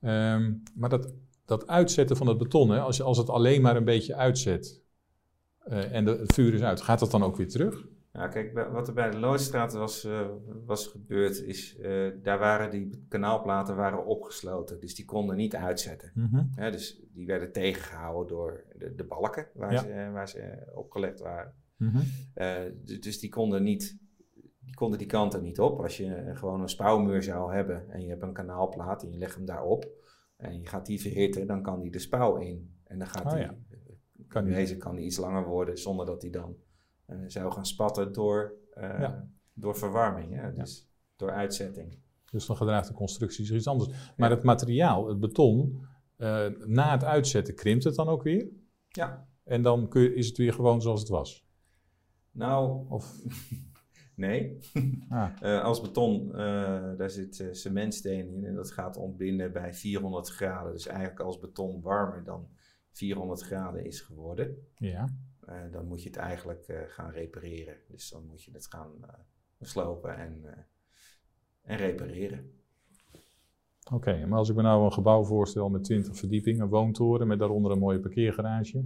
Ehm, 0.00 0.54
maar 0.74 0.88
dat, 0.88 1.12
dat 1.48 1.66
uitzetten 1.66 2.16
van 2.16 2.26
het 2.26 2.38
beton, 2.38 2.70
hè, 2.70 2.80
als, 2.80 2.96
je, 2.96 3.02
als 3.02 3.18
het 3.18 3.28
alleen 3.30 3.62
maar 3.62 3.76
een 3.76 3.84
beetje 3.84 4.14
uitzet 4.14 4.82
eh, 5.58 5.94
en 5.94 6.04
de, 6.04 6.10
het 6.10 6.32
vuur 6.32 6.54
is 6.54 6.62
uit, 6.62 6.80
gaat 6.80 6.98
dat 6.98 7.10
dan 7.10 7.22
ook 7.22 7.36
weer 7.36 7.48
terug? 7.48 7.86
Ja, 8.12 8.28
kijk, 8.28 8.70
wat 8.72 8.88
er 8.88 8.94
bij 8.94 9.10
de 9.10 9.18
Loodstraat 9.18 9.72
was, 9.72 10.04
eh, 10.04 10.26
was 10.64 10.86
gebeurd, 10.86 11.42
is 11.42 11.78
eh, 11.78 12.08
daar 12.22 12.38
waren 12.38 12.70
die 12.70 13.06
kanaalplaten 13.08 13.76
waren 13.76 14.06
opgesloten, 14.06 14.80
dus 14.80 14.94
die 14.94 15.04
konden 15.04 15.36
niet 15.36 15.56
uitzetten. 15.56 16.12
Hè, 16.54 16.70
dus 16.70 17.02
die 17.12 17.26
werden 17.26 17.52
tegengehouden 17.52 18.36
door 18.36 18.64
de, 18.78 18.94
de 18.94 19.04
balken 19.04 19.46
waar, 19.54 19.72
Ja. 19.72 19.78
ze, 19.82 20.10
waar 20.12 20.28
ze 20.28 20.70
opgelegd 20.74 21.20
waren. 21.20 21.54
Mhm. 21.76 21.98
Dus 23.00 23.18
die 23.20 23.30
konden, 23.30 23.62
niet, 23.62 23.98
die 24.60 24.74
konden 24.74 24.98
die 24.98 25.06
kanten 25.06 25.42
niet 25.42 25.60
op. 25.60 25.80
Als 25.80 25.96
je 25.96 26.30
gewoon 26.34 26.60
een 26.60 26.68
spouwmuur 26.68 27.22
zou 27.22 27.54
hebben 27.54 27.90
en 27.90 28.02
je 28.02 28.08
hebt 28.08 28.22
een 28.22 28.32
kanaalplaat 28.32 29.02
en 29.02 29.10
je 29.10 29.18
legt 29.18 29.34
hem 29.34 29.44
daarop 29.44 29.96
en 30.38 30.60
je 30.60 30.66
gaat 30.66 30.86
die 30.86 31.00
verhitten, 31.00 31.46
dan 31.46 31.62
kan 31.62 31.80
die 31.80 31.90
de 31.90 31.98
spouw 31.98 32.36
in. 32.36 32.74
En 32.84 32.98
dan 32.98 33.08
gaat 33.08 33.24
Oh 33.24 33.30
die, 33.32 33.40
ja. 33.40 33.54
kan 34.28 34.44
die, 34.44 34.54
deze 34.54 34.76
kan 34.76 34.96
die 34.96 35.04
iets 35.04 35.16
langer 35.16 35.44
worden 35.46 35.78
zonder 35.78 36.06
dat 36.06 36.20
die 36.20 36.30
dan 36.30 36.56
eh, 37.04 37.16
zou 37.26 37.52
gaan 37.52 37.66
spatten 37.66 38.12
door, 38.12 38.54
eh, 38.70 38.82
Ja. 39.00 39.28
door 39.52 39.76
verwarming. 39.76 40.34
Hè? 40.34 40.52
Dus 40.54 40.88
door 41.16 41.30
uitzetting. 41.30 41.98
Dus 42.30 42.46
dan 42.46 42.56
gedraagt 42.56 42.88
de 42.88 42.94
constructie 42.94 43.44
zich 43.44 43.56
iets 43.56 43.66
anders. 43.66 44.12
Maar 44.16 44.30
het 44.30 44.42
materiaal, 44.42 45.08
het 45.08 45.20
beton, 45.20 45.86
eh, 46.16 46.46
na 46.64 46.90
het 46.92 47.04
uitzetten 47.04 47.54
krimpt 47.54 47.84
het 47.84 47.94
dan 47.94 48.08
ook 48.08 48.22
weer? 48.22 48.48
Ja, 48.88 49.28
En 49.44 49.62
dan 49.62 49.88
kun 49.88 50.02
je, 50.02 50.14
is 50.14 50.26
het 50.28 50.36
weer 50.36 50.52
gewoon 50.52 50.82
zoals 50.82 51.00
het 51.00 51.08
was? 51.08 51.46
nou, 52.30 52.86
Of, 52.88 53.14
nee. 54.18 54.58
ah, 55.08 55.30
Eh, 55.40 55.62
als 55.62 55.80
beton, 55.80 56.32
eh, 56.32 56.96
daar 56.96 57.10
zit 57.10 57.40
eh, 57.40 57.48
cementsteen 57.52 58.34
in 58.34 58.44
en 58.44 58.54
dat 58.54 58.70
gaat 58.70 58.96
ontbinden 58.96 59.52
bij 59.52 59.74
400 59.74 60.28
graden. 60.28 60.72
Dus 60.72 60.86
eigenlijk 60.86 61.20
als 61.20 61.38
beton 61.38 61.80
warmer 61.80 62.24
dan 62.24 62.48
400 62.90 63.42
graden 63.42 63.84
is 63.84 64.00
geworden, 64.00 64.56
ja. 64.76 65.08
dan 65.70 65.86
moet 65.86 66.02
je 66.02 66.08
het 66.08 66.18
eigenlijk 66.18 66.86
gaan 66.88 67.10
repareren. 67.10 67.76
Dus 67.88 68.10
dan 68.10 68.26
moet 68.26 68.42
je 68.42 68.50
het 68.52 68.66
gaan 68.66 68.90
slopen 69.60 70.16
en, 70.16 70.44
en 71.62 71.76
repareren. 71.76 72.52
Oké, 73.92 74.26
maar 74.26 74.38
als 74.38 74.48
ik 74.48 74.56
me 74.56 74.62
nou 74.62 74.84
een 74.84 74.92
gebouw 74.92 75.24
voorstel 75.24 75.68
met 75.68 75.84
20 75.84 76.16
verdiepingen, 76.16 76.60
een 76.60 76.68
woontoren 76.68 77.26
met 77.26 77.38
daaronder 77.38 77.72
een 77.72 77.78
mooie 77.78 78.00
parkeergarage. 78.00 78.84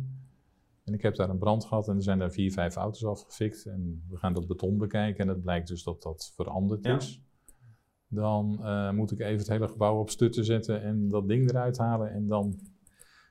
En 0.84 0.94
ik 0.94 1.02
heb 1.02 1.14
daar 1.14 1.30
een 1.30 1.38
brand 1.38 1.64
gehad 1.64 1.88
en 1.88 1.96
er 1.96 2.02
zijn 2.02 2.18
daar 2.18 2.30
vier, 2.32 2.52
vijf 2.52 2.74
auto's 2.76 3.04
afgefikt. 3.04 3.66
En 3.66 4.04
we 4.08 4.16
gaan 4.16 4.32
dat 4.34 4.46
beton 4.46 4.78
bekijken 4.78 5.22
en 5.24 5.28
het 5.28 5.42
blijkt 5.42 5.68
dus 5.68 5.82
dat 5.82 6.02
dat 6.02 6.32
veranderd 6.36 6.84
Ja. 6.84 6.96
is. 6.96 7.20
Dan 8.08 8.58
eh, 8.64 8.90
moet 8.90 9.10
ik 9.12 9.20
even 9.20 9.38
het 9.38 9.48
hele 9.48 9.68
gebouw 9.68 9.98
op 9.98 10.10
stutten 10.10 10.44
zetten 10.44 10.82
en 10.82 11.08
dat 11.08 11.28
ding 11.28 11.50
eruit 11.50 11.78
halen. 11.78 12.10
En 12.12 12.26
dan... 12.26 12.58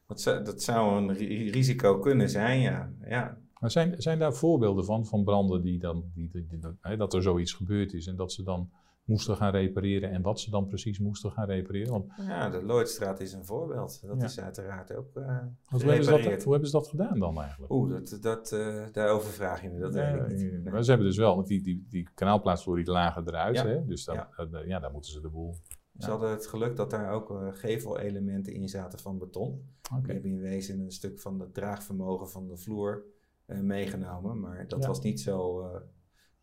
Dat 0.07 0.21
zou, 0.21 0.43
dat 0.43 0.61
zou 0.61 0.97
een 0.97 1.13
ri- 1.13 1.49
risico 1.49 1.99
kunnen 1.99 2.29
zijn, 2.29 2.59
ja. 2.59 2.91
ja. 3.05 3.37
Maar 3.59 3.71
zijn, 3.71 4.01
zijn 4.01 4.19
daar 4.19 4.33
voorbeelden 4.33 4.85
van, 4.85 5.05
van 5.05 5.23
branden 5.23 5.61
die 5.61 5.79
dan, 5.79 6.11
die, 6.13 6.29
die- 6.31 6.97
dat 6.97 7.13
er 7.13 7.21
zoiets 7.21 7.53
gebeurd 7.53 7.93
is 7.93 8.07
en 8.07 8.15
dat 8.15 8.31
ze 8.31 8.43
dan 8.43 8.69
moesten 9.03 9.35
gaan 9.37 9.51
repareren 9.51 10.11
en 10.11 10.21
wat 10.21 10.39
ze 10.39 10.49
dan 10.49 10.67
precies 10.67 10.99
moesten 10.99 11.31
gaan 11.31 11.45
repareren. 11.45 11.91
Want, 11.91 12.11
Ja, 12.17 12.49
de 12.49 12.63
Lloydstraat 12.63 13.19
is 13.19 13.33
een 13.33 13.45
voorbeeld. 13.45 14.01
Dat 14.07 14.17
Ja. 14.19 14.25
is 14.25 14.39
uiteraard 14.39 14.93
ook 14.95 15.15
eh 15.15 15.23
hoe, 15.65 15.79
hebben 15.83 16.03
ze 16.03 16.11
dat, 16.11 16.43
hoe 16.43 16.51
hebben 16.51 16.69
ze 16.69 16.77
dat 16.77 16.87
gedaan 16.87 17.19
dan 17.19 17.41
eigenlijk? 17.41 17.71
Oeh, 17.71 17.89
dat, 17.91 18.17
dat, 18.21 18.51
eh, 18.51 18.85
daarover 18.91 19.31
vraag 19.31 19.61
je 19.61 19.69
me, 19.69 19.79
dat 19.79 19.93
niet. 20.27 20.39
Nee. 20.41 20.61
maar 20.71 20.83
ze 20.83 20.89
hebben 20.89 21.07
dus 21.07 21.17
wel, 21.17 21.35
want 21.35 21.47
die, 21.47 21.61
die, 21.61 21.85
die 21.89 22.09
kanaalplaatsvloer 22.13 22.75
die 22.75 22.85
lagen 22.91 23.27
eruit, 23.27 23.55
Ja. 23.55 23.65
hè? 23.67 23.85
dus 23.85 24.05
dan, 24.05 24.15
Ja. 24.15 24.29
eh, 24.35 24.67
ja, 24.67 24.79
daar 24.79 24.91
moeten 24.91 25.11
ze 25.11 25.21
de 25.21 25.29
boel. 25.29 25.55
Ze 25.97 26.09
hadden 26.09 26.29
het 26.29 26.47
geluk 26.47 26.75
dat 26.75 26.89
daar 26.89 27.11
ook 27.11 27.31
eh, 27.31 27.47
gevelelementen 27.51 28.53
in 28.53 28.69
zaten 28.69 28.99
van 28.99 29.17
beton. 29.17 29.49
Oké. 29.93 30.01
Die 30.03 30.11
hebben 30.13 30.31
in 30.31 30.39
wezen 30.39 30.79
een 30.79 30.91
stuk 30.91 31.19
van 31.19 31.39
het 31.39 31.53
draagvermogen 31.53 32.29
van 32.29 32.47
de 32.47 32.57
vloer 32.57 33.03
meegenomen. 33.45 34.39
Maar 34.39 34.67
dat 34.67 34.81
Ja. 34.81 34.87
was 34.87 35.01
niet 35.01 35.21
zo, 35.21 35.65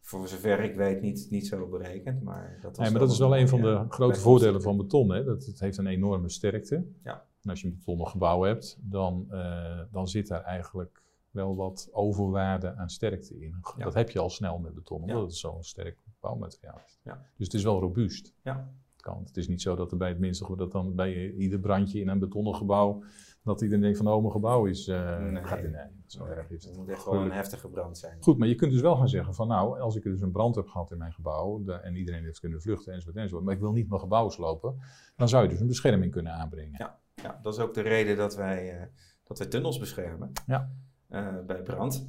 voor 0.09 0.29
zover 0.29 0.61
ik 0.61 0.75
weet, 0.75 1.01
niet, 1.01 1.27
niet 1.31 1.47
zo 1.47 1.67
berekend. 1.67 2.23
Maar 2.23 2.59
dat, 2.63 2.77
was 2.77 2.79
Nee, 2.79 2.91
maar 2.91 3.01
dat 3.01 3.11
is 3.11 3.19
wel 3.19 3.37
een 3.37 3.49
van 3.49 3.61
de 3.61 3.67
mooie 3.67 3.87
grote 3.89 4.21
voordelen 4.21 4.63
van 4.63 4.77
beton. 4.77 5.11
Hè? 5.11 5.25
Dat, 5.25 5.45
het 5.47 5.61
heeft 5.61 5.79
een 5.79 5.87
enorme 5.87 6.29
sterkte. 6.29 6.85
Ja. 7.05 7.25
En 7.43 7.51
als 7.51 7.61
je 7.61 7.67
een 7.67 7.75
betonnen 7.75 8.07
gebouw 8.07 8.43
hebt, 8.43 8.79
dan, 8.81 9.27
eh, 9.31 9.81
dan 9.91 10.09
zit 10.09 10.29
daar 10.29 10.43
eigenlijk 10.43 11.03
wel 11.31 11.57
wat 11.57 11.89
overwaarde 11.93 12.75
aan 12.75 12.91
sterkte 12.91 13.41
in. 13.41 13.55
Ja. 13.77 13.85
Dat 13.85 13.95
heb 13.95 14.11
je 14.11 14.19
al 14.19 14.31
snel 14.31 14.59
met 14.59 14.75
beton, 14.75 15.01
omdat 15.01 15.17
Ja. 15.17 15.23
het 15.23 15.35
zo'n 15.35 15.63
sterk 15.63 15.97
bouwmateriaal 16.21 16.81
is. 16.87 16.99
Ja. 17.03 17.27
Dus 17.37 17.47
het 17.47 17.55
is 17.55 17.63
wel 17.63 17.81
robuust. 17.81 18.35
Ja. 18.43 18.73
Het, 18.93 19.03
kan. 19.03 19.23
het 19.25 19.37
is 19.37 19.49
niet 19.49 19.63
zo 19.63 19.77
dat 19.77 19.91
er 19.91 19.97
bij 19.97 20.09
het 20.09 20.19
minste, 20.19 20.57
dat 20.57 20.73
dan 20.73 20.95
bij 20.95 21.33
ieder 21.33 21.59
brandje 21.59 22.01
in 22.01 22.09
een 22.09 22.19
betonnen 22.19 22.55
gebouw, 22.55 23.03
dat 23.49 23.61
iedereen 23.61 23.83
denkt 23.83 23.97
van 23.99 24.09
oh, 24.09 24.21
mijn 24.21 24.33
gebouw 24.33 24.65
is, 24.67 24.89
eh 24.89 25.19
Nee. 25.19 25.45
gaat 25.45 25.59
in. 25.59 25.71
Nee, 25.71 25.87
zo 26.07 26.25
erg 26.25 26.51
is 26.51 26.65
Het 26.65 26.77
moet 26.77 26.89
echt 26.89 27.05
wel 27.05 27.15
een 27.15 27.31
heftige 27.33 27.69
brand 27.69 27.99
zijn. 27.99 28.17
Goed, 28.21 28.39
maar 28.39 28.49
je 28.49 28.55
kunt 28.55 28.73
dus 28.73 28.81
wel 28.81 28.97
gaan 28.97 29.09
zeggen 29.09 29.35
van 29.35 29.49
nou, 29.49 29.81
als 29.81 29.97
ik 29.97 30.03
dus 30.03 30.21
een 30.21 30.31
brand 30.33 30.55
heb 30.55 30.67
gehad 30.69 30.91
in 30.91 30.99
mijn 30.99 31.13
gebouw 31.13 31.65
da- 31.65 31.81
en 31.81 31.97
iedereen 31.97 32.25
heeft 32.25 32.41
kunnen 32.41 32.61
vluchten 32.63 32.93
enzovoort 32.93 33.17
enzovoort, 33.17 33.45
maar 33.45 33.55
ik 33.55 33.61
wil 33.61 33.73
niet 33.73 33.89
mijn 33.89 34.01
gebouw 34.01 34.29
slopen, 34.29 34.77
dan 35.17 35.29
zou 35.29 35.43
je 35.43 35.49
dus 35.49 35.61
een 35.61 35.67
bescherming 35.67 36.13
kunnen 36.13 36.33
aanbrengen. 36.33 36.75
Ja. 36.79 36.99
Ja, 37.15 37.39
dat 37.43 37.55
is 37.55 37.61
ook 37.61 37.75
de 37.75 37.81
reden 37.81 38.17
dat 38.17 38.37
wij, 38.37 38.79
eh, 38.79 38.87
dat 39.25 39.39
wij 39.39 39.47
tunnels 39.49 39.79
beschermen 39.79 40.33
Ja. 40.47 40.71
eh, 41.09 41.39
bij 41.47 41.63
brand. 41.63 42.05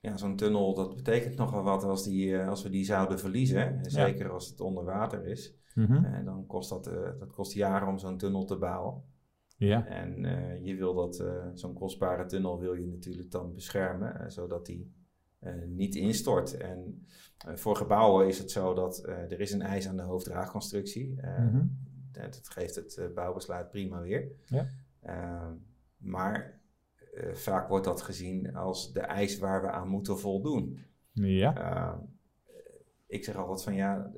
Ja, 0.00 0.16
zo'n 0.16 0.36
tunnel, 0.36 0.74
dat 0.74 0.96
betekent 0.96 1.36
nogal 1.36 1.62
wat 1.62 1.84
als, 1.84 2.04
die, 2.04 2.38
als 2.38 2.62
we 2.62 2.70
die 2.70 2.84
zouden 2.84 3.18
verliezen. 3.18 3.78
En 3.78 3.90
Zeker 3.90 4.30
als 4.30 4.48
het 4.48 4.60
onder 4.60 4.84
water 4.84 5.26
is. 5.26 5.54
Mhm. 5.74 6.04
En 6.04 6.24
dan 6.24 6.46
kost 6.46 6.68
dat, 6.68 6.84
dat 7.18 7.32
kost 7.32 7.52
jaren 7.52 7.88
om 7.88 7.98
zo'n 7.98 8.18
tunnel 8.18 8.44
te 8.44 8.56
bouwen. 8.56 9.02
Ja. 9.56 9.86
En 9.86 10.24
eh, 10.24 10.64
je 10.64 10.74
wil 10.74 10.94
dat, 10.94 11.20
eh, 11.20 11.46
zo'n 11.54 11.74
kostbare 11.74 12.26
tunnel 12.26 12.58
wil 12.58 12.74
je 12.74 12.86
natuurlijk 12.86 13.30
dan 13.30 13.54
beschermen, 13.54 14.20
eh, 14.20 14.28
zodat 14.28 14.66
die 14.66 14.94
niet 15.66 15.94
instort. 15.94 16.56
En 16.56 17.06
voor 17.54 17.76
gebouwen 17.76 18.26
is 18.26 18.38
het 18.38 18.50
zo 18.50 18.74
dat 18.74 19.06
er 19.06 19.40
is 19.40 19.52
een 19.52 19.62
eis 19.62 19.88
aan 19.88 19.96
de 19.96 20.02
hoofddraagconstructie. 20.02 21.14
Mhm. 21.20 21.66
dat 22.12 22.48
geeft 22.48 22.74
het 22.74 23.10
bouwbesluit 23.14 23.70
prima 23.70 24.00
weer. 24.00 24.30
Ja. 24.46 24.66
Eh, 25.06 25.50
maar 25.96 26.60
vaak 27.32 27.68
wordt 27.68 27.84
dat 27.84 28.02
gezien 28.02 28.54
als 28.54 28.92
de 28.92 29.00
eis 29.00 29.38
waar 29.38 29.62
we 29.62 29.70
aan 29.70 29.88
moeten 29.88 30.18
voldoen. 30.18 30.84
Ja. 31.12 31.58
Uh, 31.58 31.98
ik 33.06 33.24
zeg 33.24 33.36
altijd 33.36 33.62
van 33.62 33.74
ja, 33.74 34.12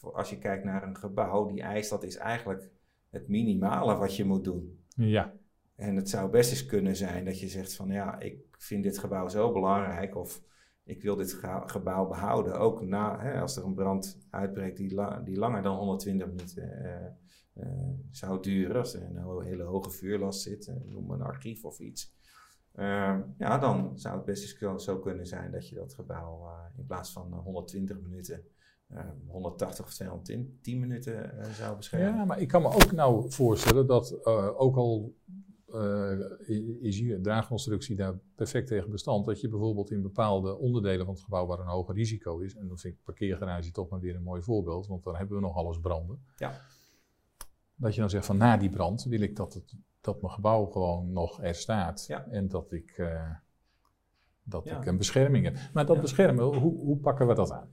als 0.00 0.30
je 0.30 0.38
kijkt 0.38 0.64
naar 0.64 0.82
een 0.82 0.96
gebouw, 0.96 1.46
die 1.46 1.62
eis 1.62 1.88
dat 1.88 2.02
is 2.02 2.16
eigenlijk 2.16 2.70
het 3.18 3.28
minimale 3.28 3.96
wat 3.96 4.16
je 4.16 4.24
moet 4.24 4.44
doen. 4.44 4.84
Ja. 4.96 5.34
En 5.76 5.96
het 5.96 6.08
zou 6.08 6.30
best 6.30 6.50
eens 6.50 6.66
kunnen 6.66 6.96
zijn 6.96 7.24
dat 7.24 7.40
je 7.40 7.48
zegt 7.48 7.74
van 7.74 7.88
ja, 7.88 8.18
ik 8.20 8.38
vind 8.58 8.82
dit 8.82 8.98
gebouw 8.98 9.28
zo 9.28 9.52
belangrijk 9.52 10.16
of 10.16 10.42
ik 10.84 11.02
wil 11.02 11.16
dit 11.16 11.32
gebouw 11.66 12.06
behouden. 12.06 12.58
Ook 12.58 12.80
na, 12.82 13.20
hè, 13.20 13.40
als 13.40 13.56
er 13.56 13.64
een 13.64 13.74
brand 13.74 14.18
uitbreekt 14.30 14.76
die, 14.76 14.94
la- 14.94 15.20
die 15.20 15.36
langer 15.38 15.62
dan 15.62 15.76
120 15.76 16.26
minuten 16.26 16.84
eh, 16.84 17.06
eh, 17.52 17.88
zou 18.10 18.42
duren. 18.42 18.76
Als 18.76 18.94
er 18.94 19.02
een 19.02 19.42
hele 19.44 19.62
hoge 19.62 19.90
vuurlast 19.90 20.40
zit, 20.40 20.66
eh, 20.66 20.74
noem 20.84 21.10
een 21.10 21.22
archief 21.22 21.64
of 21.64 21.78
iets. 21.78 22.14
Ja, 23.38 23.58
dan 23.60 23.98
zou 23.98 24.16
het 24.16 24.24
best 24.24 24.60
eens 24.62 24.84
zo 24.84 24.98
kunnen 24.98 25.26
zijn 25.26 25.50
dat 25.52 25.68
je 25.68 25.74
dat 25.74 25.94
gebouw 25.94 26.48
in 26.76 26.86
plaats 26.86 27.12
van 27.12 27.32
eh, 27.32 27.38
120 27.38 28.00
minuten, 28.00 28.44
180 29.26 29.84
of 29.84 29.94
210 29.94 30.80
minuten 30.80 31.38
eh, 31.38 31.50
zou 31.50 31.76
beschermen. 31.76 32.18
Ja, 32.18 32.24
maar 32.24 32.40
ik 32.40 32.48
kan 32.48 32.62
me 32.62 32.68
ook 32.68 32.92
nou 32.92 33.30
voorstellen 33.30 33.86
dat 33.86 34.10
eh, 34.10 34.60
ook 34.60 34.76
al 34.76 35.14
eh, 35.72 36.12
is 36.80 36.98
je 36.98 37.20
draagconstructie 37.20 37.96
daar 37.96 38.18
perfect 38.34 38.66
tegen 38.66 38.90
bestand, 38.90 39.26
dat 39.26 39.40
je 39.40 39.48
bijvoorbeeld 39.48 39.90
in 39.90 40.02
bepaalde 40.02 40.58
onderdelen 40.58 41.04
van 41.04 41.14
het 41.14 41.22
gebouw 41.22 41.46
waar 41.46 41.58
een 41.58 41.66
hoger 41.66 41.94
risico 41.94 42.38
is, 42.38 42.54
en 42.54 42.68
dan 42.68 42.78
vind 42.78 42.94
ik 42.94 43.02
parkeergarage 43.02 43.70
toch 43.70 43.88
maar 43.88 44.00
weer 44.00 44.14
een 44.14 44.22
mooi 44.22 44.42
voorbeeld, 44.42 44.86
want 44.86 45.04
daar 45.04 45.18
hebben 45.18 45.36
we 45.36 45.42
nog 45.42 45.56
alles 45.56 45.80
branden. 45.80 46.20
Ja. 46.36 46.60
Dat 47.74 47.94
je 47.94 48.00
dan 48.00 48.10
zegt 48.10 48.26
van 48.26 48.36
na 48.36 48.56
die 48.56 48.70
brand 48.70 49.04
wil 49.04 49.20
ik 49.20 49.36
dat, 49.36 49.54
het, 49.54 49.74
dat 50.00 50.20
mijn 50.22 50.32
gebouw 50.32 50.66
gewoon 50.66 51.12
nog 51.12 51.42
er 51.42 51.54
staat 51.54 52.04
Ja. 52.06 52.26
en 52.26 52.48
dat 52.48 52.72
ik, 52.72 52.90
eh, 52.90 53.30
dat 54.42 54.64
Ja. 54.64 54.76
ik 54.78 54.86
een 54.86 54.96
bescherming 54.96 55.44
heb. 55.44 55.56
Maar 55.72 55.86
dat 55.86 56.00
beschermen, 56.00 56.44
hoe, 56.44 56.78
hoe 56.78 56.96
pakken 56.98 57.26
we 57.26 57.34
dat 57.34 57.50
aan? 57.50 57.68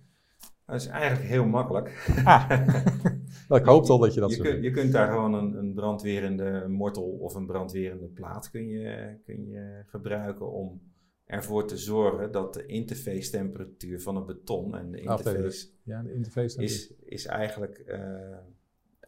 Dat 0.73 0.81
is 0.81 0.87
eigenlijk 0.87 1.27
heel 1.29 1.45
makkelijk. 1.45 1.91
Nou, 3.47 3.61
ik 3.61 3.67
hoop 3.67 3.85
al 3.85 3.97
dat 3.97 4.13
je 4.13 4.19
dat 4.19 4.29
je, 4.29 4.35
zo 4.35 4.41
kunt, 4.41 4.63
je 4.63 4.71
kunt 4.71 4.91
daar 4.91 5.11
gewoon 5.11 5.33
een, 5.33 5.57
een 5.57 5.73
brandwerende 5.73 6.65
mortel 6.67 7.03
of 7.03 7.35
een 7.35 7.45
brandwerende 7.45 8.07
plaat 8.07 8.49
kun 8.49 8.67
je, 8.67 9.17
kun 9.25 9.47
je 9.47 9.83
gebruiken 9.85 10.51
om 10.51 10.81
ervoor 11.25 11.67
te 11.67 11.77
zorgen 11.77 12.31
dat 12.31 12.53
de 12.53 12.65
interface 12.65 13.31
temperatuur 13.31 14.01
van 14.01 14.15
het 14.15 14.25
beton 14.25 14.75
en 14.77 14.91
de 14.91 14.97
interface 15.01 15.67
Ja, 15.83 16.01
de 16.01 16.13
interface. 16.13 16.61
is, 16.63 16.93
is 16.99 17.25
eigenlijk 17.25 17.77
eh, 17.77 18.37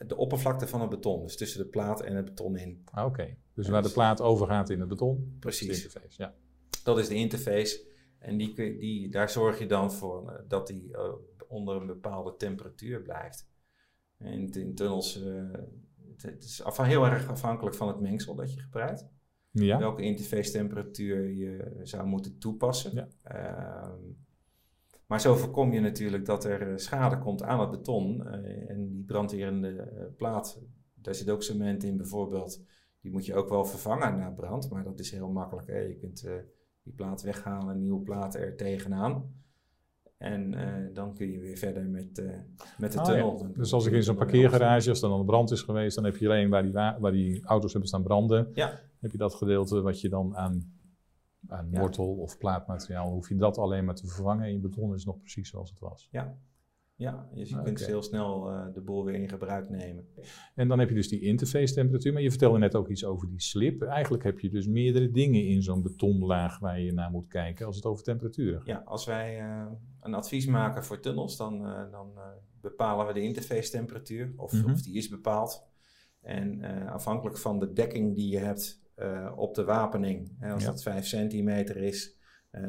de 0.08 0.18
oppervlakte 0.18 0.68
van 0.68 0.82
het 0.82 0.90
beton. 0.90 1.24
Dus 1.24 1.38
tussen 1.38 1.64
de 1.64 1.70
plaat 1.70 2.02
en 2.02 2.16
het 2.16 2.26
beton 2.26 2.58
in. 2.58 2.82
Ah, 2.92 3.06
Oké, 3.06 3.36
dus 3.54 3.68
waar 3.68 3.82
de 3.82 3.88
dus- 3.88 3.96
plaat 3.96 4.22
overgaat 4.22 4.70
in 4.70 4.80
het 4.80 4.90
beton, 4.90 5.16
is 5.18 5.32
de 5.34 5.40
Precies. 5.40 5.84
interface. 5.84 6.22
Ja. 6.22 6.34
Dat 6.84 7.00
is 7.00 7.08
de 7.08 7.16
interface. 7.16 7.94
En 8.20 8.38
die, 8.38 8.54
die, 8.54 9.10
daar 9.10 9.30
zorg 9.30 9.60
je 9.60 9.66
dan 9.66 9.92
voor 9.92 10.30
eh, 10.30 10.40
dat 10.48 10.68
die 10.68 10.94
eh, 10.94 11.14
onder 11.48 11.76
een 11.76 11.88
bepaalde 11.88 12.36
temperatuur 12.36 13.02
blijft. 13.02 13.48
En 14.18 14.52
in, 14.52 14.76
tunnels, 14.76 15.24
eh, 15.24 15.52
het, 16.08 16.22
het 16.22 16.44
is 16.44 16.64
af, 16.64 16.78
heel 16.78 17.06
erg 17.06 17.30
afhankelijk 17.30 17.76
van 17.76 17.88
het 17.88 18.00
mengsel 18.00 18.36
dat 18.36 18.54
je 18.54 18.60
gebruikt. 18.60 19.08
Ja. 19.52 19.80
Welke 19.80 20.02
interface 20.02 20.52
temperatuur 20.52 21.32
je 21.32 21.80
zou 21.84 22.08
moeten 22.08 22.38
toepassen. 22.38 22.94
Ja. 22.96 23.08
Ehm, 23.22 24.02
maar 25.06 25.22
zo 25.22 25.36
voorkom 25.36 25.74
je 25.74 25.80
natuurlijk 25.80 26.26
dat 26.26 26.44
er 26.44 26.72
eh, 26.72 26.78
schade 26.78 27.18
komt 27.18 27.44
aan 27.44 27.60
het 27.60 27.72
beton. 27.72 28.28
eh, 28.28 28.70
en 28.70 28.90
die 28.90 29.04
brandwerende 29.04 30.14
plaat, 30.18 30.62
daar 30.94 31.16
zit 31.16 31.30
ook 31.30 31.44
cement 31.44 31.84
in 31.84 31.98
bijvoorbeeld. 31.98 32.64
Die 33.02 33.12
moet 33.12 33.26
je 33.26 33.36
ook 33.36 33.50
wel 33.50 33.66
vervangen 33.66 34.18
na 34.18 34.30
brand. 34.30 34.70
Maar 34.70 34.84
dat 34.84 35.00
is 35.00 35.12
heel 35.12 35.32
makkelijk. 35.32 35.68
Hè? 35.68 35.78
Je 35.78 35.96
kunt 35.96 36.28
die 36.84 36.94
plaat 36.94 37.22
weghalen, 37.22 37.76
een 37.76 37.82
nieuwe 37.82 38.02
plaat 38.02 38.36
er 38.36 38.56
tegenaan. 38.56 39.44
En 40.18 40.54
eh, 40.54 40.94
dan 40.94 41.14
kun 41.14 41.32
je 41.32 41.40
weer 41.40 41.58
verder 41.58 41.86
met, 41.86 42.18
eh, 42.20 42.30
met 42.78 42.92
de 42.94 43.00
Ah, 43.00 43.06
tunnel. 43.06 43.38
ja. 43.42 43.48
Dus 43.58 43.74
als 43.74 43.86
ik 43.86 43.94
in 43.94 44.04
zo'n 44.04 44.16
parkeergarage, 44.16 44.90
als 44.90 45.02
er 45.02 45.10
dan 45.10 45.20
een 45.20 45.26
brand 45.26 45.52
is 45.52 45.62
geweest, 45.62 45.96
dan 45.96 46.06
heb 46.06 46.18
je 46.18 46.26
alleen 46.28 46.50
waar 46.50 46.64
die, 46.64 46.72
wa- 46.72 46.98
waar 47.00 47.12
die 47.12 47.46
auto's 47.46 47.72
hebben 47.72 47.90
staan 47.90 48.04
branden, 48.04 48.52
Ja. 48.54 48.80
heb 49.00 49.12
je 49.12 49.18
dat 49.18 49.34
gedeelte 49.36 49.82
wat 49.82 50.02
je 50.02 50.10
dan 50.10 50.36
aan, 50.38 50.74
aan 51.48 51.68
Ja. 51.72 51.80
wortel 51.80 52.08
of 52.16 52.38
plaatmateriaal, 52.38 53.12
hoef 53.12 53.30
je 53.30 53.36
dat 53.36 53.58
alleen 53.58 53.86
maar 53.86 53.96
te 53.96 54.08
vervangen 54.08 54.46
en 54.46 54.52
je 54.54 54.60
beton 54.60 54.94
is 54.94 55.06
nog 55.06 55.20
precies 55.20 55.50
zoals 55.50 55.70
het 55.70 55.80
was. 55.80 56.08
Ja, 56.12 56.38
dus 56.98 57.50
je 57.50 57.56
Ah, 57.58 57.64
kunt 57.64 57.86
heel 57.86 58.02
snel 58.02 58.50
eh, 58.52 58.74
de 58.74 58.82
boel 58.82 59.06
weer 59.06 59.16
in 59.16 59.30
gebruik 59.30 59.70
nemen. 59.70 60.08
En 60.56 60.68
dan 60.68 60.80
heb 60.80 60.90
je 60.90 60.96
dus 60.96 61.10
die 61.10 61.22
interface 61.22 61.74
temperatuur, 61.74 62.14
maar 62.14 62.22
je 62.22 62.30
vertelde 62.30 62.58
net 62.58 62.76
ook 62.76 62.90
iets 62.90 63.06
over 63.06 63.30
die 63.30 63.42
slip. 63.42 63.82
Eigenlijk 63.82 64.24
heb 64.24 64.40
je 64.40 64.50
dus 64.50 64.68
meerdere 64.68 65.12
dingen 65.12 65.46
in 65.48 65.64
zo'n 65.64 65.82
betonlaag 65.82 66.60
waar 66.60 66.80
je 66.80 66.94
naar 66.94 67.12
moet 67.12 67.28
kijken 67.28 67.66
als 67.66 67.76
het 67.76 67.86
over 67.86 68.04
temperaturen 68.04 68.58
gaat. 68.58 68.68
Ja, 68.68 68.82
als 68.86 69.06
wij 69.06 69.40
eh, 69.40 69.66
een 70.02 70.14
advies 70.14 70.46
maken 70.46 70.84
voor 70.84 71.00
tunnels, 71.00 71.38
dan, 71.38 71.66
eh, 71.66 71.92
dan 71.92 72.12
bepalen 72.62 73.08
we 73.08 73.14
de 73.14 73.22
interface 73.22 73.72
temperatuur, 73.72 74.34
of, 74.38 74.54
Mhm. 74.54 74.72
of 74.72 74.82
die 74.82 74.96
is 74.96 75.10
bepaald. 75.10 75.68
En 76.22 76.62
afhankelijk 76.90 77.38
van 77.38 77.60
de 77.60 77.74
dekking 77.74 78.16
die 78.16 78.30
je 78.30 78.38
hebt 78.40 78.84
op 79.36 79.56
de 79.56 79.64
wapening, 79.64 80.36
hè, 80.40 80.52
als 80.54 80.64
Ja. 80.64 80.70
dat 80.70 80.84
5 80.84 81.06
centimeter 81.06 81.78
is, 81.78 82.16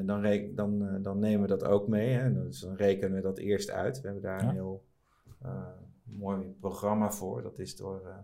dan, 0.07 0.21
reken- 0.21 0.55
dan, 0.55 0.87
eh, 0.89 1.03
dan 1.03 1.19
nemen 1.19 1.41
we 1.41 1.47
dat 1.47 1.65
ook 1.65 1.89
mee. 1.89 2.09
Hè. 2.13 2.33
Dus 2.33 2.61
dan 2.61 2.75
rekenen 2.77 3.15
we 3.17 3.21
dat 3.23 3.39
eerst 3.39 3.71
uit. 3.71 3.97
We 4.01 4.05
hebben 4.05 4.23
daar 4.23 4.43
Ja. 4.43 4.49
een 4.49 4.55
heel 4.55 4.85
eh, 5.43 5.69
mooi 6.03 6.55
programma 6.61 7.11
voor, 7.13 7.43
dat 7.43 7.59
is 7.59 7.77
door 7.77 8.07
eh 8.07 8.17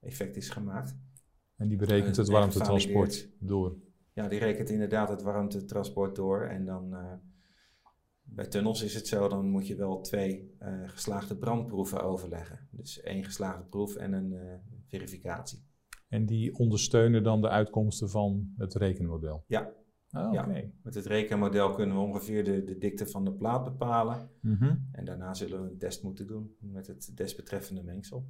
Effectis 0.00 0.48
gemaakt. 0.50 0.96
En 1.56 1.68
die 1.68 1.76
berekent 1.76 2.12
Eh, 2.12 2.16
het 2.24 2.28
warmtetransport 2.28 3.28
door. 3.38 3.76
Ja, 4.12 4.28
die 4.28 4.38
rekent 4.38 4.70
inderdaad 4.70 5.08
het 5.08 5.22
warmtetransport 5.22 6.16
door. 6.16 6.42
En 6.42 6.64
dan 6.64 6.94
eh, 6.94 7.12
bij 8.22 8.46
tunnels 8.46 8.82
is 8.82 8.94
het 8.94 9.06
zo, 9.06 9.28
dan 9.28 9.48
moet 9.48 9.66
je 9.66 9.74
wel 9.76 10.00
twee 10.00 10.54
eh, 10.58 10.72
geslaagde 10.86 11.36
brandproeven 11.36 12.02
overleggen. 12.02 12.68
Dus 12.70 13.00
één 13.00 13.24
geslaagde 13.24 13.64
proef 13.64 13.96
en 13.96 14.12
een 14.12 14.32
eh, 14.32 14.54
verificatie. 14.86 15.64
En 16.08 16.26
die 16.26 16.54
ondersteunen 16.58 17.22
dan 17.22 17.40
de 17.40 17.48
uitkomsten 17.48 18.10
van 18.10 18.52
het 18.56 18.74
rekenmodel. 18.74 19.44
Ja, 19.46 19.72
Oh, 20.14 20.32
Ja. 20.32 20.46
Met 20.82 20.94
het 20.94 21.06
rekenmodel 21.06 21.72
kunnen 21.74 21.96
we 21.96 22.02
ongeveer 22.02 22.44
de, 22.44 22.64
de 22.64 22.78
dikte 22.78 23.06
van 23.06 23.24
de 23.24 23.32
plaat 23.32 23.64
bepalen. 23.64 24.28
Mhm. 24.40 24.74
En 24.92 25.04
daarna 25.04 25.34
zullen 25.34 25.62
we 25.62 25.70
een 25.70 25.78
test 25.78 26.02
moeten 26.02 26.26
doen 26.26 26.54
met 26.58 26.86
het 26.86 27.12
desbetreffende 27.14 27.82
mengsel. 27.82 28.26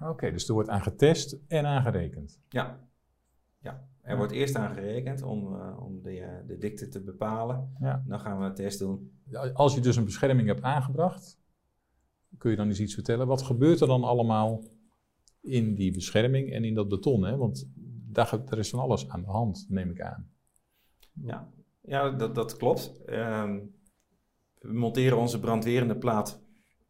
Oké, 0.00 0.30
dus 0.32 0.48
er 0.48 0.54
wordt 0.54 0.68
aan 0.68 0.82
getest 0.82 1.36
en 1.48 1.66
aangerekend. 1.66 2.40
Ja, 2.48 2.80
ja. 3.58 3.88
er 4.00 4.10
Ja. 4.10 4.16
wordt 4.16 4.32
eerst 4.32 4.54
aan 4.56 4.74
gerekend 4.74 5.22
om, 5.22 5.54
eh, 5.54 5.82
om 5.84 6.02
de, 6.02 6.20
eh, 6.20 6.46
de 6.46 6.58
dikte 6.58 6.88
te 6.88 7.00
bepalen. 7.00 7.72
Ja. 7.80 8.02
Dan 8.06 8.20
gaan 8.20 8.38
we 8.38 8.44
een 8.44 8.54
test 8.54 8.78
doen. 8.78 9.12
Als 9.52 9.74
je 9.74 9.80
dus 9.80 9.96
een 9.96 10.04
bescherming 10.04 10.48
hebt 10.48 10.62
aangebracht, 10.62 11.38
kun 12.38 12.50
je 12.50 12.56
dan 12.56 12.68
eens 12.68 12.80
iets 12.80 12.94
vertellen. 12.94 13.26
Wat 13.26 13.42
gebeurt 13.42 13.80
er 13.80 13.86
dan 13.86 14.04
allemaal 14.04 14.62
in 15.40 15.74
die 15.74 15.92
bescherming 15.92 16.52
en 16.52 16.64
in 16.64 16.74
dat 16.74 16.88
beton? 16.88 17.24
Hè? 17.24 17.36
Want 17.36 17.68
daar, 18.12 18.40
er 18.48 18.58
is 18.58 18.70
van 18.70 18.80
alles 18.80 19.08
aan 19.08 19.20
de 19.20 19.26
hand, 19.30 19.66
neem 19.68 19.90
ik 19.90 20.00
aan. 20.00 20.30
Ja, 21.80 22.10
dat, 22.10 22.34
dat 22.34 22.56
klopt. 22.56 23.04
Ehm, 23.04 23.60
we 24.58 24.72
monteren 24.72 25.18
onze 25.18 25.40
brandwerende 25.40 25.96
plaat 25.98 26.42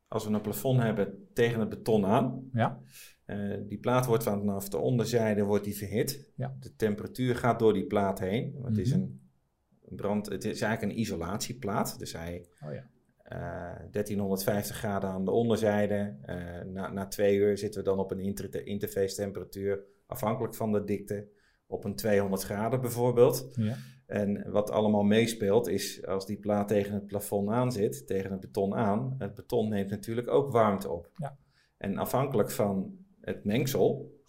als 0.08 0.26
we 0.26 0.32
een 0.32 0.40
plafond 0.40 0.82
hebben 0.82 1.28
tegen 1.32 1.60
het 1.60 1.68
beton 1.68 2.06
aan. 2.06 2.48
Ja. 2.52 2.80
Eh, 3.24 3.58
die 3.68 3.78
plaat 3.78 4.06
wordt 4.06 4.22
vanaf 4.22 4.68
de 4.68 4.78
onderzijde 4.78 5.42
wordt 5.42 5.64
die 5.64 5.76
verhit. 5.76 6.32
Ja. 6.36 6.56
De 6.60 6.74
temperatuur 6.74 7.36
gaat 7.36 7.58
door 7.58 7.72
die 7.72 7.86
plaat 7.86 8.18
heen. 8.18 8.58
Het 8.62 8.78
is 8.78 8.90
Mhm. 8.90 9.00
een 9.00 9.20
brand, 9.96 10.28
het 10.28 10.44
is 10.44 10.60
eigenlijk 10.60 10.92
een 10.92 11.00
isolatieplaat. 11.00 11.98
Dus 11.98 12.12
hij 12.12 12.46
Oh 12.64 12.72
ja. 12.72 12.90
eh 13.22 13.90
1350 13.90 14.76
graden 14.76 15.10
aan 15.10 15.24
de 15.24 15.30
onderzijde. 15.30 16.16
Eh, 16.22 16.62
na, 16.64 16.90
na 16.92 17.06
twee 17.06 17.36
uur 17.36 17.58
zitten 17.58 17.80
we 17.80 17.88
dan 17.88 17.98
op 17.98 18.10
een 18.10 18.20
inter 18.20 18.66
interface 18.66 19.14
temperatuur, 19.14 19.84
afhankelijk 20.12 20.54
van 20.54 20.72
de 20.72 20.84
dikte, 20.84 21.28
op 21.66 21.84
een 21.84 21.96
200 21.96 22.42
graden 22.42 22.80
bijvoorbeeld. 22.80 23.48
Ja. 23.52 23.76
En 24.06 24.50
wat 24.50 24.70
allemaal 24.70 25.02
meespeelt 25.02 25.68
is 25.68 26.06
als 26.06 26.26
die 26.26 26.38
plaat 26.38 26.68
tegen 26.68 26.94
het 26.94 27.06
plafond 27.06 27.48
aan 27.50 27.72
zit, 27.72 28.06
tegen 28.06 28.30
het 28.30 28.40
beton 28.40 28.74
aan, 28.74 29.14
het 29.18 29.34
beton 29.34 29.68
neemt 29.68 29.90
natuurlijk 29.90 30.28
ook 30.28 30.52
warmte 30.52 30.90
op. 30.90 31.10
Ja. 31.16 31.36
En 31.78 31.98
afhankelijk 31.98 32.50
van 32.50 32.96
het 33.20 33.44
mengsel 33.44 34.20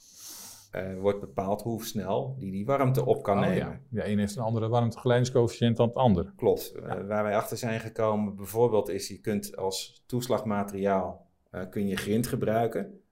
eh, 0.71 0.99
wordt 0.99 1.19
bepaald 1.19 1.61
hoe 1.61 1.85
snel 1.85 2.35
die 2.39 2.51
die 2.51 2.65
warmte 2.65 3.05
op 3.05 3.23
kan 3.23 3.37
Oh 3.37 3.41
nemen. 3.41 3.57
ja. 3.57 3.79
ja, 3.89 4.05
een 4.05 4.19
heeft 4.19 4.35
een 4.35 4.43
andere 4.43 4.67
warmtegeleidingscoëfficiënt 4.67 5.77
dan 5.77 5.87
het 5.87 5.95
ander. 5.97 6.33
Klopt. 6.35 6.71
Eh, 6.71 7.07
waar 7.07 7.23
wij 7.23 7.35
achter 7.35 7.57
zijn 7.57 7.79
gekomen 7.79 8.35
bijvoorbeeld 8.35 8.89
is, 8.89 9.07
je 9.07 9.19
kunt 9.19 9.55
als 9.55 10.03
toeslagmateriaal 10.07 11.27
eh, 11.49 11.69
kun 11.69 11.87
je 11.87 11.95
grind 11.95 12.27
gebruiken. 12.27 13.02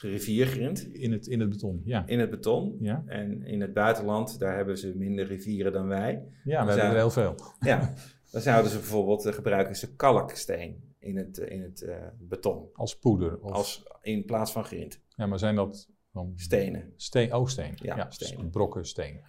Riviergrind 0.00 0.94
In 0.94 1.12
het, 1.12 1.26
in 1.26 1.40
het 1.40 1.48
beton, 1.48 1.82
ja. 1.84 2.06
in 2.06 2.18
het 2.18 2.30
beton. 2.30 2.76
Ja, 2.80 3.02
En 3.06 3.42
in 3.42 3.60
het 3.60 3.72
buitenland, 3.72 4.38
daar 4.38 4.56
hebben 4.56 4.78
ze 4.78 4.92
minder 4.96 5.26
rivieren 5.26 5.72
dan 5.72 5.86
wij. 5.86 6.24
ja 6.44 6.64
we 6.64 6.70
hebben 6.70 6.90
er 6.90 6.96
heel 6.96 7.10
veel. 7.10 7.34
Ja, 7.60 7.94
dan 8.32 8.40
zouden 8.40 8.70
ze 8.70 8.76
bijvoorbeeld 8.76 9.24
eh, 9.24 9.32
gebruiken 9.32 9.76
ze 9.76 9.96
kalksteen 9.96 10.94
in 10.98 11.16
het, 11.16 11.38
eh, 11.38 11.54
in 11.54 11.62
het 11.62 11.82
eh, 11.82 11.96
beton. 12.18 12.68
Als 12.72 12.98
poeder. 12.98 13.40
Of, 13.40 13.52
Als, 13.52 13.86
in 14.02 14.24
plaats 14.24 14.52
van 14.52 14.64
grind. 14.64 15.00
Ja, 15.08 15.26
maar 15.26 15.38
zijn 15.38 15.54
dat 15.54 15.88
dan 16.12 16.32
Stenen. 16.36 16.92
Steen, 16.96 17.34
oh, 17.34 17.46
steen. 17.46 17.72
Ja, 17.82 18.10
stenen. 18.10 18.50
Brokken 18.50 18.86
steen. 18.86 19.20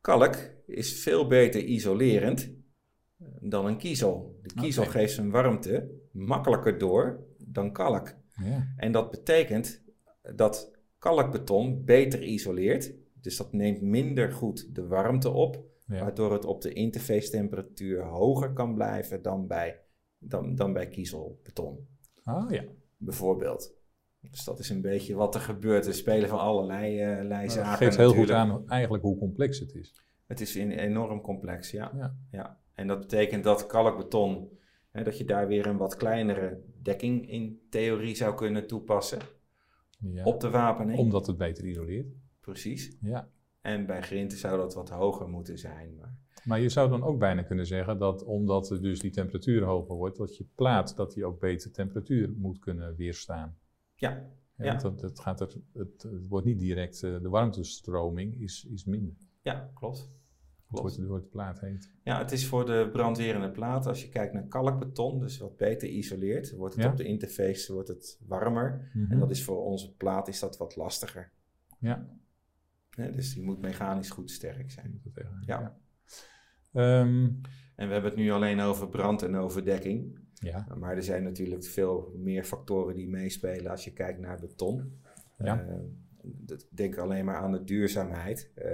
Kalk 0.00 0.36
is 0.66 1.02
veel 1.02 1.26
beter 1.26 1.64
isolerend 1.64 2.50
dan 3.40 3.66
een 3.66 3.76
kiezel. 3.76 4.38
De 4.42 4.54
kiezel 4.54 4.84
geeft 4.84 5.14
zijn 5.14 5.30
warmte 5.30 5.90
makkelijker 6.12 6.78
door 6.78 7.26
dan 7.38 7.72
kalk. 7.72 8.14
Ja. 8.42 8.72
En 8.76 8.92
dat 8.92 9.10
betekent 9.10 9.82
dat 10.34 10.72
kalkbeton 10.98 11.84
beter 11.84 12.22
isoleert. 12.22 12.92
Dus 13.20 13.36
dat 13.36 13.52
neemt 13.52 13.80
minder 13.82 14.32
goed 14.32 14.74
de 14.74 14.86
warmte 14.86 15.30
op. 15.30 15.64
Ja. 15.86 16.00
Waardoor 16.00 16.32
het 16.32 16.44
op 16.44 16.60
de 16.62 16.72
interface 16.72 17.30
temperatuur 17.30 18.02
hoger 18.04 18.52
kan 18.52 18.74
blijven 18.74 19.22
dan 19.22 19.46
bij, 19.46 19.80
dan, 20.18 20.54
dan 20.54 20.72
bij 20.72 20.88
kiezelbeton. 20.88 21.86
Ah 22.22 22.50
ja. 22.50 22.64
Bijvoorbeeld. 22.96 23.74
Dus 24.20 24.44
dat 24.44 24.58
is 24.58 24.70
een 24.70 24.80
beetje 24.80 25.14
wat 25.14 25.34
er 25.34 25.40
gebeurt. 25.40 25.86
Er 25.86 25.94
spelen 25.94 26.28
van 26.28 26.38
allerlei, 26.38 27.00
eh, 27.00 27.08
allerlei 27.12 27.42
Dat 27.46 27.52
zaken. 27.52 27.76
geeft 27.76 27.96
heel 27.96 28.14
goed 28.14 28.30
aan 28.30 28.68
eigenlijk 28.68 29.02
hoe 29.02 29.18
complex 29.18 29.58
het 29.58 29.74
is. 29.74 30.02
Het 30.26 30.40
is 30.40 30.56
in- 30.56 30.70
enorm 30.70 31.20
complex, 31.20 31.70
ja. 31.70 31.92
Ja. 31.96 32.16
ja. 32.30 32.58
En 32.74 32.86
dat 32.86 33.00
betekent 33.00 33.44
dat 33.44 33.66
kalkbeton, 33.66 34.48
hè, 34.94 35.02
dat 35.02 35.18
je 35.18 35.24
daar 35.24 35.46
weer 35.48 35.66
een 35.66 35.76
wat 35.76 35.96
kleinere 35.96 36.60
dekking 36.82 37.30
in 37.30 37.60
theorie 37.70 38.14
zou 38.14 38.34
kunnen 38.34 38.66
toepassen 38.66 39.18
Ja. 39.98 40.24
op 40.24 40.40
de 40.40 40.50
wapening. 40.50 40.98
Omdat 40.98 41.26
het 41.26 41.36
beter 41.36 41.64
isoleert. 41.64 42.14
Precies. 42.40 42.96
Ja. 43.00 43.28
En 43.60 43.86
bij 43.86 44.02
grinten 44.02 44.38
zou 44.38 44.58
dat 44.58 44.74
wat 44.74 44.88
hoger 44.90 45.28
moeten 45.28 45.58
zijn. 45.58 45.96
Maar 45.96 46.16
Maar 46.44 46.60
je 46.60 46.68
zou 46.68 46.88
dan 46.90 47.02
ook 47.02 47.18
bijna 47.18 47.42
kunnen 47.42 47.66
zeggen 47.66 47.98
dat 47.98 48.24
omdat 48.24 48.70
er 48.70 48.82
dus 48.82 49.00
die 49.00 49.10
temperatuur 49.10 49.62
hoger 49.64 49.94
wordt, 49.96 50.16
dat 50.16 50.36
je 50.36 50.46
plaat 50.54 50.96
dat 50.96 51.12
die 51.12 51.24
ook 51.24 51.40
beter 51.40 51.70
temperatuur 51.72 52.32
moet 52.36 52.58
kunnen 52.58 52.96
weerstaan. 52.96 53.56
ja, 53.94 54.30
Ja, 54.56 54.74
dat, 54.74 55.00
dat 55.00 55.20
gaat 55.20 55.40
er, 55.40 55.54
het, 55.72 56.02
het 56.02 56.28
wordt 56.28 56.46
niet 56.46 56.58
direct, 56.58 57.02
eh, 57.02 57.20
de 57.20 57.28
warmtestroming 57.28 58.40
is, 58.40 58.66
is 58.70 58.84
minder. 58.84 59.14
ja, 59.42 59.70
klopt. 59.74 60.10
Het 60.74 60.82
Klopt. 60.82 60.96
wordt, 60.96 60.96
het 60.96 61.06
wordt 61.08 61.24
de 61.24 61.30
plaat 61.30 61.60
heet. 61.60 61.90
Ja, 62.04 62.18
het 62.18 62.32
is 62.32 62.46
voor 62.46 62.66
de 62.66 62.88
brandwerende 62.92 63.50
plaat. 63.50 63.86
Als 63.86 64.02
je 64.02 64.08
kijkt 64.08 64.32
naar 64.32 64.46
kalkbeton, 64.46 65.18
dus 65.20 65.38
wat 65.38 65.56
beter 65.56 65.88
isoleert, 65.88 66.50
wordt 66.56 66.74
het 66.74 66.84
Ja. 66.84 66.90
op 66.90 66.96
de 66.96 67.04
interface 67.04 67.72
wordt 67.72 67.88
het 67.88 68.20
warmer. 68.26 68.90
En 69.08 69.18
dat 69.18 69.30
is 69.30 69.44
voor 69.44 69.64
onze 69.64 69.94
plaat 69.96 70.28
is 70.28 70.40
dat 70.40 70.56
wat 70.56 70.76
lastiger. 70.76 71.30
Ja. 71.78 72.06
Dus 72.90 73.34
die 73.34 73.42
moet 73.44 73.60
mechanisch 73.60 74.10
goed 74.10 74.30
sterk 74.30 74.70
zijn. 74.70 75.02
Ja. 75.46 75.76
Ehm, 76.72 77.28
En 77.76 77.86
we 77.86 77.92
hebben 77.92 78.10
het 78.10 78.20
nu 78.20 78.30
alleen 78.30 78.60
over 78.60 78.88
brand 78.88 79.22
en 79.22 79.36
overdekking. 79.36 80.18
ja. 80.34 80.66
Maar 80.78 80.96
er 80.96 81.02
zijn 81.02 81.22
natuurlijk 81.22 81.64
veel 81.64 82.12
meer 82.16 82.44
factoren 82.44 82.94
die 82.94 83.08
meespelen 83.08 83.70
als 83.70 83.84
je 83.84 83.92
kijkt 83.92 84.18
naar 84.20 84.40
beton. 84.40 85.00
Ja. 85.38 85.60
Eh, 85.66 85.74
dat- 86.24 86.66
denk 86.70 86.98
alleen 86.98 87.24
maar 87.24 87.36
aan 87.36 87.52
de 87.52 87.64
duurzaamheid. 87.64 88.52
Eh, 88.54 88.64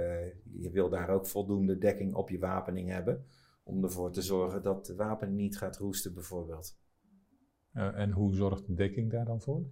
je 0.61 0.69
wil 0.71 0.89
daar 0.89 1.09
ook 1.09 1.27
voldoende 1.27 1.77
dekking 1.77 2.13
op 2.15 2.29
je 2.29 2.39
wapening 2.39 2.89
hebben. 2.89 3.25
Om 3.63 3.83
ervoor 3.83 4.11
te 4.11 4.21
zorgen 4.21 4.61
dat 4.63 4.85
de 4.85 4.95
wapen 4.95 5.35
niet 5.35 5.57
gaat 5.57 5.77
roesten, 5.77 6.13
bijvoorbeeld. 6.13 6.77
Eh, 7.73 7.99
en 7.99 8.11
hoe 8.11 8.35
zorgt 8.35 8.65
de 8.67 8.73
dekking 8.73 9.11
daar 9.11 9.25
dan 9.25 9.41
voor? 9.41 9.65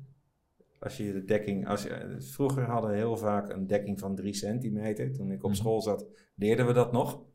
Als 0.79 0.97
je 0.97 1.13
de 1.13 1.23
dekking. 1.23 1.67
Als 1.67 1.83
je, 1.83 2.15
vroeger 2.19 2.63
hadden 2.63 2.89
we 2.89 2.95
heel 2.95 3.17
vaak 3.17 3.49
een 3.49 3.67
dekking 3.67 3.99
van 3.99 4.15
3 4.15 4.33
centimeter. 4.33 5.11
Toen 5.11 5.31
ik 5.31 5.43
op 5.43 5.49
Mhm. 5.49 5.59
school 5.59 5.81
zat, 5.81 6.07
leerden 6.35 6.65
we 6.67 6.73
dat 6.73 6.91
nog. 6.91 7.27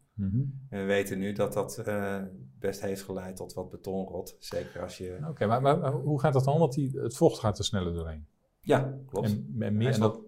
En 0.68 0.80
we 0.80 0.84
weten 0.84 1.18
nu 1.18 1.32
dat 1.32 1.52
dat 1.52 1.78
eh, 1.78 2.22
best 2.58 2.80
heeft 2.80 3.02
geleid 3.02 3.36
tot 3.36 3.52
wat 3.52 3.70
betonrot. 3.70 4.36
Zeker 4.38 4.82
als 4.82 4.98
je. 4.98 5.18
Oké, 5.28 5.46
maar, 5.46 5.62
maar, 5.62 5.78
maar 5.78 5.92
hoe 5.92 6.20
gaat 6.20 6.32
dat 6.32 6.44
dan? 6.44 6.58
Want 6.58 6.72
die, 6.74 6.98
het 7.00 7.16
vocht 7.16 7.38
gaat 7.38 7.58
er 7.58 7.64
sneller 7.64 7.92
doorheen. 7.94 8.26
Ja, 8.60 8.98
klopt. 9.06 9.26
En, 9.28 9.46
meer, 9.52 9.92
en, 9.92 10.00
wat- 10.00 10.20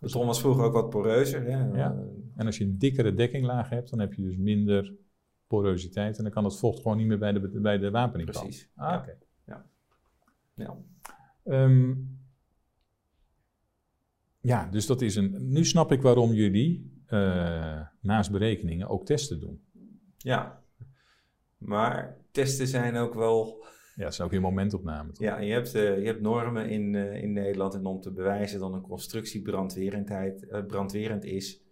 dat, 0.00 0.10
Beton 0.10 0.26
was 0.26 0.40
vroeger 0.40 0.64
ook 0.64 0.72
wat 0.72 0.90
poreuzer. 0.90 1.42
Hè? 1.42 1.78
Ja. 1.78 2.04
En 2.36 2.46
als 2.46 2.58
je 2.58 2.64
een 2.64 2.78
dikkere 2.78 3.14
dekkinglaag 3.14 3.68
hebt, 3.68 3.90
dan 3.90 3.98
heb 3.98 4.14
je 4.14 4.22
dus 4.22 4.36
minder 4.36 4.94
porositeit. 5.46 6.16
En 6.16 6.22
dan 6.22 6.32
kan 6.32 6.44
het 6.44 6.58
vocht 6.58 6.82
gewoon 6.82 6.96
niet 6.96 7.06
meer 7.06 7.18
bij 7.18 7.32
de, 7.32 7.60
bij 7.60 7.78
de 7.78 7.90
wapening 7.90 8.30
komen. 8.30 8.48
Precies. 8.48 8.70
Ah, 8.74 8.88
ja. 8.90 8.98
oké. 8.98 9.16
Ja. 10.54 10.76
Ehm, 11.44 11.94
ja, 14.40 14.68
dus 14.70 14.86
dat 14.86 15.00
is 15.00 15.16
een. 15.16 15.36
Nu 15.38 15.64
snap 15.64 15.92
ik 15.92 16.02
waarom 16.02 16.32
jullie 16.32 17.02
eh, 17.06 17.80
naast 18.00 18.30
berekeningen 18.30 18.88
ook 18.88 19.04
testen 19.06 19.40
doen. 19.40 19.62
ja. 20.16 20.58
Maar 21.58 22.16
testen 22.30 22.66
zijn 22.66 22.96
ook 22.96 23.14
wel. 23.14 23.64
Ja, 24.00 24.06
dat 24.06 24.14
is 24.14 24.20
ook 24.20 24.32
in 24.32 24.40
momentopname. 24.40 25.12
toch? 25.12 25.22
Ja, 25.22 25.38
je 25.38 25.52
hebt, 25.52 25.74
eh, 25.74 25.98
je 25.98 26.06
hebt 26.06 26.20
normen 26.20 26.68
in, 26.68 26.94
eh, 26.94 27.22
in 27.22 27.32
Nederland. 27.32 27.74
En 27.74 27.86
om 27.86 28.00
te 28.00 28.12
bewijzen 28.12 28.60
dat 28.60 28.72
een 28.72 28.80
constructie 28.80 29.42
brandwerendheid, 29.42 30.46
eh, 30.46 30.66
brandwerend 30.66 31.24
is, 31.24 31.62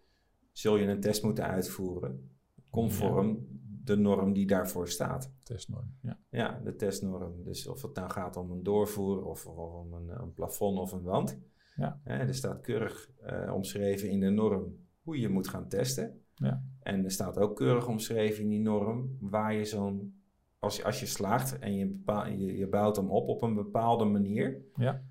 zul 0.53 0.76
je 0.76 0.87
een 0.87 1.01
test 1.01 1.22
moeten 1.22 1.45
uitvoeren. 1.45 2.31
Conform 2.70 3.47
de 3.85 3.97
norm 3.97 4.33
die 4.33 4.47
daarvoor 4.47 4.89
staat. 4.89 5.33
Testnorm. 5.43 5.95
Ja. 6.03 6.18
Ja, 6.31 6.61
de 6.64 6.76
testnorm. 6.76 7.43
Dus 7.45 7.66
of 7.66 7.83
het 7.83 7.95
nou 7.95 8.11
gaat 8.11 8.37
om 8.37 8.51
een 8.51 8.62
doorvoer 8.62 9.24
of, 9.24 9.47
of 9.47 9.72
om 9.72 9.93
een, 9.93 10.09
een 10.09 10.33
plafond 10.33 10.79
of 10.79 10.93
een 10.93 11.03
wand. 11.03 11.39
Ja. 11.76 12.01
Er 12.05 12.35
staat 12.35 12.61
keurig 12.61 13.11
omschreven 13.53 14.11
in 14.11 14.20
de 14.20 14.31
norm 14.31 14.76
hoe 15.03 15.18
je 15.18 15.29
moet 15.29 15.49
gaan 15.49 15.68
testen. 15.68 16.22
Ja. 16.35 16.62
En 16.81 17.05
er 17.05 17.11
staat 17.11 17.39
ook 17.39 17.57
keurig 17.57 17.89
omschreven 17.89 18.43
in 18.43 18.49
die 18.49 18.61
norm 18.61 19.16
waar 19.20 19.55
je 19.55 19.64
zo'n... 19.64 20.17
Als 20.59 20.76
je, 20.76 20.84
als 20.84 21.00
je 21.00 21.06
slaagt 21.06 21.59
en 21.59 21.74
je, 21.74 21.86
bepaal, 21.86 22.26
je, 22.26 22.56
je 22.56 22.68
bouwt 22.68 22.96
hem 22.96 23.11
op 23.11 23.28
op 23.28 23.42
een 23.42 23.54
bepaalde 23.54 24.04
manier... 24.04 24.62
Ja. 24.76 25.02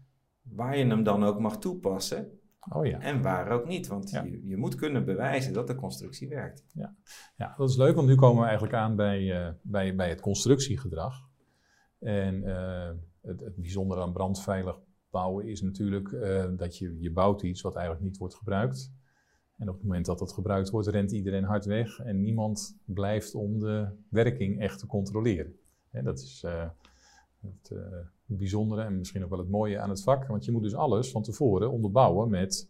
waar 0.41 0.77
je 0.77 0.85
hem 0.85 1.03
dan 1.03 1.23
ook 1.23 1.39
mag 1.39 1.57
toepassen 1.57 2.37
Oh 2.69 2.85
ja. 2.85 2.99
en 2.99 3.21
waar 3.21 3.49
ook 3.49 3.67
niet. 3.67 3.87
Want 3.87 4.09
Ja. 4.09 4.23
je, 4.23 4.47
je 4.47 4.57
moet 4.57 4.75
kunnen 4.75 5.05
bewijzen 5.05 5.53
dat 5.53 5.67
de 5.67 5.75
constructie 5.75 6.29
werkt. 6.29 6.65
ja, 7.35 7.53
dat 7.57 7.69
is 7.69 7.77
leuk, 7.77 7.95
want 7.95 8.07
nu 8.07 8.15
komen 8.15 8.39
we 8.41 8.45
eigenlijk 8.47 8.75
aan 8.77 8.95
bij, 8.95 9.45
eh, 9.45 9.53
bij, 9.61 9.95
bij 9.95 10.09
het 10.09 10.21
constructiegedrag. 10.21 11.15
En 11.99 12.43
eh, 12.43 12.91
het, 13.21 13.39
het 13.39 13.55
bijzondere 13.55 14.01
aan 14.01 14.13
brandveilig 14.13 14.79
bouwen 15.09 15.45
is 15.45 15.61
natuurlijk 15.61 16.11
eh, 16.11 16.45
dat 16.55 16.77
je, 16.77 16.97
je 16.99 17.11
bouwt 17.11 17.41
iets 17.41 17.61
wat 17.61 17.75
eigenlijk 17.75 18.05
niet 18.05 18.17
wordt 18.17 18.35
gebruikt. 18.35 18.93
En 19.57 19.69
op 19.69 19.73
het 19.73 19.83
moment 19.83 20.05
dat 20.05 20.19
dat 20.19 20.33
gebruikt 20.33 20.69
wordt, 20.69 20.87
rent 20.87 21.11
iedereen 21.11 21.43
hard 21.43 21.65
weg 21.65 21.99
en 21.99 22.21
niemand 22.21 22.77
blijft 22.85 23.35
om 23.35 23.59
de 23.59 23.87
werking 24.09 24.61
echt 24.61 24.79
te 24.79 24.87
controleren. 24.87 25.59
Hè, 25.89 26.01
dat 26.01 26.19
is 26.19 26.43
uh, 26.45 26.69
het 27.41 27.69
uh, 27.73 27.79
bijzondere 28.25 28.83
en 28.83 28.97
misschien 28.97 29.23
ook 29.23 29.29
wel 29.29 29.39
het 29.39 29.49
mooie 29.49 29.79
aan 29.79 29.89
het 29.89 30.03
vak, 30.03 30.27
want 30.27 30.45
je 30.45 30.51
moet 30.51 30.63
dus 30.63 30.75
alles 30.75 31.11
van 31.11 31.21
tevoren 31.21 31.71
onderbouwen 31.71 32.29
met 32.29 32.69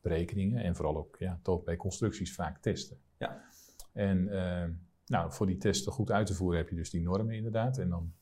berekeningen 0.00 0.62
en 0.62 0.76
vooral 0.76 0.96
ook 0.96 1.16
ja, 1.18 1.38
toch 1.42 1.64
bij 1.64 1.76
constructies 1.76 2.34
vaak 2.34 2.58
testen. 2.58 2.96
Ja. 3.18 3.44
En 3.92 4.18
uh, 4.18 4.64
nou, 5.06 5.32
voor 5.32 5.46
die 5.46 5.56
testen 5.56 5.92
goed 5.92 6.10
uit 6.10 6.26
te 6.26 6.34
voeren 6.34 6.58
heb 6.58 6.68
je 6.68 6.74
dus 6.74 6.90
die 6.90 7.02
normen 7.02 7.34
inderdaad. 7.34 7.78
En 7.78 7.88
dan 7.88 8.12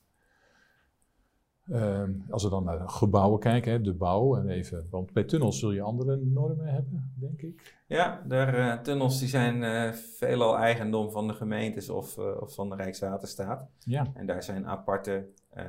uh, 1.67 2.03
als 2.31 2.43
we 2.43 2.51
dan 2.51 2.65
naar 2.65 2.89
gebouwen 2.89 3.41
kijken, 3.41 3.73
hè, 3.73 3.81
de 3.81 3.95
bouw, 3.95 4.37
en 4.37 4.49
even, 4.49 4.87
want 4.91 5.13
bij 5.13 5.25
tunnels 5.25 5.59
zul 5.59 5.73
je 5.73 5.83
andere 5.83 6.17
normen 6.17 6.67
hebben, 6.67 7.13
denk 7.19 7.43
ik. 7.43 7.81
Ja, 7.87 8.23
de 8.29 8.53
uh, 8.55 8.79
tunnels 8.79 9.19
die 9.19 9.29
zijn 9.29 9.63
uh, 9.63 9.93
veelal 9.93 10.57
eigendom 10.57 11.11
van 11.11 11.27
de 11.27 11.35
gemeentes 11.35 11.89
of, 11.89 12.19
uh, 12.19 12.41
of 12.41 12.55
van 12.55 12.69
de 12.69 12.77
Rijkswaterstaat. 12.77 13.69
Ja. 13.79 14.11
En 14.15 14.27
daar 14.27 14.43
zijn 14.43 14.67
aparte 14.67 15.29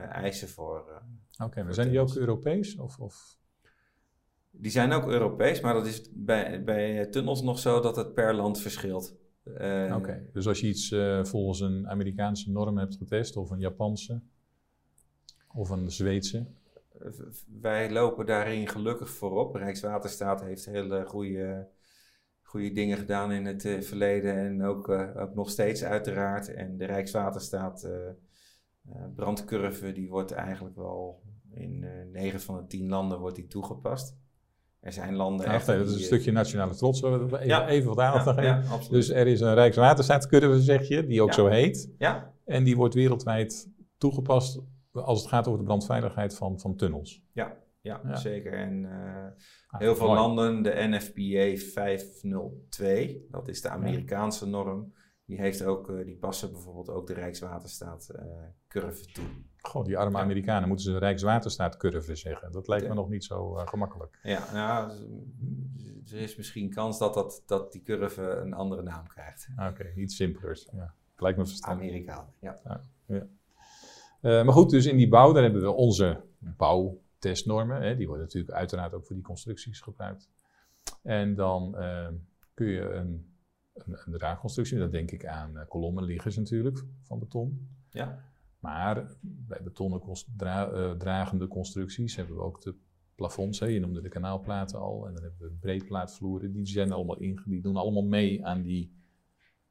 eisen 0.10 0.50
voor. 0.50 0.80
Oké, 0.80 1.44
okay, 1.44 1.64
maar 1.64 1.74
zijn 1.74 1.90
die 1.90 2.00
ook 2.00 2.16
Europees? 2.16 2.78
Of, 2.78 3.00
of? 3.00 3.38
Die 4.52 4.72
zijn 4.72 4.92
ook 4.92 5.08
Europees, 5.08 5.62
maar 5.62 5.74
dat 5.74 5.86
is 5.86 6.10
bij, 6.14 6.64
bij 6.64 7.06
tunnels 7.06 7.42
nog 7.42 7.60
zo 7.60 7.80
dat 7.80 7.96
het 7.96 8.14
per 8.14 8.34
land 8.34 8.60
verschilt. 8.60 9.16
Oké, 9.46 9.94
okay. 9.96 10.30
dus 10.34 10.48
als 10.48 10.60
je 10.60 10.68
iets 10.68 10.96
volgens 11.30 11.60
een 11.60 11.90
Amerikaanse 11.90 12.52
norm 12.52 12.78
hebt 12.78 12.96
getest 12.96 13.36
of 13.36 13.50
een 13.50 13.60
Japanse, 13.60 14.22
of 15.54 15.70
een 15.70 15.92
Zweedse? 15.92 16.46
Wij 17.62 17.92
lopen 17.92 18.26
daarin 18.26 18.68
gelukkig 18.68 19.10
voorop. 19.10 19.56
Rijkswaterstaat 19.56 20.42
heeft 20.42 20.66
hele 20.66 21.06
goede, 21.06 21.68
goede 22.42 22.72
dingen 22.72 22.98
gedaan 22.98 23.32
in 23.32 23.46
het 23.46 23.64
uh, 23.64 23.82
verleden 23.82 24.38
en 24.38 24.64
ook, 24.64 24.90
uh, 24.90 25.10
ook 25.16 25.36
nog 25.36 25.50
steeds 25.50 25.84
uiteraard. 25.84 26.54
En 26.54 26.78
de 26.78 26.86
Rijkswaterstaat 26.86 27.84
uh, 27.86 28.96
brandcurve 29.16 29.92
die 29.92 30.10
wordt 30.10 30.32
eigenlijk 30.32 30.76
wel 30.76 31.22
in 31.54 31.86
9 32.12 32.42
van 32.42 32.56
de 32.56 32.68
10 32.68 32.90
landen 32.90 33.20
wordt 33.20 33.36
die 33.36 33.48
toegepast. 33.48 34.18
Er 34.80 34.94
zijn 34.94 35.16
landen. 35.16 35.48
Ah, 35.48 35.66
dat 35.66 35.88
is 35.88 35.94
een 35.94 36.00
stukje 36.00 36.32
nationale 36.32 36.76
trots. 36.76 37.04
Even, 37.04 37.46
ja, 37.48 37.68
even 37.68 37.88
wat 37.88 38.00
aandacht 38.00 38.42
ja, 38.42 38.62
geven. 38.62 38.92
dus 38.92 39.10
er 39.10 39.28
is 39.28 39.40
een 39.40 39.54
Rijkswaterstaatcurve, 39.54 40.62
zeg 40.62 40.88
je, 40.88 41.06
die 41.06 41.22
ook 41.22 41.34
zo 41.34 41.48
heet. 41.48 41.90
Ja, 41.98 42.34
En 42.46 42.64
die 42.64 42.76
wordt 42.76 42.94
wereldwijd 42.94 43.70
toegepast 43.98 44.62
als 44.94 45.20
het 45.20 45.30
gaat 45.30 45.48
over 45.48 45.60
de 45.60 45.66
brandveiligheid 45.66 46.36
van, 46.36 46.60
van 46.60 46.76
tunnels. 46.76 47.24
ja, 47.32 47.58
ja, 47.82 48.02
Ja. 48.04 48.16
zeker. 48.16 48.54
En 48.54 48.86
eh, 48.86 49.26
Ah, 49.68 49.80
heel 49.80 49.96
veel 49.96 50.08
mooi. 50.08 50.20
landen, 50.20 50.64
de 50.64 50.74
NFPA 50.76 51.56
502, 51.72 53.26
dat 53.30 53.48
is 53.48 53.62
de 53.62 53.70
Amerikaanse 53.70 54.48
norm, 54.48 54.94
die, 55.26 55.38
heeft 55.40 55.64
ook, 55.64 55.90
eh, 55.90 56.06
die 56.06 56.18
passen 56.18 56.52
bijvoorbeeld 56.52 56.90
ook 56.90 57.08
de 57.08 57.14
Rijkswaterstaat 57.14 58.10
eh 58.10 58.26
curve 58.68 59.06
toe. 59.06 59.24
Goh, 59.58 59.86
die 59.86 59.98
arme 59.98 60.18
Ja. 60.18 60.24
Amerikanen 60.24 60.68
moeten 60.68 60.86
ze 60.86 60.98
Rijkswaterstaatcurve 60.98 62.16
zeggen. 62.16 62.52
Dat 62.52 62.68
lijkt 62.68 62.84
me 62.84 62.90
Ja. 62.90 62.96
nog 62.96 63.10
niet 63.10 63.24
zo 63.24 63.52
gemakkelijk. 63.54 64.20
Ja, 64.24 64.54
nou, 64.54 64.92
er 66.12 66.18
is 66.18 66.36
misschien 66.36 66.70
kans 66.70 67.00
dat, 67.00 67.14
dat, 67.14 67.44
dat 67.46 67.72
die 67.72 67.82
curve 67.82 68.22
een 68.22 68.54
andere 68.54 68.82
naam 68.82 69.08
krijgt. 69.08 69.48
Ah, 69.56 69.70
Oké, 69.72 69.92
iets 69.96 70.16
simpeler. 70.16 70.68
Ja. 70.74 70.94
Lijkt 71.18 71.38
me 71.38 71.46
verstandig. 71.46 71.88
Amerikaan, 71.88 72.28
ja. 72.40 72.60
Eh, 74.24 74.44
maar 74.44 74.54
goed, 74.54 74.70
dus 74.70 74.86
in 74.86 74.98
die 74.98 75.08
bouw, 75.10 75.34
daar 75.34 75.44
hebben 75.44 75.62
we 75.62 75.72
onze 75.72 76.22
bouwtestnormen. 76.40 77.82
Hè, 77.82 77.96
die 77.96 78.08
worden 78.08 78.26
natuurlijk 78.26 78.54
uiteraard 78.54 78.94
ook 78.94 79.06
voor 79.06 79.16
die 79.16 79.24
constructies 79.24 79.80
gebruikt. 79.82 80.30
En 81.02 81.36
dan 81.36 81.78
eh, 81.78 82.08
kun 82.54 82.68
je 82.68 82.82
een, 82.82 83.36
een, 83.74 83.98
een 84.06 84.12
draagconstructie, 84.18 84.78
dat 84.78 84.92
denk 84.92 85.12
ik 85.12 85.26
aan 85.26 85.58
eh, 85.58 85.68
kolommenliggers 85.68 86.36
natuurlijk, 86.38 86.84
van 87.02 87.20
beton. 87.20 87.68
Ja, 87.90 88.24
Maar 88.60 89.08
bij 89.22 89.60
betonnen 89.64 90.02
dra- 90.38 90.72
eh, 90.72 90.92
dragende 90.92 91.48
constructies 91.48 92.16
hebben 92.16 92.36
we 92.36 92.42
ook 92.42 92.62
de 92.62 92.76
plafonds. 93.16 93.60
Hè. 93.60 93.66
Je 93.66 93.80
noemde 93.80 94.02
de 94.02 94.10
kanaalplaten 94.10 94.80
al. 94.80 95.08
En 95.08 95.14
dan 95.14 95.24
hebben 95.24 95.40
we 95.50 95.56
breedplaatvloeren. 95.60 96.52
Die, 96.52 96.66
zijn 96.66 96.92
allemaal 96.92 97.18
inge- 97.18 97.50
die 97.50 97.62
doen 97.62 97.76
allemaal 97.76 98.04
mee 98.06 98.46
aan 98.46 98.62
die, 98.62 98.94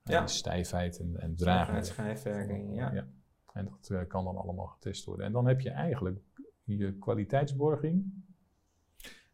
aan 0.03 0.15
Ja. 0.15 0.21
die 0.21 0.29
stijfheid 0.29 0.99
en, 0.99 1.17
en 1.21 1.37
dragen. 1.37 1.85
schijfwerking, 1.85 2.75
ja. 2.75 3.07
En 3.53 3.65
dat 3.65 3.91
eh, 3.91 4.09
kan 4.09 4.25
dan 4.25 4.37
allemaal 4.37 4.67
getest 4.67 5.05
worden. 5.05 5.27
En 5.27 5.33
dan 5.33 5.47
heb 5.47 5.61
je 5.61 5.71
eigenlijk 5.71 6.19
je 6.65 6.93
kwaliteitsborging. 6.99 8.05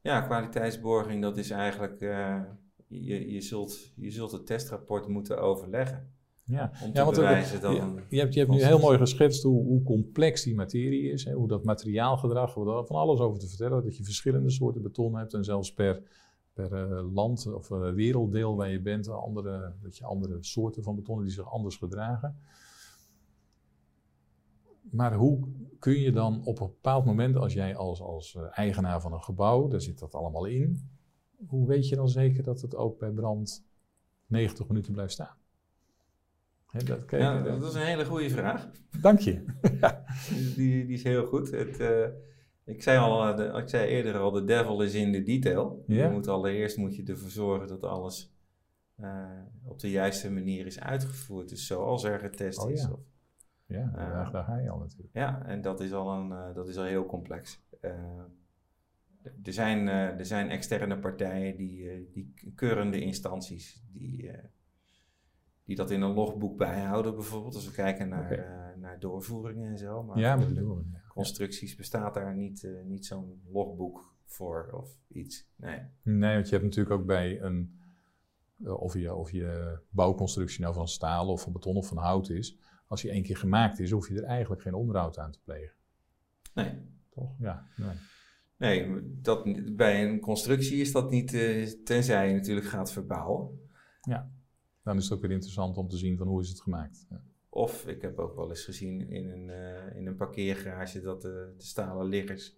Ja, 0.00 0.20
kwaliteitsborging, 0.20 1.22
dat 1.22 1.36
is 1.36 1.50
eigenlijk, 1.50 2.00
eh, 2.00 2.40
je, 2.86 3.32
je, 3.32 3.40
zult, 3.40 3.92
je 3.96 4.10
zult 4.10 4.32
het 4.32 4.46
testrapport 4.46 5.08
moeten 5.08 5.40
overleggen. 5.40 6.12
Ja, 6.44 6.70
Om 6.82 6.92
te 6.92 6.98
ja 6.98 7.04
want 7.04 7.16
er- 7.16 7.22
bewijzen 7.22 7.60
dat 7.60 7.72
je, 8.08 8.18
hebt, 8.18 8.34
je 8.34 8.40
hebt 8.40 8.50
nu 8.52 8.64
heel 8.64 8.78
mooi 8.78 8.98
geschetst 8.98 9.42
hoe, 9.42 9.64
hoe 9.64 9.82
complex 9.82 10.42
die 10.42 10.54
materie 10.54 11.10
is. 11.12 11.24
Hè, 11.24 11.32
hoe 11.32 11.48
dat 11.48 11.64
materiaalgedrag, 11.64 12.54
we 12.54 12.64
daar 12.64 12.84
van 12.84 12.96
alles 12.96 13.20
over 13.20 13.38
te 13.38 13.48
vertellen. 13.48 13.84
Dat 13.84 13.96
je 13.96 14.04
verschillende 14.04 14.50
soorten 14.50 14.82
beton 14.82 15.16
hebt 15.16 15.34
en 15.34 15.44
zelfs 15.44 15.74
per, 15.74 16.02
per 16.52 16.72
eh, 16.72 17.14
land 17.14 17.52
of 17.52 17.70
eh, 17.70 17.92
werelddeel 17.92 18.56
waar 18.56 18.70
je 18.70 18.80
bent, 18.80 19.08
andere, 19.08 19.72
dat 19.82 19.96
je 19.96 20.04
andere 20.04 20.36
soorten 20.40 20.82
van 20.82 20.94
betonnen 20.94 21.24
die 21.24 21.34
zich 21.34 21.52
anders 21.52 21.76
gedragen. 21.76 22.36
Maar 24.90 25.14
hoe 25.14 25.48
kun 25.78 26.00
je 26.00 26.12
dan 26.12 26.44
op 26.44 26.60
een 26.60 26.66
bepaald 26.66 27.04
moment, 27.04 27.36
als 27.36 27.52
jij 27.52 27.76
als, 27.76 28.00
als 28.00 28.34
eh, 28.34 28.42
eigenaar 28.58 29.00
van 29.00 29.12
een 29.12 29.22
gebouw, 29.22 29.68
daar 29.68 29.80
zit 29.80 29.98
dat 29.98 30.14
allemaal 30.14 30.44
in, 30.44 30.88
hoe 31.46 31.66
weet 31.66 31.88
je 31.88 31.96
dan 31.96 32.08
zeker 32.08 32.42
dat 32.42 32.60
het 32.60 32.76
ook 32.76 32.98
bij 32.98 33.10
brand 33.10 33.64
90 34.26 34.68
minuten 34.68 34.92
blijft 34.92 35.12
staan? 35.12 35.36
Dat, 36.84 37.04
kijk, 37.04 37.22
Ja, 37.22 37.38
eh, 37.38 37.44
dat 37.60 37.62
is 37.70 37.74
een 37.74 37.86
hele 37.86 38.04
goede 38.04 38.30
vraag. 38.30 38.70
Dank 39.00 39.18
je. 39.18 39.44
Die, 40.56 40.86
die 40.86 40.94
is 40.96 41.02
heel 41.02 41.26
goed. 41.26 41.50
Het, 41.50 41.80
eh, 41.80 42.06
ik, 42.64 42.82
zei 42.82 42.98
al, 42.98 43.36
de- 43.36 43.44
ik 43.62 43.68
zei 43.68 43.88
eerder 43.88 44.18
al, 44.18 44.30
de 44.30 44.44
devil 44.44 44.82
is 44.82 44.94
in 44.94 45.12
de 45.12 45.22
detail. 45.22 45.84
Je 45.86 46.08
moet 46.12 46.28
allereerst 46.28 46.76
moet 46.76 46.96
je 46.96 47.02
ervoor 47.04 47.30
zorgen 47.30 47.68
dat 47.68 47.82
alles 47.82 48.32
op 49.64 49.78
de 49.80 49.90
juiste 49.90 50.30
manier 50.30 50.66
is 50.66 50.80
uitgevoerd. 50.80 51.48
Dus 51.48 51.66
zoals 51.66 52.04
er 52.04 52.18
getest 52.18 52.58
Oh, 52.64 52.70
is. 52.70 52.82
ja. 52.82 52.90
Of, 52.90 52.98
Ja, 53.68 53.90
daar, 53.94 54.32
daar 54.32 54.44
ga 54.44 54.56
je 54.56 54.70
al 54.70 54.78
natuurlijk. 54.78 55.14
ja, 55.14 55.46
en 55.46 55.60
dat 55.60 55.80
is 55.80 55.92
al, 55.92 56.12
een, 56.12 56.32
eh, 56.32 56.54
dat 56.54 56.68
is 56.68 56.76
al 56.76 56.84
heel 56.84 57.06
complex. 57.06 57.62
Eh, 57.80 57.90
er, 59.42 59.52
zijn, 59.52 59.88
eh, 59.88 60.18
er 60.18 60.26
zijn 60.26 60.50
externe 60.50 60.98
partijen, 60.98 61.56
die, 61.56 62.08
die 62.12 62.52
keurende 62.54 63.00
instanties, 63.00 63.82
die, 63.92 64.30
die 65.64 65.76
dat 65.76 65.90
in 65.90 66.02
een 66.02 66.14
logboek 66.14 66.56
bijhouden 66.56 67.14
bijvoorbeeld. 67.14 67.54
Als 67.54 67.66
we 67.66 67.72
kijken 67.72 68.08
naar, 68.08 68.74
naar 68.78 68.98
doorvoeringen 68.98 69.70
en 69.70 69.78
zo. 69.78 70.02
Maar 70.02 70.18
Ja, 70.18 70.36
maar 70.36 70.54
de 70.54 70.82
constructies 71.08 71.76
bestaat 71.76 72.14
daar 72.14 72.34
niet, 72.34 72.68
niet 72.84 73.06
zo'n 73.06 73.42
logboek 73.52 74.14
voor 74.24 74.70
of 74.72 74.98
iets. 75.08 75.48
Nee. 75.56 75.80
Nee, 76.02 76.34
want 76.34 76.48
je 76.48 76.52
hebt 76.52 76.64
natuurlijk 76.64 77.00
ook 77.00 77.06
bij 77.06 77.40
een, 77.40 77.80
of 78.64 78.94
je, 78.94 79.14
of 79.14 79.30
je 79.30 79.78
bouwconstructie 79.90 80.60
nou 80.60 80.74
van 80.74 80.88
staal 80.88 81.28
of 81.28 81.42
van 81.42 81.52
beton 81.52 81.76
of 81.76 81.88
van 81.88 81.96
hout 81.96 82.28
is, 82.28 82.58
als 82.88 83.02
die 83.02 83.10
één 83.10 83.22
keer 83.22 83.36
gemaakt 83.36 83.78
is, 83.78 83.90
hoef 83.90 84.08
je 84.08 84.14
er 84.14 84.24
eigenlijk 84.24 84.62
geen 84.62 84.74
onderhoud 84.74 85.18
aan 85.18 85.32
te 85.32 85.40
plegen. 85.44 85.74
Nee. 86.54 86.74
Toch? 87.10 87.34
Ja. 87.38 87.66
Nee. 87.76 87.96
Nee, 88.56 89.00
dat, 89.20 89.44
bij 89.76 90.08
een 90.08 90.20
constructie 90.20 90.80
is 90.80 90.92
dat 90.92 91.10
niet, 91.10 91.34
eh, 91.34 91.66
tenzij 91.84 92.28
je 92.28 92.34
natuurlijk 92.34 92.66
gaat 92.66 92.92
verbouwen. 92.92 93.60
Dan 94.82 94.96
is 94.96 95.04
het 95.04 95.12
ook 95.12 95.20
weer 95.20 95.30
interessant 95.30 95.76
om 95.76 95.88
te 95.88 95.96
zien 95.96 96.16
van 96.16 96.26
hoe 96.26 96.40
is 96.40 96.48
het 96.48 96.60
gemaakt. 96.60 97.06
Ja. 97.10 97.20
Of 97.48 97.86
ik 97.86 98.02
heb 98.02 98.18
ook 98.18 98.36
wel 98.36 98.48
eens 98.48 98.64
gezien 98.64 99.10
in 99.10 99.28
een, 99.28 99.50
eh, 99.50 99.96
in 99.96 100.06
een 100.06 100.16
parkeergarage 100.16 101.00
dat 101.00 101.22
de, 101.22 101.54
de 101.56 101.64
stalen 101.64 102.06
liggers 102.06 102.56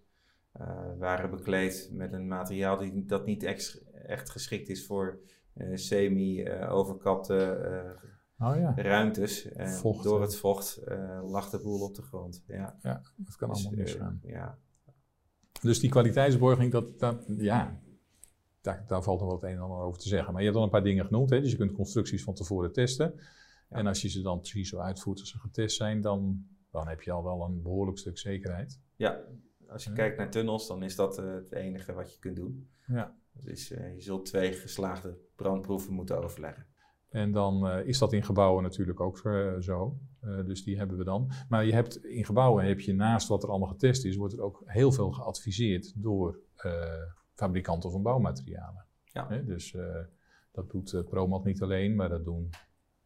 eh, 0.51 0.97
waren 0.97 1.29
bekleed 1.29 1.89
met 1.93 2.13
een 2.13 2.27
materiaal 2.27 2.77
die, 2.77 3.05
dat 3.05 3.25
niet 3.25 3.43
ex- 3.43 3.83
echt 3.91 4.29
geschikt 4.29 4.69
is 4.69 4.85
voor 4.85 5.19
eh, 5.53 5.67
semi-overkapte 5.75 7.37
eh, 7.45 8.09
Oh 8.41 8.55
ja, 8.55 8.73
ruimtes. 8.75 9.51
En 9.51 9.69
Vocht, 9.69 10.03
door 10.03 10.21
het 10.21 10.35
vocht 10.35 10.77
eh, 10.77 11.19
lag 11.23 11.49
de 11.49 11.59
boel 11.59 11.81
op 11.81 11.95
de 11.95 12.01
grond. 12.01 12.43
Ja, 12.47 12.77
dat 13.15 13.35
kan 13.35 13.49
Dus, 13.49 13.57
allemaal 13.65 13.71
eh, 13.71 13.77
misgaan. 13.77 14.19
ja. 14.23 14.57
Dus 15.61 15.79
die 15.79 15.89
kwaliteitsborging, 15.89 16.71
dat, 16.71 16.99
dat, 16.99 17.23
ja, 17.37 17.79
daar, 18.61 18.83
daar 18.87 19.03
valt 19.03 19.19
nog 19.19 19.29
wat 19.31 19.43
een 19.43 19.49
en 19.49 19.59
ander 19.59 19.77
over 19.77 20.01
te 20.01 20.07
zeggen. 20.07 20.31
Maar 20.33 20.41
je 20.41 20.47
hebt 20.47 20.59
al 20.59 20.65
een 20.65 20.69
paar 20.71 20.83
dingen 20.83 21.05
genoemd. 21.05 21.29
Hè? 21.29 21.41
Dus 21.41 21.51
je 21.51 21.57
kunt 21.57 21.71
constructies 21.71 22.23
van 22.23 22.33
tevoren 22.33 22.71
testen. 22.73 23.13
Ja. 23.15 23.77
En 23.77 23.87
als 23.87 24.01
je 24.01 24.09
ze 24.09 24.21
dan 24.21 24.37
precies 24.39 24.69
zo 24.69 24.77
uitvoert 24.79 25.19
als 25.19 25.29
ze 25.29 25.39
getest 25.39 25.75
zijn, 25.77 26.01
dan, 26.01 26.45
dan 26.71 26.87
heb 26.87 27.01
je 27.01 27.11
al 27.11 27.23
wel 27.23 27.41
een 27.41 27.61
behoorlijk 27.61 27.97
stuk 27.97 28.17
zekerheid. 28.17 28.79
ja, 28.95 29.21
als 29.67 29.83
je 29.83 29.89
Ja. 29.89 29.95
kijkt 29.95 30.17
naar 30.17 30.29
tunnels, 30.31 30.67
dan 30.67 30.83
is 30.83 30.95
dat 30.95 31.17
eh, 31.17 31.33
het 31.33 31.51
enige 31.51 31.93
wat 31.93 32.13
je 32.13 32.19
kunt 32.19 32.35
doen. 32.35 32.69
Ja. 32.87 33.15
Dus 33.33 33.71
eh, 33.71 33.93
je 33.95 34.01
zult 34.01 34.25
twee 34.25 34.53
geslaagde 34.53 35.17
brandproeven 35.35 35.93
moeten 35.93 36.23
overleggen. 36.23 36.65
En 37.11 37.31
dan 37.31 37.67
eh, 37.67 37.87
is 37.87 37.97
dat 37.97 38.13
in 38.13 38.23
gebouwen 38.23 38.63
natuurlijk 38.63 38.99
ook 38.99 39.19
eh, 39.25 39.55
zo. 39.59 39.99
Eh, 40.19 40.45
dus 40.45 40.63
die 40.63 40.77
hebben 40.77 40.97
we 40.97 41.03
dan. 41.03 41.31
Maar 41.49 41.65
je 41.65 41.73
hebt, 41.73 42.05
in 42.05 42.25
gebouwen 42.25 42.65
heb 42.65 42.79
je 42.79 42.93
naast 42.93 43.27
wat 43.27 43.43
er 43.43 43.49
allemaal 43.49 43.67
getest 43.67 44.05
is, 44.05 44.15
wordt 44.15 44.33
er 44.33 44.41
ook 44.41 44.61
heel 44.65 44.91
veel 44.91 45.11
geadviseerd 45.11 45.93
door 45.95 46.39
fabrikanten 47.33 47.91
van 47.91 48.01
bouwmaterialen. 48.01 48.85
Ja. 49.03 49.27
Hè, 49.29 49.45
dus 49.45 49.75
Dat 50.51 50.69
doet 50.69 51.03
Promat 51.09 51.43
niet 51.43 51.61
alleen, 51.61 51.95
maar 51.95 52.09
dat 52.09 52.23
doen. 52.23 52.49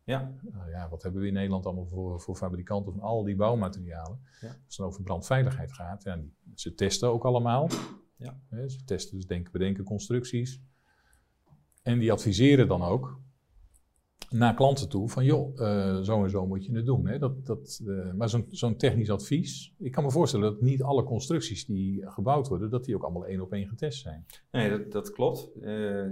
Ja. 0.03 0.34
Ja, 0.70 0.89
wat 0.89 1.03
hebben 1.03 1.22
we 1.22 1.28
in 1.28 1.34
Nederland 1.34 1.66
allemaal 1.66 1.88
voor, 1.88 2.22
voor 2.22 2.36
fabrikanten 2.36 2.93
van 2.93 3.01
al 3.01 3.24
die 3.24 3.36
bouwmaterialen? 3.36 4.20
Ja. 4.41 4.47
Als 4.47 4.58
het 4.68 4.78
dan 4.78 4.88
over 4.88 5.03
brandveiligheid 5.03 5.74
gaat, 5.74 6.03
ja, 6.03 6.20
ze 6.56 6.74
testen 6.74 7.10
ook 7.10 7.26
allemaal. 7.26 7.70
Ja. 8.16 8.39
ze 8.68 8.84
testen 8.84 9.16
dus 9.16 9.28
denken, 9.28 9.51
bedenken 9.51 9.84
constructies. 9.84 10.62
En 11.82 11.99
die 11.99 12.12
adviseren 12.12 12.68
dan 12.68 12.84
ook 12.84 13.20
naar 14.30 14.53
klanten 14.53 14.89
toe 14.89 15.09
van 15.09 15.26
joh, 15.26 15.59
uh, 15.59 15.99
zo 15.99 16.24
en 16.24 16.30
zo 16.30 16.47
moet 16.47 16.66
je 16.66 16.76
het 16.76 16.86
doen. 16.86 17.07
Hè? 17.07 17.20
Dat, 17.20 17.45
dat, 17.45 17.82
uh, 17.86 18.13
maar 18.13 18.30
zo'n 18.30 18.45
zo'n 18.49 18.76
technisch 18.76 19.09
advies, 19.09 19.74
ik 19.80 19.91
kan 19.91 20.03
me 20.03 20.11
voorstellen 20.11 20.51
dat 20.51 20.61
niet 20.61 20.84
alle 20.84 21.03
constructies 21.03 21.66
die 21.66 22.09
gebouwd 22.09 22.47
worden, 22.47 22.70
dat 22.70 22.86
die 22.86 22.95
ook 22.95 23.03
allemaal 23.03 23.26
één 23.26 23.41
op 23.41 23.53
één 23.53 23.68
getest 23.68 24.01
zijn. 24.01 24.26
Nee, 24.51 24.70
dat, 24.70 24.91
dat 24.91 25.11
klopt. 25.11 25.49
Uh, 25.61 26.05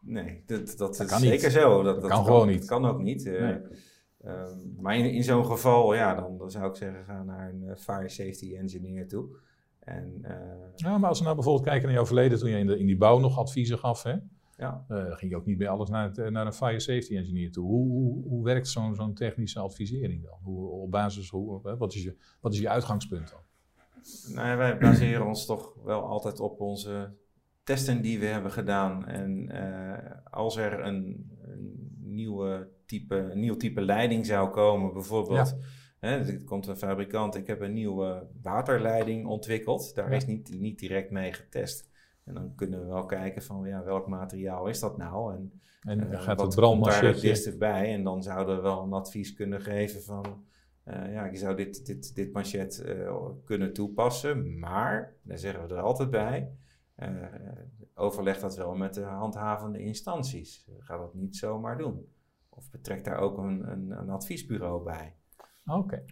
nee, 0.00 0.42
dat, 0.46 0.66
dat, 0.66 0.78
Dat 0.78 1.00
is 1.00 1.06
kan 1.06 1.20
zeker 1.20 1.48
niet. 1.48 1.56
zo. 1.56 1.82
Dat, 1.82 2.00
Dat 2.00 2.10
kan 2.10 2.24
gewoon 2.24 2.48
niet. 2.48 2.58
Dat 2.58 2.68
kan 2.68 2.86
ook 2.86 3.02
niet. 3.02 3.24
Nee. 3.24 3.58
um, 4.24 4.76
maar 4.80 4.96
in, 4.96 5.12
in 5.12 5.24
zo'n 5.24 5.44
geval, 5.46 5.94
ja, 5.94 6.14
dan, 6.14 6.38
dan 6.38 6.50
zou 6.50 6.68
ik 6.68 6.76
zeggen, 6.76 7.04
ga 7.04 7.22
naar 7.22 7.48
een 7.48 7.76
fire 7.78 8.08
safety 8.08 8.56
engineer 8.56 9.08
toe. 9.08 9.26
En, 9.78 10.24
Ja, 10.76 10.98
maar 10.98 11.08
als 11.08 11.18
we 11.18 11.24
nou 11.24 11.36
bijvoorbeeld 11.36 11.66
kijken 11.66 11.84
naar 11.86 11.96
jouw 11.96 12.06
verleden, 12.06 12.38
toen 12.38 12.50
je 12.50 12.58
in, 12.58 12.66
de, 12.66 12.78
in 12.78 12.86
die 12.86 12.96
bouw 12.96 13.18
nog 13.18 13.38
adviezen 13.38 13.78
gaf, 13.78 14.02
hè, 14.02 14.14
ja. 14.56 14.84
uh, 14.88 15.16
ging 15.16 15.30
je 15.30 15.36
ook 15.36 15.46
niet 15.46 15.58
bij 15.58 15.68
alles 15.68 15.88
naar, 15.88 16.12
het, 16.12 16.30
naar 16.30 16.46
een 16.46 16.52
fire 16.52 16.80
safety 16.80 17.16
engineer 17.16 17.52
toe. 17.52 17.66
Hoe, 17.66 17.88
hoe, 17.88 18.28
hoe 18.28 18.44
werkt 18.44 18.68
zo'n 18.68 18.94
zo'n 18.94 19.14
technische 19.14 19.60
advisering 19.60 20.22
dan? 20.22 20.38
Hoe, 20.42 20.68
op 20.68 20.90
basis, 20.90 21.28
hoe, 21.28 21.76
wat, 21.78 21.94
is 21.94 22.02
je, 22.02 22.16
wat 22.40 22.52
is 22.52 22.58
je 22.58 22.68
uitgangspunt 22.68 23.30
dan? 23.30 23.40
Nou 24.34 24.48
ja, 24.48 24.56
wij 24.56 24.78
baseren 24.78 25.26
ons 25.26 25.46
toch 25.46 25.74
wel 25.84 26.02
altijd 26.02 26.40
op 26.40 26.60
onze 26.60 27.14
testen 27.66 28.02
die 28.02 28.18
we 28.18 28.26
hebben 28.26 28.52
gedaan. 28.52 29.06
En 29.06 29.50
uh, 29.52 30.10
als 30.30 30.56
er 30.56 30.80
een, 30.80 31.30
een, 31.42 31.94
nieuwe 32.00 32.68
type, 32.86 33.16
een 33.16 33.40
nieuw 33.40 33.56
type 33.56 33.80
leiding 33.80 34.26
zou 34.26 34.50
komen, 34.50 34.92
bijvoorbeeld. 34.92 35.48
Ja. 35.48 35.66
Hè, 35.98 36.16
er 36.16 36.44
komt 36.44 36.66
een 36.66 36.76
fabrikant, 36.76 37.34
ik 37.34 37.46
heb 37.46 37.60
een 37.60 37.72
nieuwe 37.72 38.26
waterleiding 38.42 39.26
ontwikkeld. 39.26 39.94
Daar 39.94 40.10
ja. 40.10 40.16
is 40.16 40.26
niet, 40.26 40.60
niet 40.60 40.78
direct 40.78 41.10
mee 41.10 41.32
getest. 41.32 41.88
En 42.26 42.34
dan 42.34 42.54
kunnen 42.54 42.80
we 42.80 42.86
wel 42.86 43.06
kijken 43.06 43.42
van 43.42 43.66
ja, 43.66 43.84
welk 43.84 44.06
materiaal 44.06 44.66
is 44.66 44.80
dat 44.80 44.96
nou? 44.96 45.34
En, 45.34 45.60
en 45.80 46.00
uh, 46.00 46.20
gaat 46.20 46.36
wat 46.36 46.46
het 46.46 46.54
brandmachetje... 46.54 47.02
daar 47.02 47.12
het 47.12 47.22
dichtst 47.22 47.58
bij? 47.58 47.92
En 47.94 48.04
dan 48.04 48.22
zouden 48.22 48.56
we 48.56 48.62
wel 48.62 48.82
een 48.82 48.92
advies 48.92 49.34
kunnen 49.34 49.60
geven 49.60 50.02
van... 50.02 50.44
Uh, 50.84 51.12
ja, 51.12 51.24
je 51.24 51.36
zou 51.36 51.56
dit, 51.56 51.86
dit, 51.86 52.14
dit 52.14 52.32
manchet 52.32 52.82
uh, 52.86 53.16
kunnen 53.44 53.72
toepassen, 53.72 54.58
maar, 54.58 55.14
daar 55.22 55.38
zeggen 55.38 55.68
we 55.68 55.74
er 55.74 55.80
altijd 55.80 56.10
bij, 56.10 56.52
overleg 57.94 58.38
dat 58.38 58.56
wel 58.56 58.74
met 58.74 58.94
de 58.94 59.02
handhavende 59.02 59.78
instanties. 59.78 60.68
Ga 60.78 60.96
dat 60.96 61.14
niet 61.14 61.36
zomaar 61.36 61.78
doen. 61.78 62.08
Of 62.48 62.70
betrek 62.70 63.04
daar 63.04 63.18
ook 63.18 63.38
een, 63.38 63.70
een, 63.70 63.90
een 63.90 64.10
adviesbureau 64.10 64.84
bij. 64.84 65.14
Oké. 65.66 66.04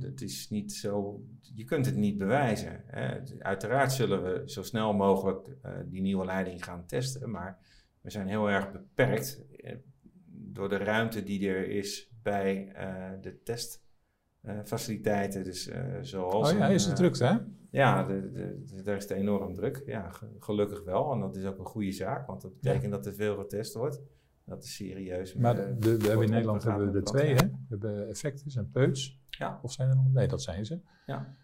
Het 0.00 0.22
is 0.22 0.50
niet 0.50 0.72
zo, 0.72 1.24
je 1.54 1.64
kunt 1.64 1.86
het 1.86 1.96
niet 1.96 2.18
bewijzen. 2.18 2.82
Hè. 2.86 3.20
Uiteraard 3.38 3.92
zullen 3.92 4.22
we 4.22 4.42
zo 4.50 4.62
snel 4.62 4.92
mogelijk 4.92 5.48
uh, 5.48 5.72
die 5.86 6.00
nieuwe 6.00 6.24
leiding 6.24 6.64
gaan 6.64 6.86
testen, 6.86 7.30
maar 7.30 7.58
we 8.00 8.10
zijn 8.10 8.28
heel 8.28 8.50
erg 8.50 8.72
beperkt 8.72 9.42
uh, 9.56 9.74
door 10.26 10.68
de 10.68 10.76
ruimte 10.76 11.22
die 11.22 11.48
er 11.48 11.68
is 11.68 12.10
bij 12.22 12.72
uh, 12.76 13.10
de 13.20 13.42
testfaciliteiten. 13.42 15.44
dus 15.44 15.70
zoals. 16.00 16.52
Oh 16.52 16.58
ja, 16.58 16.68
een, 16.68 16.74
is 16.74 16.84
het 16.84 16.96
druk, 16.96 17.18
hè? 17.18 17.36
Ja, 17.70 18.04
de, 18.04 18.30
de, 18.30 18.64
de, 18.64 18.82
daar 18.82 18.96
is 18.96 19.02
het 19.02 19.12
enorm 19.12 19.54
druk. 19.54 19.82
Ja, 19.86 20.10
gelukkig 20.38 20.84
wel. 20.84 21.12
En 21.12 21.20
dat 21.20 21.36
is 21.36 21.44
ook 21.44 21.58
een 21.58 21.64
goede 21.64 21.92
zaak, 21.92 22.26
want 22.26 22.40
dat 22.40 22.54
betekent 22.54 22.82
ja. 22.82 22.90
dat 22.90 23.06
er 23.06 23.14
veel 23.14 23.36
getest 23.36 23.74
wordt. 23.74 24.00
Dat 24.44 24.64
is 24.64 24.74
serieus. 24.74 25.34
Maar 25.34 25.54
de, 25.54 25.78
de, 25.78 25.96
we 25.96 26.06
hebben 26.06 26.26
in 26.26 26.30
Nederland 26.30 26.62
hebben 26.62 26.92
we 26.92 26.98
er 26.98 27.04
twee, 27.04 27.34
hè? 27.34 27.46
We 27.46 27.66
hebben 27.68 28.08
Effectus 28.08 28.56
en 28.56 28.70
Peuts. 28.70 29.20
Ja. 29.30 29.60
Of 29.62 29.72
zijn 29.72 29.88
er 29.88 29.96
nog? 29.96 30.12
Nee, 30.12 30.28
dat 30.28 30.42
zijn 30.42 30.66
ze. 30.66 30.80
Ja. 31.06 31.36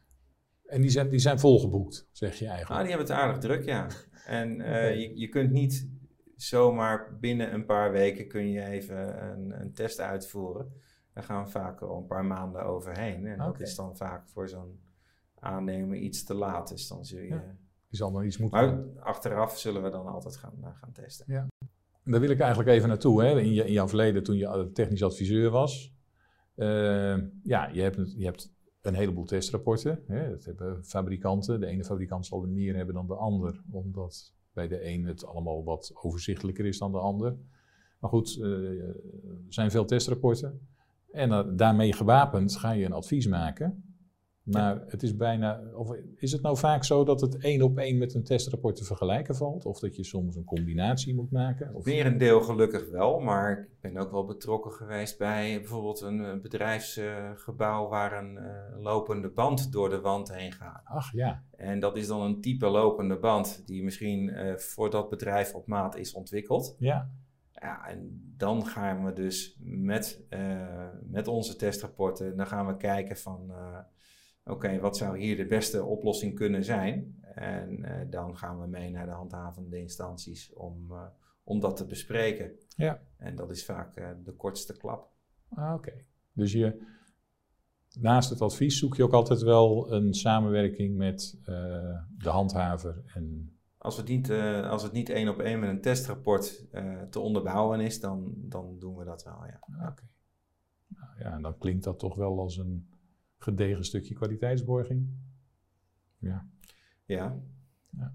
En 0.66 0.80
die 0.80 0.90
zijn, 0.90 1.08
die 1.08 1.18
zijn 1.18 1.38
volgeboekt, 1.38 2.08
zeg 2.12 2.38
je 2.38 2.46
eigenlijk. 2.46 2.80
Ah, 2.80 2.86
die 2.86 2.96
hebben 2.96 3.06
het 3.06 3.24
aardig 3.24 3.38
druk, 3.38 3.64
ja. 3.64 3.86
En 4.26 4.60
uh, 4.60 4.66
okay. 4.66 4.98
je, 4.98 5.18
je 5.18 5.28
kunt 5.28 5.50
niet 5.50 5.88
zomaar 6.36 7.18
binnen 7.20 7.54
een 7.54 7.64
paar 7.64 7.92
weken 7.92 8.28
kun 8.28 8.50
je 8.50 8.64
even 8.64 9.24
een, 9.30 9.60
een 9.60 9.72
test 9.72 10.00
uitvoeren. 10.00 10.72
Daar 11.12 11.24
gaan 11.24 11.44
we 11.44 11.50
vaak 11.50 11.80
al 11.80 11.98
een 11.98 12.06
paar 12.06 12.24
maanden 12.24 12.64
overheen. 12.64 13.26
En 13.26 13.38
dat 13.38 13.60
is 13.60 13.74
dan 13.74 13.96
vaak 13.96 14.28
voor 14.28 14.48
zo'n 14.48 14.80
aannemer 15.38 15.96
iets 15.96 16.24
te 16.24 16.34
laat. 16.34 16.68
Dus 16.68 16.88
dan 16.88 17.04
zul 17.04 17.20
je... 17.20 17.28
Ja. 17.28 17.56
Je 17.88 17.96
zal 17.96 18.10
nog 18.10 18.22
iets 18.24 18.38
moeten 18.38 18.58
Maar 18.58 19.02
achteraf 19.02 19.58
zullen 19.58 19.82
we 19.82 19.90
dan 19.90 20.06
altijd 20.06 20.36
gaan, 20.36 20.54
uh, 20.60 20.68
gaan 20.74 20.92
testen. 20.92 21.24
Ja. 21.28 21.46
Daar 22.06 22.20
wil 22.20 22.30
ik 22.30 22.40
eigenlijk 22.40 22.70
even 22.70 22.88
naartoe. 22.88 23.22
Hè? 23.22 23.40
In, 23.40 23.52
je, 23.52 23.64
in 23.64 23.72
jouw 23.72 23.88
verleden, 23.88 24.22
toen 24.22 24.36
je 24.36 24.70
technisch 24.72 25.02
adviseur 25.02 25.50
was. 25.50 25.94
Uh, 26.56 27.16
ja, 27.42 27.68
je 27.72 27.80
hebt, 27.80 28.14
je 28.16 28.24
hebt 28.24 28.54
een 28.80 28.94
heleboel 28.94 29.24
testrapporten. 29.24 30.02
Hè? 30.06 30.30
Dat 30.30 30.44
hebben 30.44 30.84
fabrikanten. 30.84 31.60
De 31.60 31.66
ene 31.66 31.84
fabrikant 31.84 32.26
zal 32.26 32.42
er 32.42 32.48
meer 32.48 32.76
hebben 32.76 32.94
dan 32.94 33.06
de 33.06 33.14
ander. 33.14 33.62
Omdat 33.70 34.34
bij 34.52 34.68
de 34.68 34.86
een 34.86 35.04
het 35.04 35.26
allemaal 35.26 35.64
wat 35.64 35.90
overzichtelijker 35.94 36.64
is 36.64 36.78
dan 36.78 36.92
de 36.92 36.98
ander. 36.98 37.36
Maar 37.98 38.10
goed, 38.10 38.36
uh, 38.36 38.80
er 38.80 38.96
zijn 39.48 39.70
veel 39.70 39.84
testrapporten. 39.84 40.68
En 41.12 41.30
uh, 41.30 41.40
daarmee 41.52 41.92
gewapend 41.92 42.56
ga 42.56 42.70
je 42.70 42.84
een 42.84 42.92
advies 42.92 43.26
maken. 43.26 43.95
Maar 44.46 44.82
het 44.86 45.02
is 45.02 45.16
bijna. 45.16 45.60
Of 45.74 45.96
is 46.16 46.32
het 46.32 46.42
nou 46.42 46.56
vaak 46.56 46.84
zo 46.84 47.04
dat 47.04 47.20
het 47.20 47.36
één 47.36 47.62
op 47.62 47.78
één 47.78 47.98
met 47.98 48.14
een 48.14 48.24
testrapport 48.24 48.76
te 48.76 48.84
vergelijken 48.84 49.36
valt? 49.36 49.64
Of 49.64 49.78
dat 49.78 49.96
je 49.96 50.04
soms 50.04 50.36
een 50.36 50.44
combinatie 50.44 51.14
moet 51.14 51.30
maken? 51.30 51.74
Of... 51.74 51.84
Meer 51.84 52.06
een 52.06 52.18
deel 52.18 52.40
gelukkig 52.40 52.90
wel, 52.90 53.20
maar 53.20 53.58
ik 53.58 53.80
ben 53.80 53.96
ook 53.96 54.10
wel 54.10 54.24
betrokken 54.24 54.70
geweest 54.70 55.18
bij 55.18 55.58
bijvoorbeeld 55.60 56.00
een 56.00 56.42
bedrijfsgebouw 56.42 57.88
waar 57.88 58.24
een 58.24 58.34
uh, 58.34 58.82
lopende 58.82 59.28
band 59.28 59.72
door 59.72 59.88
de 59.88 60.00
wand 60.00 60.34
heen 60.34 60.52
gaat. 60.52 60.82
Ach 60.84 61.12
ja. 61.12 61.42
En 61.56 61.80
dat 61.80 61.96
is 61.96 62.06
dan 62.06 62.22
een 62.22 62.40
type 62.40 62.66
lopende 62.66 63.18
band 63.18 63.62
die 63.66 63.84
misschien 63.84 64.28
uh, 64.28 64.56
voor 64.56 64.90
dat 64.90 65.08
bedrijf 65.08 65.54
op 65.54 65.66
maat 65.66 65.96
is 65.96 66.12
ontwikkeld. 66.12 66.76
Ja. 66.78 67.10
Ja, 67.50 67.86
en 67.86 68.32
dan 68.36 68.66
gaan 68.66 69.04
we 69.04 69.12
dus 69.12 69.58
met, 69.60 70.22
met 71.02 71.28
onze 71.28 71.56
testrapporten, 71.56 72.36
dan 72.36 72.46
gaan 72.46 72.66
we 72.66 72.76
kijken 72.76 73.16
van 73.16 73.52
oké, 74.46 74.54
okay, 74.54 74.80
wat 74.80 74.96
zou 74.96 75.18
hier 75.18 75.36
de 75.36 75.46
beste 75.46 75.84
oplossing 75.84 76.34
kunnen 76.34 76.64
zijn? 76.64 77.20
En 77.34 77.78
uh, 77.78 77.90
dan 78.10 78.36
gaan 78.36 78.60
we 78.60 78.66
mee 78.66 78.90
naar 78.90 79.06
de 79.06 79.12
handhavende 79.12 79.78
instanties 79.78 80.52
om, 80.52 80.86
uh, 80.90 81.02
om 81.44 81.60
dat 81.60 81.76
te 81.76 81.86
bespreken. 81.86 82.50
Ja. 82.76 83.00
En 83.16 83.36
dat 83.36 83.50
is 83.50 83.64
vaak 83.64 83.98
uh, 83.98 84.08
de 84.24 84.32
kortste 84.32 84.76
klap. 84.76 85.10
Ah, 85.48 85.74
Oké. 85.74 85.88
Okay. 85.88 86.04
Dus 86.32 86.52
je, 86.52 86.82
naast 88.00 88.30
het 88.30 88.40
advies 88.40 88.78
zoek 88.78 88.96
je 88.96 89.02
ook 89.02 89.12
altijd 89.12 89.42
wel 89.42 89.92
een 89.92 90.14
samenwerking 90.14 90.96
met 90.96 91.38
de 92.18 92.28
handhaver 92.28 93.02
en... 93.14 93.50
Als 93.78 93.96
het, 93.96 94.08
niet, 94.08 94.30
als 94.70 94.82
het 94.82 94.92
niet 94.92 95.08
één 95.08 95.28
op 95.28 95.38
één 95.38 95.60
met 95.60 95.68
een 95.68 95.80
testrapport 95.80 96.64
te 97.10 97.20
onderbouwen 97.20 97.80
is, 97.80 98.00
dan, 98.00 98.32
dan 98.36 98.78
doen 98.78 98.96
we 98.96 99.04
dat 99.04 99.24
wel, 99.24 99.44
ja. 99.46 99.60
Oké. 99.62 99.90
Okay. 99.90 100.08
Nou, 100.86 101.10
ja, 101.18 101.38
dan 101.40 101.58
klinkt 101.58 101.84
dat 101.84 101.98
toch 101.98 102.14
wel 102.14 102.38
als 102.38 102.56
een 102.56 102.88
gedegen 103.38 103.84
stukje 103.84 104.14
kwaliteitsborging. 104.14 105.08
Ja. 106.18 106.48
Ja. 107.04 107.42
ja. 107.90 108.14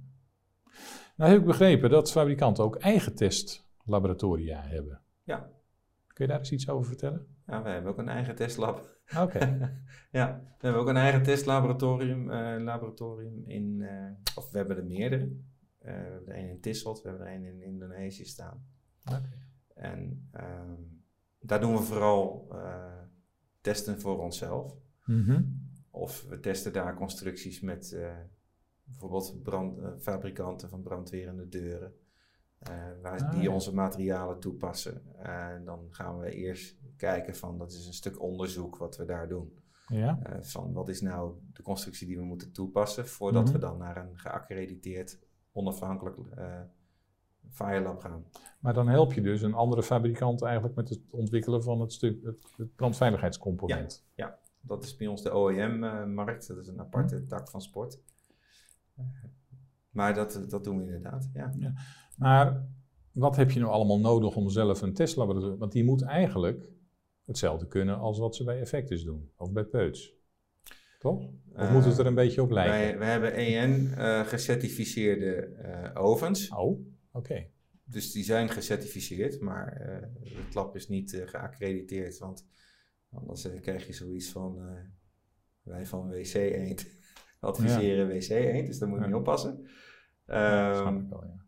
Nou 1.16 1.32
heb 1.32 1.40
ik 1.40 1.46
begrepen 1.46 1.90
dat 1.90 2.12
fabrikanten 2.12 2.64
ook 2.64 2.76
eigen 2.76 3.16
testlaboratoria 3.16 4.62
hebben. 4.62 5.02
Ja. 5.24 5.50
Kun 6.08 6.26
je 6.26 6.32
daar 6.32 6.40
eens 6.40 6.52
iets 6.52 6.70
over 6.70 6.86
vertellen? 6.86 7.28
Ja, 7.48 7.64
wij 7.64 7.74
hebben 7.74 7.92
ook 7.92 7.98
een 7.98 8.10
eigen 8.10 8.36
testlab. 8.36 9.00
Oké. 9.12 9.22
Okay. 9.22 9.60
ja, 10.20 10.42
we 10.44 10.66
hebben 10.66 10.82
ook 10.82 10.88
een 10.88 10.98
eigen 10.98 11.24
testlaboratorium 11.24 12.30
uh, 12.30 12.56
laboratorium 12.64 13.44
in, 13.46 13.80
uh, 13.80 14.10
of 14.36 14.52
we 14.52 14.58
hebben 14.58 14.78
er 14.78 14.86
meerdere. 14.86 15.24
Uh, 15.24 15.38
we 15.80 15.92
hebben 15.92 16.34
er 16.34 16.40
een 16.40 16.50
in 16.50 16.60
Tisselt, 16.60 17.02
we 17.02 17.10
hebben 17.10 17.28
er 17.28 17.34
een 17.34 17.46
in 17.46 17.62
Indonesië 17.62 18.26
staan. 18.26 18.66
Okay. 19.06 19.22
En 19.74 20.30
um, 20.34 21.04
daar 21.40 21.60
doen 21.60 21.76
we 21.76 21.82
vooral 21.82 22.56
testen 23.62 24.00
voor 24.00 24.20
onszelf. 24.20 24.76
Mm 25.06 25.24
-hmm. 25.24 25.70
Of 25.92 26.26
we 26.30 26.40
testen 26.40 26.74
daar 26.74 26.96
constructies 26.96 27.60
met 27.60 27.92
uh, 27.96 28.12
bijvoorbeeld 28.84 29.44
brand, 29.44 29.80
uh, 29.80 29.88
fabrikanten 30.00 30.70
van 30.70 30.82
brandwerende 30.82 31.50
deuren. 31.50 31.94
Uh, 32.70 32.76
waar 33.02 33.24
ah, 33.24 33.32
die 33.32 33.42
ja. 33.42 33.54
onze 33.54 33.74
materialen 33.74 34.40
toepassen. 34.40 35.16
En 35.18 35.66
dan 35.66 35.88
gaan 35.90 36.20
we 36.20 36.32
eerst 36.32 36.78
kijken 36.98 37.36
van, 37.36 37.58
dat 37.58 37.72
is 37.72 37.88
een 37.88 37.94
stuk 37.94 38.22
onderzoek 38.22 38.78
wat 38.78 38.98
we 38.98 39.06
daar 39.06 39.28
doen. 39.28 39.60
Ja. 39.88 40.20
van 40.42 40.74
wat 40.74 40.90
is 40.90 41.02
nou 41.02 41.34
de 41.54 41.62
constructie 41.62 42.08
die 42.08 42.18
we 42.18 42.24
moeten 42.24 42.52
toepassen, 42.52 43.08
voordat 43.08 43.42
mm 43.42 43.52
-hmm. 43.52 43.60
we 43.60 43.68
dan 43.68 43.78
naar 43.78 43.98
een 43.98 44.18
geaccrediteerd 44.18 45.20
onafhankelijk 45.52 46.18
Fire 47.50 47.82
Lab 47.82 48.00
gaan. 48.00 48.26
Maar 48.60 48.74
dan 48.74 48.88
help 48.88 49.14
je 49.14 49.22
dus 49.22 49.42
een 49.42 49.54
andere 49.54 49.84
fabrikant 49.84 50.42
eigenlijk 50.42 50.76
met 50.76 50.90
het 50.90 51.02
ontwikkelen 51.10 51.64
van 51.64 51.82
het 51.82 51.94
stuk, 51.94 52.24
het, 52.24 52.44
het 52.58 52.76
brandveiligheidscomponent. 52.76 54.06
Ja, 54.14 54.26
ja, 54.26 54.40
dat 54.62 54.84
is 54.84 54.96
bij 54.96 55.08
ons 55.08 55.22
de 55.24 55.36
OEM-markt. 55.36 56.48
Dat 56.48 56.58
is 56.58 56.68
een 56.68 56.80
aparte 56.80 57.16
hm. 57.16 57.28
tak 57.28 57.50
van 57.50 57.62
sport. 57.62 58.00
Uh, 59.00 59.06
maar 59.90 60.14
dat, 60.14 60.46
dat 60.48 60.64
doen 60.64 60.78
we 60.78 60.84
inderdaad, 60.84 61.30
ja. 61.34 61.54
ja. 61.58 61.74
Maar 62.18 62.66
wat 63.12 63.36
heb 63.36 63.52
je 63.52 63.60
nou 63.60 63.72
allemaal 63.72 64.00
nodig 64.00 64.36
om 64.36 64.50
zelf 64.50 64.82
een 64.82 64.94
testlaboratorium... 64.94 65.60
Want 65.60 65.72
die 65.72 65.84
moet 65.84 66.02
eigenlijk 66.02 66.70
hetzelfde 67.26 67.68
kunnen 67.68 68.00
als 68.00 68.20
wat 68.20 68.36
ze 68.36 68.44
bij 68.44 68.60
Effectus 68.60 69.04
doen. 69.04 69.32
Of 69.36 69.52
bij 69.52 69.64
Peuts. 69.64 70.14
Toch? 71.00 71.20
Of 71.20 71.32
Eh, 71.54 71.74
moet 71.74 71.86
het 71.86 71.98
er 71.98 72.06
een 72.06 72.16
beetje 72.16 72.42
op 72.42 72.52
lijken? 72.52 72.74
Wij, 72.74 72.98
wij 72.98 73.12
hebben 73.12 73.34
EN 73.34 73.94
eh, 73.96 74.28
gecertificeerde 74.28 75.36
eh, 75.36 76.04
ovens. 76.04 76.50
Oh, 76.50 76.80
oké. 77.12 77.48
Dus 77.84 78.12
die 78.12 78.24
zijn 78.24 78.50
gecertificeerd, 78.50 79.40
maar 79.40 79.74
eh, 79.74 80.08
het 80.46 80.54
lab 80.54 80.76
is 80.76 80.88
niet 80.88 81.14
eh, 81.14 81.28
geaccrediteerd. 81.28 82.18
Want 82.18 82.46
anders 83.14 83.46
eh, 83.46 83.62
krijg 83.62 83.88
je 83.88 83.94
zoiets 83.94 84.32
van 84.32 84.58
eh, 84.60 84.74
wij 85.64 85.86
van 85.86 86.10
WC 86.10 86.34
Eend 86.34 86.88
adviseren 87.40 88.08
WC 88.08 88.30
Eend. 88.30 88.68
Dus 88.68 88.78
daar 88.80 88.90
moet 88.90 89.00
je 89.00 89.06
mee 89.06 89.18
oppassen. 89.18 89.60
Ik 89.62 91.10
wel, 91.10 91.24
ja. 91.24 91.46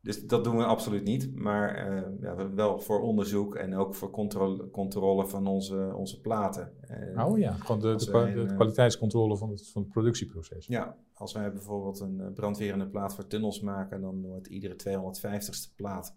dus 0.00 0.26
dat 0.26 0.44
doen 0.44 0.56
we 0.56 0.64
absoluut 0.64 1.04
niet. 1.04 1.34
Maar 1.34 1.74
eh, 1.74 2.02
ja, 2.20 2.34
we- 2.36 2.48
wel 2.54 2.80
voor 2.80 3.00
onderzoek 3.00 3.54
en 3.54 3.74
ook 3.74 3.94
voor 3.94 4.10
controle, 4.10 4.70
controle 4.70 5.26
van 5.26 5.46
onze, 5.46 5.92
onze 5.96 6.20
platen. 6.20 6.72
Eh, 6.80 7.26
Oh 7.26 7.38
ja, 7.38 7.52
gewoon 7.52 7.80
de, 7.80 7.94
de, 8.04 8.10
wij 8.10 8.46
kwaliteitscontrole 8.54 9.36
van 9.36 9.50
het, 9.50 9.68
van 9.70 9.82
het 9.82 9.90
productieproces. 9.90 10.66
Ja, 10.66 10.96
als 11.12 11.32
wij 11.32 11.52
bijvoorbeeld 11.52 12.00
een 12.00 12.32
brandwerende 12.34 12.88
plaat 12.88 13.14
voor 13.14 13.26
tunnels 13.26 13.60
maken, 13.60 14.00
dan 14.00 14.22
wordt 14.22 14.46
iedere 14.46 14.74
250ste 14.74 15.74
plaat 15.76 16.16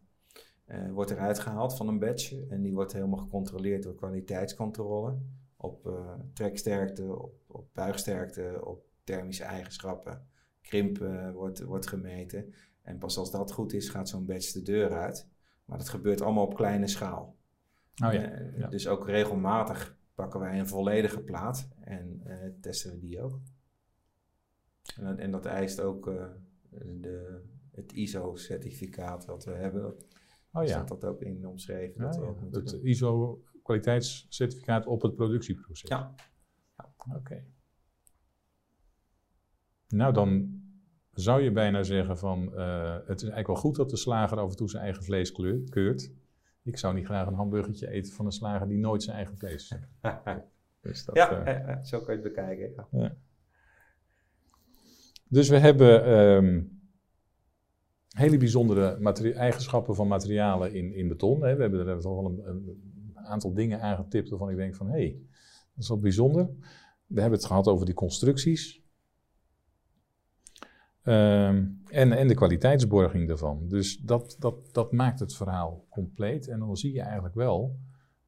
eh, 0.65 0.91
wordt 0.91 1.11
eruit 1.11 1.39
gehaald 1.39 1.75
van 1.77 1.87
een 1.87 1.99
badge. 1.99 2.45
En 2.49 2.61
die 2.61 2.73
wordt 2.73 2.93
helemaal 2.93 3.19
gecontroleerd 3.19 3.83
door 3.83 3.95
kwaliteitscontrole. 3.95 5.17
Op 5.57 5.87
eh, 5.87 6.13
treksterkte, 6.33 7.19
op, 7.21 7.33
op 7.47 7.67
buigsterkte, 7.73 8.61
op 8.63 8.85
thermische 9.03 9.43
eigenschappen. 9.43 10.27
Krimp 10.61 11.01
eh, 11.01 11.31
wordt, 11.31 11.63
wordt 11.63 11.87
gemeten. 11.87 12.53
En 12.81 12.97
pas 12.97 13.17
als 13.17 13.31
dat 13.31 13.51
goed 13.51 13.73
is, 13.73 13.89
gaat 13.89 14.09
zo'n 14.09 14.25
badge 14.25 14.53
de 14.53 14.61
deur 14.61 14.91
uit. 14.93 15.27
Maar 15.65 15.77
dat 15.77 15.89
gebeurt 15.89 16.21
allemaal 16.21 16.45
op 16.45 16.55
kleine 16.55 16.87
schaal. 16.87 17.35
Oh 18.05 18.13
ja, 18.13 18.21
ja. 18.57 18.67
Dus 18.67 18.87
ook 18.87 19.07
regelmatig 19.07 19.97
pakken 20.15 20.39
wij 20.39 20.59
een 20.59 20.67
volledige 20.67 21.19
plaat 21.21 21.69
en 21.79 22.21
testen 22.61 22.91
we 22.91 22.99
die 22.99 23.21
ook. 23.21 23.39
En, 24.97 25.03
dat- 25.05 25.17
en 25.17 25.31
dat 25.31 25.45
eist 25.45 25.81
ook 25.81 26.05
de, 27.01 27.41
het 27.71 27.91
ISO-certificaat 27.93 29.25
wat 29.25 29.45
we 29.45 29.51
hebben. 29.51 29.95
Oh 30.55 30.63
ja. 30.63 30.69
Staat 30.69 30.87
dat 30.87 31.05
ook 31.05 31.21
in 31.21 31.47
omschreven? 31.47 31.93
Ja, 31.97 32.05
dat 32.05 32.15
we 32.15 32.21
ja. 32.21 32.27
ook 32.27 32.41
moeten 32.41 32.61
Het 32.61 32.71
doen. 32.71 32.85
ISO 32.85 33.41
kwaliteitscertificaat 33.63 34.85
op 34.85 35.01
het 35.01 35.15
productieproces. 35.15 35.89
Ja. 35.89 36.15
Oké. 37.15 37.43
Nou, 39.87 40.13
dan 40.13 40.61
zou 41.11 41.41
je 41.41 41.51
bijna 41.51 41.83
zeggen 41.83 42.17
van, 42.17 42.55
eh, 42.55 42.93
het 42.93 43.15
is 43.15 43.29
eigenlijk 43.29 43.47
wel 43.47 43.55
goed 43.55 43.75
dat 43.75 43.89
de 43.89 43.97
slager 43.97 44.39
af 44.39 44.49
en 44.49 44.55
toe 44.55 44.69
zijn 44.69 44.83
eigen 44.83 45.03
vlees 45.03 45.31
kleur- 45.31 45.69
keurt. 45.69 46.11
Ik 46.63 46.77
zou 46.77 46.93
niet 46.93 47.05
graag 47.05 47.27
een 47.27 47.33
hamburgertje 47.33 47.89
eten 47.89 48.13
van 48.13 48.25
een 48.25 48.31
slager 48.31 48.67
die 48.67 48.77
nooit 48.77 49.03
zijn 49.03 49.15
eigen 49.15 49.37
vlees 49.37 49.75
dus 50.81 51.05
dat, 51.05 51.15
ja, 51.15 51.43
eh, 51.43 51.69
eh, 51.69 51.83
zo 51.83 51.99
kan 52.01 52.15
je 52.15 52.21
het 52.21 52.33
bekijken. 52.33 52.87
Ja. 52.91 53.15
Dus 55.27 55.49
we 55.49 55.57
hebben 55.57 56.05
ehm, 56.05 56.63
hele 58.15 58.37
bijzondere 58.37 59.33
eigenschappen 59.33 59.95
van 59.95 60.07
materialen 60.07 60.73
in, 60.73 60.93
in 60.93 61.07
beton. 61.07 61.43
Hè. 61.43 61.55
We 61.55 61.61
hebben 61.61 61.87
er 61.87 61.99
toch 61.99 62.15
wel 62.15 62.25
een, 62.25 62.47
een 62.47 63.17
aantal 63.17 63.53
dingen 63.53 63.81
aangetipt 63.81 64.29
waarvan 64.29 64.49
ik 64.49 64.57
denk 64.57 64.75
van, 64.75 64.87
hé, 64.87 64.93
hey, 64.93 65.17
dat 65.73 65.83
is 65.83 65.89
wel 65.89 65.99
bijzonder. 65.99 66.49
We 67.05 67.21
hebben 67.21 67.39
het 67.39 67.47
gehad 67.47 67.67
over 67.67 67.85
die 67.85 67.95
constructies. 67.95 68.83
Ehm, 71.01 71.65
en, 71.87 72.11
en 72.11 72.27
de 72.27 72.33
kwaliteitsborging 72.33 73.27
daarvan. 73.27 73.67
Dus 73.67 73.97
dat, 73.97 74.35
dat, 74.39 74.73
dat 74.73 74.91
maakt 74.91 75.19
het 75.19 75.35
verhaal 75.35 75.85
compleet. 75.89 76.47
En 76.47 76.59
dan 76.59 76.77
zie 76.77 76.93
je 76.93 77.01
eigenlijk 77.01 77.35
wel 77.35 77.79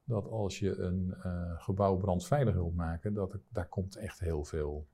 dat 0.04 0.28
als 0.28 0.60
je 0.60 0.78
een 0.78 1.14
eh, 1.24 1.52
gebouw 1.58 1.98
brandveilig 1.98 2.54
wilt 2.54 2.76
maken, 2.76 3.14
dat 3.14 3.38
daar 3.50 3.70
komt 3.70 3.96
echt 3.96 4.20
heel 4.20 4.44
veel, 4.44 4.88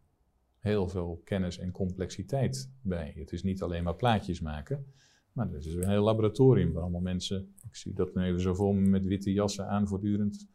heel 0.63 0.87
veel 0.87 1.21
kennis 1.23 1.57
en 1.59 1.71
complexiteit 1.71 2.69
bij. 2.81 3.13
Het 3.15 3.31
is 3.31 3.43
niet 3.43 3.61
alleen 3.61 3.83
maar 3.83 3.95
plaatjes 3.95 4.41
maken, 4.41 4.85
maar 5.31 5.49
het 5.51 5.65
is 5.65 5.73
een 5.73 5.89
heel 5.89 6.03
laboratorium 6.03 6.71
waar 6.73 6.81
allemaal 6.81 7.01
mensen, 7.01 7.53
ik 7.67 7.75
zie 7.75 7.93
dat 7.93 8.15
nu 8.15 8.23
even 8.23 8.41
zo 8.41 8.53
voor 8.53 8.75
me 8.75 8.89
met 8.89 9.05
witte 9.05 9.33
jassen 9.33 9.67
aan, 9.67 9.87
voortdurend 9.87 10.47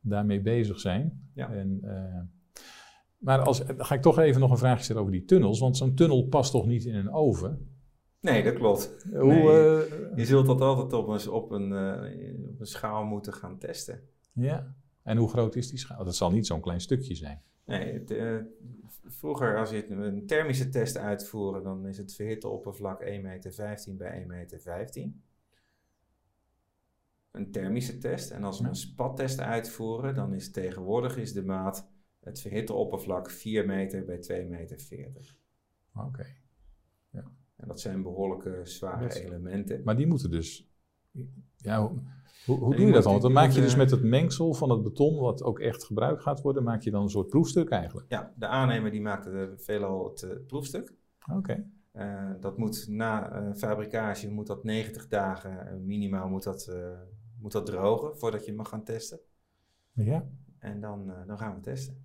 daarmee 0.00 0.40
bezig 0.40 0.80
zijn. 0.80 1.28
Ja. 1.34 1.52
En, 1.52 1.78
eh, 1.82 2.20
maar 3.18 3.38
als, 3.40 3.66
dan 3.66 3.84
ga 3.84 3.94
ik 3.94 4.02
toch 4.02 4.18
even 4.18 4.40
nog 4.40 4.50
een 4.50 4.58
vraagje 4.58 4.82
stellen 4.84 5.00
over 5.02 5.14
die 5.14 5.24
tunnels, 5.24 5.60
want 5.60 5.76
zo'n 5.76 5.94
tunnel 5.94 6.26
past 6.26 6.50
toch 6.52 6.66
niet 6.66 6.84
in 6.84 6.94
een 6.94 7.12
oven? 7.12 7.68
Nee, 8.20 8.42
dat 8.42 8.54
klopt. 8.54 8.96
Hoe, 9.12 9.24
Nee. 9.24 9.42
eh, 9.48 10.16
Je 10.16 10.24
zult 10.24 10.46
dat 10.46 10.60
altijd 10.60 10.92
op 10.92 11.08
een, 11.08 11.30
op, 11.30 11.50
een, 11.50 11.72
eh, 11.72 12.48
op 12.48 12.60
een 12.60 12.66
schaal 12.66 13.04
moeten 13.04 13.32
gaan 13.32 13.58
testen. 13.58 14.00
ja. 14.32 14.74
En 15.02 15.16
hoe 15.16 15.28
groot 15.28 15.56
is 15.56 15.68
die 15.68 15.78
schaal? 15.78 16.04
Dat 16.04 16.16
zal 16.16 16.30
niet 16.30 16.46
zo'n 16.46 16.60
klein 16.60 16.80
stukje 16.80 17.14
zijn. 17.14 17.42
Nee, 17.70 17.92
het, 17.92 18.10
eh, 18.10 18.36
vroeger 19.04 19.58
als 19.58 19.70
je 19.70 19.90
een 19.90 20.26
thermische 20.26 20.68
test 20.68 20.96
uitvoeren, 20.96 21.62
dan 21.62 21.86
is 21.86 21.98
het 21.98 22.14
verhitte 22.14 22.48
oppervlak 22.48 23.00
1,15 23.02 23.22
meter 23.22 23.96
bij 23.96 24.20
1,15 24.20 24.26
meter. 24.26 25.12
Een 27.30 27.50
thermische 27.50 27.98
test. 27.98 28.30
En 28.30 28.44
als 28.44 28.56
we 28.58 28.62
Ja. 28.62 28.68
een 28.68 28.76
spattest 28.76 29.40
uitvoeren, 29.40 30.14
dan 30.14 30.34
is 30.34 30.50
tegenwoordig 30.50 31.16
is 31.16 31.32
de 31.32 31.44
maat 31.44 31.90
het 32.20 32.40
verhitte 32.40 32.72
oppervlak 32.72 33.30
4 33.30 33.66
meter 33.66 34.04
bij 34.04 34.18
2,40 34.18 34.48
meter. 34.90 35.36
Oké. 35.94 36.26
En 37.60 37.68
dat 37.68 37.80
zijn 37.80 38.02
behoorlijke 38.02 38.60
zware 38.62 39.20
elementen. 39.24 39.82
Maar 39.84 39.96
die 39.96 40.06
moeten 40.06 40.30
dus. 40.30 40.69
Ja, 41.56 41.90
hoe, 42.46 42.58
hoe, 42.58 42.76
doe 42.76 42.86
je 42.86 42.92
dat 42.92 43.02
dan? 43.02 43.12
Want 43.12 43.22
dan 43.22 43.32
maak 43.32 43.50
je 43.50 43.60
dus 43.60 43.76
met 43.76 43.90
het 43.90 44.02
mengsel 44.02 44.54
van 44.54 44.70
het 44.70 44.82
beton, 44.82 45.16
wat 45.16 45.42
ook 45.42 45.58
echt 45.58 45.84
gebruikt 45.84 46.22
gaat 46.22 46.40
worden, 46.40 46.62
maak 46.62 46.82
je 46.82 46.90
dan 46.90 47.02
een 47.02 47.10
soort 47.10 47.28
proefstuk 47.28 47.68
eigenlijk. 47.70 48.06
Ja, 48.10 48.32
de 48.36 48.46
aannemer 48.46 48.90
die 48.90 49.00
maakt 49.00 49.26
eh, 49.26 49.42
veelal 49.56 50.04
het 50.04 50.22
eh, 50.22 50.30
proefstuk. 50.46 50.94
Oké. 51.36 51.64
Eh, 51.92 52.30
dat 52.40 52.58
moet 52.58 52.88
na 52.88 53.32
eh, 53.32 53.54
fabricage 53.54 54.30
moet 54.30 54.46
dat 54.46 54.64
90 54.64 55.08
dagen 55.08 55.86
minimaal 55.86 56.28
moet 56.28 56.42
dat, 56.42 56.66
eh, 56.66 56.98
moet 57.38 57.52
dat 57.52 57.66
drogen 57.66 58.18
voordat 58.18 58.46
je 58.46 58.54
mag 58.54 58.68
gaan 58.68 58.84
testen. 58.84 59.18
Ja. 59.92 60.24
En 60.58 60.80
dan, 60.80 61.10
eh, 61.10 61.26
dan 61.26 61.38
gaan 61.38 61.54
we 61.54 61.60
testen. 61.60 62.04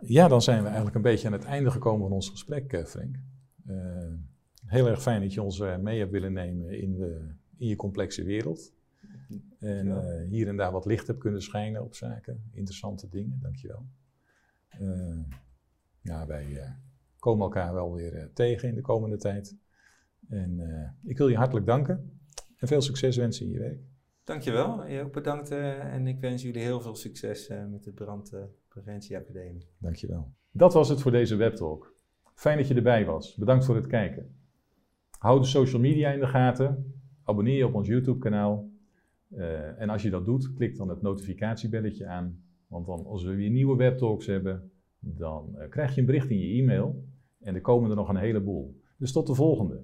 ja, 0.00 0.28
dan 0.28 0.42
zijn 0.42 0.58
we 0.58 0.66
eigenlijk 0.66 0.96
een 0.96 1.02
beetje 1.02 1.26
aan 1.26 1.32
het 1.32 1.44
einde 1.44 1.70
gekomen 1.70 2.00
van 2.00 2.12
ons 2.12 2.28
gesprek, 2.30 2.72
eh, 2.72 2.84
Frank. 2.84 3.16
Eh, 3.66 3.76
heel 4.64 4.86
erg 4.86 5.02
fijn 5.02 5.20
dat 5.20 5.34
je 5.34 5.42
ons 5.42 5.60
eh, 5.60 5.76
mee 5.76 5.98
hebt 5.98 6.10
willen 6.10 6.32
nemen 6.32 6.80
in, 6.80 6.96
de, 6.96 7.34
in 7.58 7.66
je 7.68 7.76
complexe 7.76 8.24
wereld. 8.24 8.72
En 9.58 9.86
Ja. 9.86 10.02
eh, 10.02 10.28
hier 10.28 10.48
en 10.48 10.56
daar 10.56 10.72
wat 10.72 10.84
licht 10.86 11.06
hebt 11.06 11.18
kunnen 11.18 11.42
schijnen 11.42 11.84
op 11.84 11.94
zaken. 11.94 12.48
Interessante 12.52 13.08
dingen, 13.08 13.38
dankjewel. 13.42 13.86
Eh 14.68 15.18
ja, 16.00 16.26
wij 16.26 16.56
eh, 16.56 16.70
komen 17.18 17.42
elkaar 17.42 17.72
wel 17.74 17.94
weer 17.94 18.30
tegen 18.34 18.68
in 18.68 18.74
de 18.74 18.80
komende 18.80 19.16
tijd. 19.16 19.56
En 20.28 20.60
ik 21.04 21.18
wil 21.18 21.28
je 21.28 21.36
hartelijk 21.36 21.66
danken 21.66 22.20
en 22.56 22.68
veel 22.68 22.80
succes 22.80 23.16
wensen 23.16 23.46
in 23.46 23.52
je 23.52 23.58
werk. 23.58 23.80
Dankjewel, 24.24 24.86
je 24.86 25.02
ook 25.02 25.12
bedankt 25.12 25.50
eh, 25.50 25.94
en 25.94 26.06
ik 26.06 26.20
wens 26.20 26.42
jullie 26.42 26.62
heel 26.62 26.80
veel 26.80 26.94
succes 26.96 27.48
met 27.48 27.84
de 27.84 27.92
Brandpreventieacademie. 27.92 29.68
Dankjewel. 29.78 30.32
Dat 30.50 30.72
was 30.72 30.88
het 30.88 31.00
voor 31.00 31.10
deze 31.10 31.36
webtalk. 31.36 31.94
Fijn 32.34 32.56
dat 32.58 32.68
je 32.68 32.74
erbij 32.74 33.04
was. 33.04 33.34
Bedankt 33.34 33.64
voor 33.64 33.76
het 33.76 33.86
kijken. 33.86 34.36
Hou 35.18 35.40
de 35.40 35.46
social 35.46 35.80
media 35.80 36.10
in 36.10 36.20
de 36.20 36.26
gaten. 36.26 36.97
Abonneer 37.28 37.56
je 37.56 37.66
op 37.66 37.74
ons 37.74 37.88
YouTube 37.88 38.18
kanaal. 38.18 38.70
Eh, 39.30 39.80
en 39.80 39.88
als 39.88 40.02
je 40.02 40.10
dat 40.10 40.24
doet, 40.24 40.52
klik 40.54 40.76
dan 40.76 40.88
het 40.88 41.02
notificatiebelletje 41.02 42.06
aan. 42.06 42.42
Want 42.66 42.86
dan 42.86 43.06
als 43.06 43.24
we 43.24 43.34
weer 43.34 43.50
nieuwe 43.50 43.76
webtalks 43.76 44.26
hebben, 44.26 44.70
dan 44.98 45.56
eh, 45.58 45.68
krijg 45.68 45.94
je 45.94 46.00
een 46.00 46.06
bericht 46.06 46.30
in 46.30 46.38
je 46.38 46.62
e-mail. 46.62 47.04
En 47.40 47.54
er 47.54 47.60
komen 47.60 47.90
er 47.90 47.96
nog 47.96 48.08
een 48.08 48.16
heleboel. 48.16 48.80
Dus 48.96 49.12
tot 49.12 49.26
de 49.26 49.34
volgende. 49.34 49.82